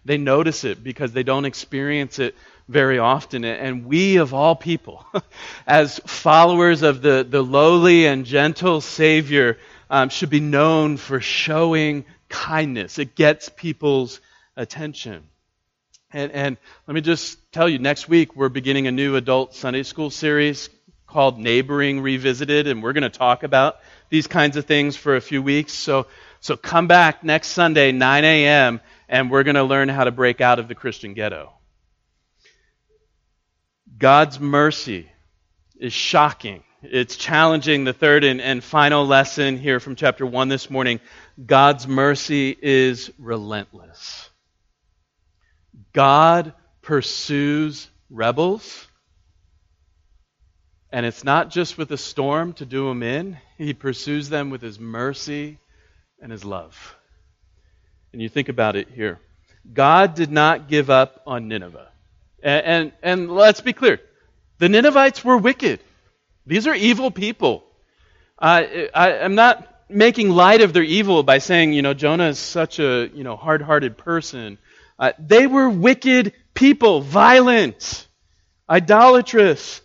They 0.05 0.17
notice 0.17 0.65
it 0.65 0.83
because 0.83 1.13
they 1.13 1.23
don't 1.23 1.45
experience 1.45 2.19
it 2.19 2.35
very 2.71 2.99
often. 2.99 3.45
And 3.45 3.85
we, 3.85 4.17
of 4.17 4.33
all 4.33 4.55
people, 4.55 5.05
as 5.67 5.99
followers 6.07 6.83
of 6.83 7.03
the, 7.03 7.27
the 7.29 7.43
lowly 7.43 8.07
and 8.07 8.25
gentle 8.25 8.81
Savior, 8.81 9.59
um, 9.91 10.09
should 10.09 10.31
be 10.31 10.41
known 10.41 10.97
for 10.97 11.21
showing 11.21 12.05
kindness. 12.29 12.99
It 12.99 13.17
gets 13.17 13.49
people's 13.49 14.21
attention. 14.57 15.25
And, 16.13 16.33
and 16.33 16.57
let 16.87 16.95
me 16.95 17.01
just 17.01 17.39
tell 17.53 17.69
you, 17.69 17.79
next 17.79 18.09
week 18.09 18.37
we're 18.37 18.49
beginning 18.49 18.87
a 18.87 18.93
new 18.93 19.17
adult 19.17 19.55
Sunday 19.55 19.83
school 19.83 20.11
series 20.11 20.71
called 21.09 21.39
Neighboring 21.41 22.01
Revisited, 22.01 22.69
and 22.69 22.83
we're 22.83 22.93
going 22.93 23.03
to 23.03 23.11
talk 23.11 23.43
about 23.43 23.79
these 24.11 24.29
kinds 24.29 24.57
of 24.57 24.65
things 24.65 24.97
for 24.97 25.17
a 25.17 25.21
few 25.21 25.43
weeks. 25.43 25.73
So, 25.73 26.07
so 26.41 26.57
come 26.57 26.87
back 26.87 27.25
next 27.25 27.49
Sunday, 27.49 27.91
9 27.91 28.25
a.m., 28.25 28.81
and 29.09 29.29
we're 29.29 29.43
going 29.43 29.57
to 29.57 29.65
learn 29.65 29.89
how 29.89 30.05
to 30.05 30.13
break 30.13 30.41
out 30.41 30.61
of 30.61 30.69
the 30.69 30.77
Christian 30.77 31.15
ghetto. 31.15 31.53
God's 33.99 34.41
mercy 34.41 35.11
is 35.79 35.93
shocking. 35.93 36.63
It's 36.83 37.17
challenging. 37.17 37.85
The 37.85 37.93
third 37.93 38.25
and, 38.25 38.41
and 38.41 38.63
final 38.63 39.07
lesson 39.07 39.59
here 39.59 39.81
from 39.81 39.97
chapter 39.97 40.25
1 40.25 40.49
this 40.49 40.71
morning 40.71 41.01
God's 41.45 41.87
mercy 41.87 42.57
is 42.61 43.11
relentless. 43.19 44.31
God 45.93 46.55
pursues 46.83 47.89
rebels. 48.09 48.87
And 50.93 51.07
it's 51.07 51.23
not 51.23 51.51
just 51.51 51.79
with 51.79 51.91
a 51.93 51.97
storm 51.97 52.53
to 52.55 52.67
do 52.67 52.89
them 52.89 53.03
in, 53.03 53.39
He 53.59 53.75
pursues 53.75 54.29
them 54.29 54.51
with 54.51 54.61
His 54.61 54.81
mercy 54.81 55.59
and 56.21 56.33
His 56.33 56.45
love. 56.45 56.97
And 58.13 58.21
you 58.21 58.29
think 58.29 58.49
about 58.49 58.77
it 58.77 58.89
here 58.91 59.19
God 59.73 60.15
did 60.15 60.31
not 60.31 60.69
give 60.69 60.91
up 60.91 61.23
on 61.27 61.49
Nineveh. 61.49 61.90
And, 62.43 62.67
and, 62.67 62.93
and 63.03 63.31
let's 63.31 63.61
be 63.61 63.73
clear 63.73 64.01
the 64.59 64.69
Ninevites 64.69 65.25
were 65.25 65.39
wicked. 65.39 65.81
These 66.47 66.67
are 66.67 66.75
evil 66.75 67.11
people. 67.11 67.65
Uh, 68.39 68.63
I, 68.95 69.19
I'm 69.19 69.35
not 69.35 69.67
making 69.89 70.31
light 70.31 70.61
of 70.61 70.73
their 70.73 70.83
evil 70.83 71.23
by 71.23 71.39
saying, 71.39 71.73
you 71.73 71.83
know, 71.83 71.95
Jonah 71.95 72.29
is 72.29 72.39
such 72.39 72.79
a, 72.79 73.11
you 73.13 73.25
know, 73.25 73.37
hard 73.37 73.63
hearted 73.63 73.99
person. 73.99 74.59
Uh, 74.99 75.13
they 75.19 75.47
were 75.47 75.69
wicked 75.69 76.35
people, 76.55 77.01
violent, 77.01 78.07
idolatrous. 78.69 79.81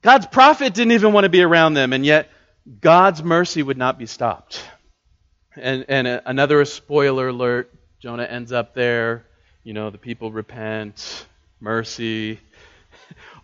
God's 0.00 0.26
prophet 0.26 0.74
didn't 0.74 0.92
even 0.92 1.12
want 1.12 1.24
to 1.24 1.30
be 1.30 1.42
around 1.42 1.74
them, 1.74 1.92
and 1.92 2.04
yet 2.04 2.30
God's 2.80 3.22
mercy 3.22 3.62
would 3.62 3.78
not 3.78 3.98
be 3.98 4.06
stopped. 4.06 4.64
And, 5.54 5.84
and 5.88 6.06
a, 6.08 6.28
another 6.28 6.64
spoiler 6.64 7.28
alert 7.28 7.72
Jonah 8.00 8.24
ends 8.24 8.52
up 8.52 8.74
there. 8.74 9.26
You 9.64 9.74
know, 9.74 9.90
the 9.90 9.98
people 9.98 10.32
repent 10.32 11.26
mercy. 11.62 12.40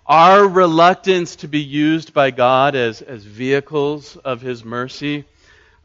Our 0.04 0.48
reluctance 0.48 1.36
to 1.36 1.48
be 1.48 1.60
used 1.60 2.12
by 2.12 2.32
God 2.32 2.74
as, 2.74 3.00
as 3.00 3.22
vehicles 3.22 4.16
of 4.16 4.40
His 4.40 4.64
mercy 4.64 5.24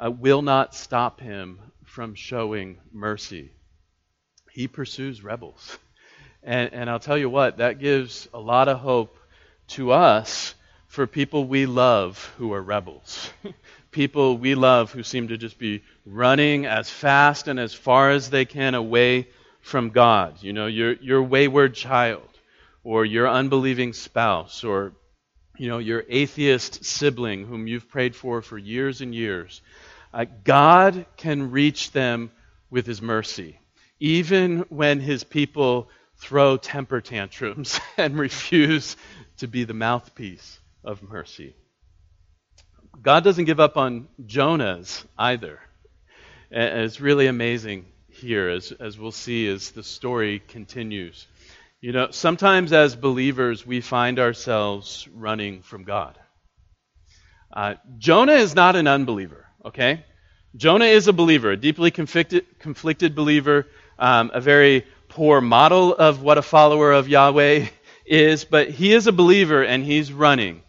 uh, 0.04 0.10
will 0.10 0.42
not 0.42 0.74
stop 0.74 1.22
Him 1.22 1.60
from 1.86 2.16
showing 2.16 2.80
mercy. 2.92 3.52
He 4.52 4.68
pursues 4.68 5.24
rebels. 5.24 5.78
And, 6.42 6.74
and 6.74 6.90
I'll 6.90 7.00
tell 7.00 7.18
you 7.18 7.30
what, 7.30 7.58
that 7.58 7.80
gives 7.80 8.28
a 8.34 8.40
lot 8.40 8.68
of 8.68 8.80
hope 8.80 9.16
to 9.70 9.92
us 9.92 10.56
for 10.88 11.06
people 11.06 11.46
we 11.46 11.68
love 11.68 12.34
who 12.40 12.54
are 12.54 12.62
rebels. 12.62 13.30
people 13.92 14.40
we 14.40 14.56
love 14.56 14.92
who 14.92 15.04
seem 15.04 15.28
to 15.28 15.38
just 15.38 15.60
be 15.60 15.84
running 16.04 16.66
as 16.66 16.90
fast 16.90 17.48
and 17.48 17.60
as 17.60 17.76
far 17.76 18.10
as 18.10 18.32
they 18.32 18.46
can 18.46 18.74
away 18.74 19.28
from 19.64 19.89
God. 19.89 20.43
You 20.43 20.53
know, 20.53 20.68
your, 20.68 20.93
your 20.93 21.24
wayward 21.24 21.74
child, 21.74 22.28
or 22.84 23.05
your 23.05 23.28
unbelieving 23.28 23.93
spouse, 23.93 24.64
or, 24.64 24.93
you 25.57 25.70
know, 25.70 25.80
your 25.80 26.03
atheist 26.07 26.86
sibling 26.86 27.45
whom 27.45 27.66
you've 27.66 27.89
prayed 27.89 28.16
for 28.16 28.41
for 28.41 28.57
years 28.57 29.01
and 29.01 29.16
years. 29.16 29.61
Uh, 30.14 30.26
God 30.43 31.05
can 31.18 31.49
reach 31.49 31.91
them 31.91 32.30
with 32.70 32.86
his 32.86 33.01
mercy, 33.01 33.57
even 33.99 34.59
when 34.70 34.99
his 34.99 35.24
people 35.24 35.89
throw 36.18 36.57
temper 36.57 37.01
tantrums 37.01 37.80
and 37.97 38.18
refuse 38.20 38.97
to 39.38 39.47
be 39.47 39.64
the 39.64 39.74
mouthpiece 39.74 40.59
of 40.84 41.01
mercy. 41.01 41.55
God 43.01 43.24
doesn't 43.24 43.45
give 43.45 43.59
up 43.59 43.78
on 43.78 44.07
Jonah's 44.26 45.03
either. 45.18 45.59
It's 46.51 47.01
really 47.01 47.28
amazing 47.28 47.86
here, 48.24 48.50
as, 48.50 48.72
as 48.72 48.98
we'll 48.98 49.12
see 49.12 49.48
as 49.48 49.72
the 49.72 49.84
story 49.84 50.42
continues. 50.48 51.28
You 51.82 51.92
know, 51.92 52.08
sometimes 52.12 52.74
as 52.74 52.96
believers, 52.96 53.68
we 53.68 53.82
find 53.82 54.18
ourselves 54.18 55.08
running 55.14 55.62
from 55.62 55.84
God. 55.84 56.18
Uh, 57.52 57.76
Jonah 58.00 58.34
is 58.34 58.56
not 58.56 58.76
an 58.76 58.88
unbeliever, 58.88 59.46
okay? 59.66 60.06
Jonah 60.56 60.86
is 60.86 61.08
a 61.08 61.14
believer, 61.14 61.52
a 61.52 61.58
deeply 61.58 61.92
conflicted, 61.92 62.46
conflicted 62.60 63.14
believer, 63.14 63.68
um, 64.00 64.32
a 64.34 64.42
very 64.42 64.88
poor 65.10 65.42
model 65.42 65.94
of 65.94 66.22
what 66.22 66.38
a 66.38 66.42
follower 66.42 66.92
of 66.92 67.08
Yahweh 67.08 67.68
is, 68.06 68.46
but 68.46 68.70
he 68.70 68.94
is 68.94 69.06
a 69.06 69.12
believer 69.12 69.64
and 69.64 69.84
he's 69.84 70.12
running. 70.12 70.64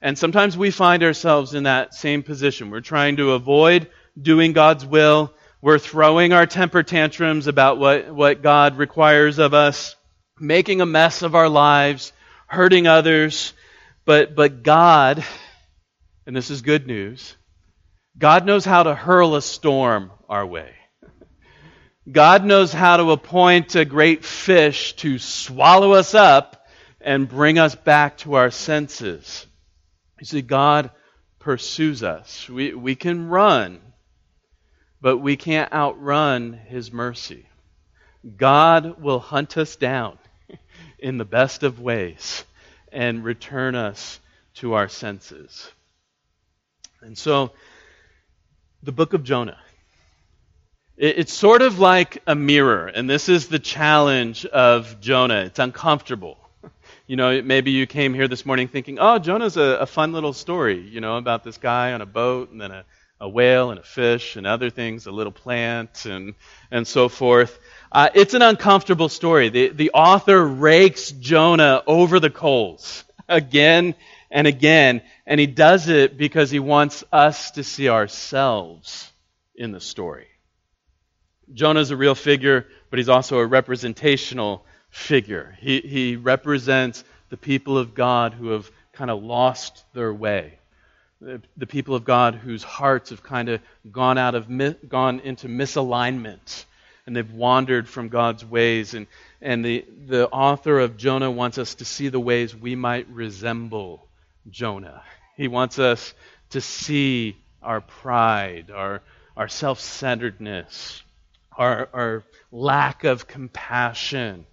And 0.00 0.16
sometimes 0.16 0.56
we 0.56 0.70
find 0.70 1.02
ourselves 1.02 1.52
in 1.52 1.64
that 1.64 1.94
same 1.94 2.22
position. 2.22 2.70
We're 2.70 2.80
trying 2.80 3.16
to 3.16 3.32
avoid 3.32 3.88
doing 4.20 4.52
God's 4.52 4.86
will. 4.86 5.34
We're 5.62 5.78
throwing 5.78 6.32
our 6.32 6.46
temper 6.46 6.82
tantrums 6.82 7.46
about 7.46 7.78
what, 7.78 8.10
what 8.14 8.42
God 8.42 8.78
requires 8.78 9.38
of 9.38 9.52
us, 9.52 9.94
making 10.38 10.80
a 10.80 10.86
mess 10.86 11.20
of 11.20 11.34
our 11.34 11.50
lives, 11.50 12.12
hurting 12.46 12.86
others. 12.86 13.52
But, 14.06 14.34
but 14.34 14.62
God, 14.62 15.22
and 16.26 16.34
this 16.34 16.50
is 16.50 16.62
good 16.62 16.86
news, 16.86 17.36
God 18.16 18.46
knows 18.46 18.64
how 18.64 18.84
to 18.84 18.94
hurl 18.94 19.36
a 19.36 19.42
storm 19.42 20.10
our 20.28 20.46
way. 20.46 20.72
God 22.10 22.44
knows 22.44 22.72
how 22.72 22.96
to 22.96 23.10
appoint 23.10 23.74
a 23.74 23.84
great 23.84 24.24
fish 24.24 24.94
to 24.96 25.18
swallow 25.18 25.92
us 25.92 26.14
up 26.14 26.66
and 27.02 27.28
bring 27.28 27.58
us 27.58 27.74
back 27.74 28.16
to 28.18 28.34
our 28.34 28.50
senses. 28.50 29.46
You 30.18 30.26
see, 30.26 30.42
God 30.42 30.90
pursues 31.38 32.02
us. 32.02 32.48
We, 32.48 32.72
we 32.74 32.94
can 32.94 33.28
run, 33.28 33.80
but 35.00 35.18
we 35.18 35.36
can't 35.36 35.72
outrun 35.72 36.52
His 36.52 36.92
mercy. 36.92 37.46
God 38.36 39.00
will 39.00 39.18
hunt 39.18 39.56
us 39.56 39.76
down 39.76 40.18
in 40.98 41.18
the 41.18 41.24
best 41.24 41.62
of 41.62 41.80
ways 41.80 42.44
and 42.92 43.24
return 43.24 43.74
us 43.74 44.20
to 44.54 44.74
our 44.74 44.88
senses. 44.88 45.70
And 47.00 47.16
so, 47.16 47.52
the 48.82 48.92
book 48.92 49.14
of 49.14 49.24
Jonah. 49.24 49.58
It's 50.96 51.32
sort 51.32 51.62
of 51.62 51.78
like 51.78 52.22
a 52.26 52.34
mirror, 52.34 52.86
and 52.86 53.08
this 53.08 53.30
is 53.30 53.48
the 53.48 53.58
challenge 53.58 54.44
of 54.44 55.00
Jonah. 55.00 55.44
It's 55.44 55.58
uncomfortable. 55.58 56.36
You 57.06 57.16
know, 57.16 57.42
maybe 57.42 57.72
you 57.72 57.88
came 57.88 58.14
here 58.14 58.28
this 58.28 58.46
morning 58.46 58.68
thinking, 58.68 58.98
oh, 59.00 59.18
Jonah's 59.18 59.56
a, 59.56 59.78
a 59.80 59.86
fun 59.86 60.12
little 60.12 60.32
story, 60.32 60.78
you 60.78 61.00
know, 61.00 61.16
about 61.16 61.42
this 61.42 61.58
guy 61.58 61.92
on 61.92 62.02
a 62.02 62.06
boat 62.06 62.52
and 62.52 62.60
then 62.60 62.70
a, 62.70 62.84
a 63.20 63.28
whale 63.28 63.70
and 63.70 63.78
a 63.78 63.82
fish 63.82 64.36
and 64.36 64.46
other 64.46 64.70
things, 64.70 65.06
a 65.06 65.10
little 65.10 65.32
plant 65.32 66.06
and, 66.06 66.34
and 66.70 66.86
so 66.86 67.08
forth. 67.08 67.58
Uh, 67.92 68.08
it's 68.14 68.34
an 68.34 68.42
uncomfortable 68.42 69.08
story. 69.08 69.50
The, 69.50 69.68
the 69.68 69.90
author 69.90 70.42
rakes 70.46 71.10
Jonah 71.10 71.82
over 71.86 72.18
the 72.18 72.30
coals 72.30 73.04
again 73.28 73.94
and 74.30 74.46
again, 74.46 75.02
and 75.26 75.38
he 75.38 75.46
does 75.46 75.88
it 75.88 76.16
because 76.16 76.50
he 76.50 76.60
wants 76.60 77.04
us 77.12 77.50
to 77.52 77.64
see 77.64 77.88
ourselves 77.88 79.10
in 79.54 79.72
the 79.72 79.80
story. 79.80 80.28
Jonah 81.52 81.80
is 81.80 81.90
a 81.90 81.96
real 81.96 82.14
figure, 82.14 82.66
but 82.88 82.98
he's 82.98 83.08
also 83.08 83.38
a 83.38 83.46
representational 83.46 84.64
figure. 84.88 85.56
He, 85.60 85.80
he 85.80 86.16
represents 86.16 87.04
the 87.28 87.36
people 87.36 87.76
of 87.76 87.94
God 87.94 88.32
who 88.32 88.50
have 88.50 88.70
kind 88.92 89.10
of 89.10 89.22
lost 89.22 89.84
their 89.92 90.14
way. 90.14 90.59
The, 91.20 91.66
people 91.66 91.94
of 91.94 92.04
God 92.04 92.34
whose 92.34 92.62
hearts 92.62 93.10
have 93.10 93.22
kind 93.22 93.48
of 93.50 93.60
gone 93.90 94.16
out 94.16 94.34
of 94.34 94.48
gone 94.88 95.20
into 95.20 95.48
misalignment 95.48 96.64
and 97.06 97.14
they've 97.14 97.30
wandered 97.32 97.88
from 97.88 98.08
God's 98.08 98.44
ways 98.44 98.94
and 98.94 99.06
and 99.42 99.64
the 99.64 99.84
the 100.06 100.28
author 100.28 100.78
of 100.78 100.96
Jonah 100.96 101.30
wants 101.30 101.58
us 101.58 101.74
to 101.76 101.84
see 101.84 102.08
the 102.08 102.20
ways 102.20 102.56
we 102.56 102.74
might 102.74 103.08
resemble 103.08 104.06
Jonah. 104.48 105.02
He 105.36 105.48
wants 105.48 105.78
us 105.78 106.14
to 106.50 106.60
see 106.60 107.36
our 107.62 107.80
pride, 107.80 108.70
our 108.70 109.02
our 109.36 109.48
self-centeredness, 109.48 111.02
our, 111.56 111.88
our 111.92 112.24
lack 112.52 113.04
of 113.04 113.26
compassion, 113.26 114.44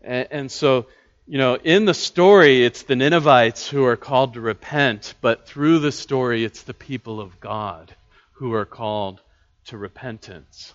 and, 0.00 0.28
and 0.30 0.50
so, 0.50 0.86
you 1.26 1.38
know, 1.38 1.56
in 1.56 1.86
the 1.86 1.94
story, 1.94 2.64
it's 2.64 2.84
the 2.84 2.94
Ninevites 2.94 3.68
who 3.68 3.84
are 3.84 3.96
called 3.96 4.34
to 4.34 4.40
repent, 4.40 5.14
but 5.20 5.46
through 5.46 5.80
the 5.80 5.90
story, 5.90 6.44
it's 6.44 6.62
the 6.62 6.74
people 6.74 7.20
of 7.20 7.40
God 7.40 7.94
who 8.34 8.54
are 8.54 8.64
called 8.64 9.20
to 9.66 9.76
repentance. 9.76 10.72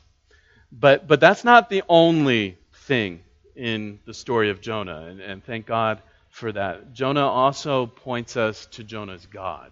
But, 0.69 1.07
but 1.07 1.21
that's 1.21 1.45
not 1.45 1.69
the 1.69 1.83
only 1.87 2.57
thing 2.73 3.21
in 3.55 3.99
the 4.05 4.13
story 4.13 4.49
of 4.49 4.59
Jonah, 4.59 5.05
and, 5.09 5.21
and 5.21 5.43
thank 5.43 5.65
God 5.65 6.01
for 6.29 6.51
that. 6.51 6.91
Jonah 6.93 7.27
also 7.27 7.85
points 7.85 8.35
us 8.35 8.65
to 8.71 8.83
Jonah's 8.83 9.25
God. 9.25 9.71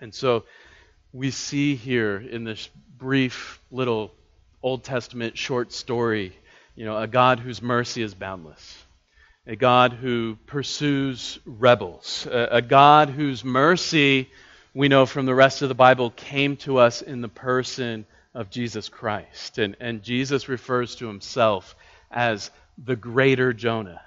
And 0.00 0.12
so 0.12 0.44
we 1.12 1.30
see 1.30 1.76
here 1.76 2.16
in 2.16 2.42
this 2.42 2.68
brief 2.98 3.60
little 3.70 4.12
Old 4.60 4.82
Testament 4.82 5.38
short 5.38 5.72
story 5.72 6.32
you 6.74 6.84
know, 6.84 6.96
a 6.96 7.06
God 7.06 7.40
whose 7.40 7.60
mercy 7.60 8.02
is 8.02 8.14
boundless, 8.14 8.81
a 9.46 9.56
God 9.56 9.92
who 9.92 10.36
pursues 10.46 11.38
rebels, 11.44 12.26
a, 12.30 12.48
a 12.52 12.62
God 12.62 13.10
whose 13.10 13.44
mercy, 13.44 14.30
we 14.72 14.88
know 14.88 15.04
from 15.04 15.26
the 15.26 15.34
rest 15.34 15.62
of 15.62 15.68
the 15.68 15.74
Bible, 15.74 16.10
came 16.10 16.56
to 16.58 16.78
us 16.78 17.02
in 17.02 17.20
the 17.20 17.28
person 17.28 18.06
of 18.34 18.50
Jesus 18.50 18.88
Christ. 18.88 19.58
And, 19.58 19.76
and 19.80 20.02
Jesus 20.02 20.48
refers 20.48 20.94
to 20.96 21.06
himself 21.06 21.74
as 22.10 22.50
the 22.78 22.96
greater 22.96 23.52
Jonah. 23.52 24.00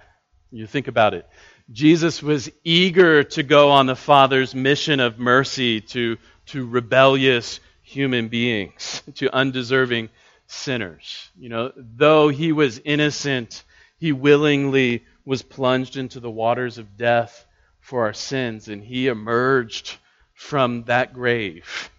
You 0.52 0.68
think 0.68 0.88
about 0.88 1.14
it. 1.14 1.28
Jesus 1.72 2.24
was 2.24 2.50
eager 2.64 3.24
to 3.24 3.44
go 3.44 3.72
on 3.72 3.88
the 3.88 3.96
Father's 3.96 4.56
mission 4.56 5.00
of 5.00 5.20
mercy 5.20 5.82
to, 5.82 6.18
to 6.48 6.66
rebellious 6.66 7.60
human 7.82 8.30
beings, 8.30 9.04
to 9.16 9.34
undeserving 9.34 10.10
sinners. 10.48 11.30
You 11.38 11.50
know, 11.50 11.72
though 11.76 12.30
he 12.30 12.52
was 12.52 12.80
innocent, 12.86 13.64
he 13.98 14.12
willingly 14.12 15.04
was 15.26 15.42
plunged 15.42 15.98
into 15.98 16.20
the 16.20 16.30
waters 16.30 16.78
of 16.78 16.98
death 16.98 17.46
for 17.80 18.06
our 18.06 18.14
sins, 18.14 18.68
and 18.68 18.84
he 18.84 19.08
emerged 19.08 19.98
from 20.34 20.84
that 20.84 21.14
grave 21.14 21.90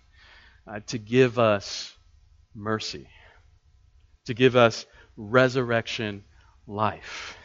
uh, 0.66 0.80
to 0.86 0.98
give 0.98 1.38
us 1.38 1.94
mercy, 2.54 3.08
to 4.26 4.34
give 4.34 4.56
us 4.56 4.86
resurrection 5.16 6.24
life. 6.66 7.36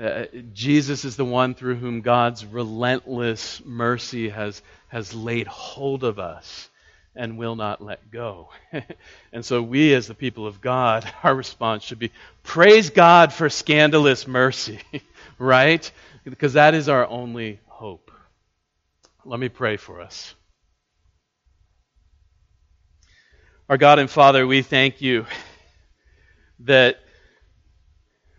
Uh, 0.00 0.26
Jesus 0.52 1.04
is 1.04 1.16
the 1.16 1.24
one 1.24 1.54
through 1.54 1.74
whom 1.76 2.02
God's 2.02 2.44
relentless 2.44 3.60
mercy 3.64 4.28
has, 4.28 4.62
has 4.88 5.12
laid 5.12 5.46
hold 5.46 6.04
of 6.04 6.18
us 6.18 6.68
and 7.18 7.36
will 7.36 7.56
not 7.56 7.82
let 7.82 8.10
go. 8.10 8.48
and 9.32 9.44
so, 9.44 9.60
we 9.60 9.92
as 9.92 10.06
the 10.06 10.14
people 10.14 10.46
of 10.46 10.62
God, 10.62 11.10
our 11.22 11.34
response 11.34 11.82
should 11.82 11.98
be 11.98 12.12
praise 12.44 12.90
God 12.90 13.32
for 13.32 13.50
scandalous 13.50 14.26
mercy, 14.26 14.80
right? 15.38 15.90
Because 16.24 16.54
that 16.54 16.74
is 16.74 16.88
our 16.88 17.06
only 17.06 17.60
hope. 17.66 18.10
Let 19.24 19.40
me 19.40 19.48
pray 19.50 19.76
for 19.76 20.00
us. 20.00 20.34
Our 23.68 23.76
God 23.76 23.98
and 23.98 24.08
Father, 24.08 24.46
we 24.46 24.62
thank 24.62 25.02
you 25.02 25.26
that 26.60 26.98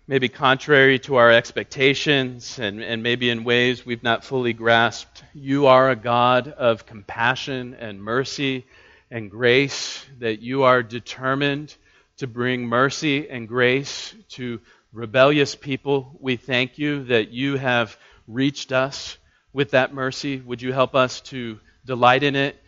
maybe 0.10 0.28
contrary 0.28 0.98
to 0.98 1.18
our 1.18 1.30
expectations 1.30 2.58
and, 2.58 2.82
and 2.82 3.04
maybe 3.04 3.30
in 3.30 3.44
ways 3.44 3.86
we've 3.86 4.02
not 4.02 4.26
fully 4.26 4.54
grasped, 4.54 5.24
you 5.36 5.68
are 5.68 5.92
a 5.92 5.96
God 5.96 6.48
of 6.48 6.88
compassion 6.88 7.76
and 7.76 8.02
mercy 8.02 8.66
and 9.12 9.30
grace, 9.30 10.04
that 10.18 10.42
you 10.42 10.64
are 10.64 10.82
determined 10.82 11.76
to 12.18 12.26
bring 12.26 12.66
mercy 12.66 13.30
and 13.30 13.48
grace 13.48 14.16
to 14.30 14.60
rebellious 14.94 15.54
people. 15.54 16.18
We 16.20 16.38
thank 16.38 16.80
you 16.80 17.04
that 17.04 17.30
you 17.30 17.58
have 17.58 17.96
reached 18.28 18.72
us 18.72 19.16
with 19.54 19.70
that 19.72 19.94
mercy. 19.94 20.38
Would 20.38 20.64
you 20.64 20.74
help 20.74 20.96
us 20.96 21.22
to 21.22 21.60
delight 21.86 22.24
in 22.24 22.36
it, 22.36 22.60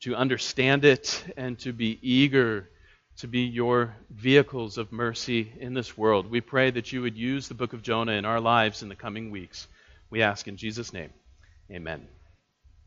to 0.00 0.16
understand 0.16 0.86
it, 0.86 1.22
and 1.36 1.58
to 1.58 1.74
be 1.74 1.98
eager 2.00 2.70
to 3.18 3.28
be 3.28 3.40
your 3.40 3.94
vehicles 4.10 4.78
of 4.78 4.92
mercy 4.92 5.52
in 5.58 5.74
this 5.74 5.96
world? 5.96 6.30
We 6.30 6.40
pray 6.40 6.70
that 6.70 6.92
you 6.92 7.02
would 7.02 7.16
use 7.16 7.48
the 7.48 7.54
book 7.54 7.72
of 7.72 7.82
Jonah 7.82 8.12
in 8.12 8.24
our 8.24 8.40
lives 8.40 8.82
in 8.82 8.88
the 8.88 8.94
coming 8.94 9.30
weeks. 9.30 9.66
We 10.10 10.22
ask 10.22 10.48
in 10.48 10.56
Jesus' 10.56 10.92
name. 10.92 11.10
Amen. 11.70 12.06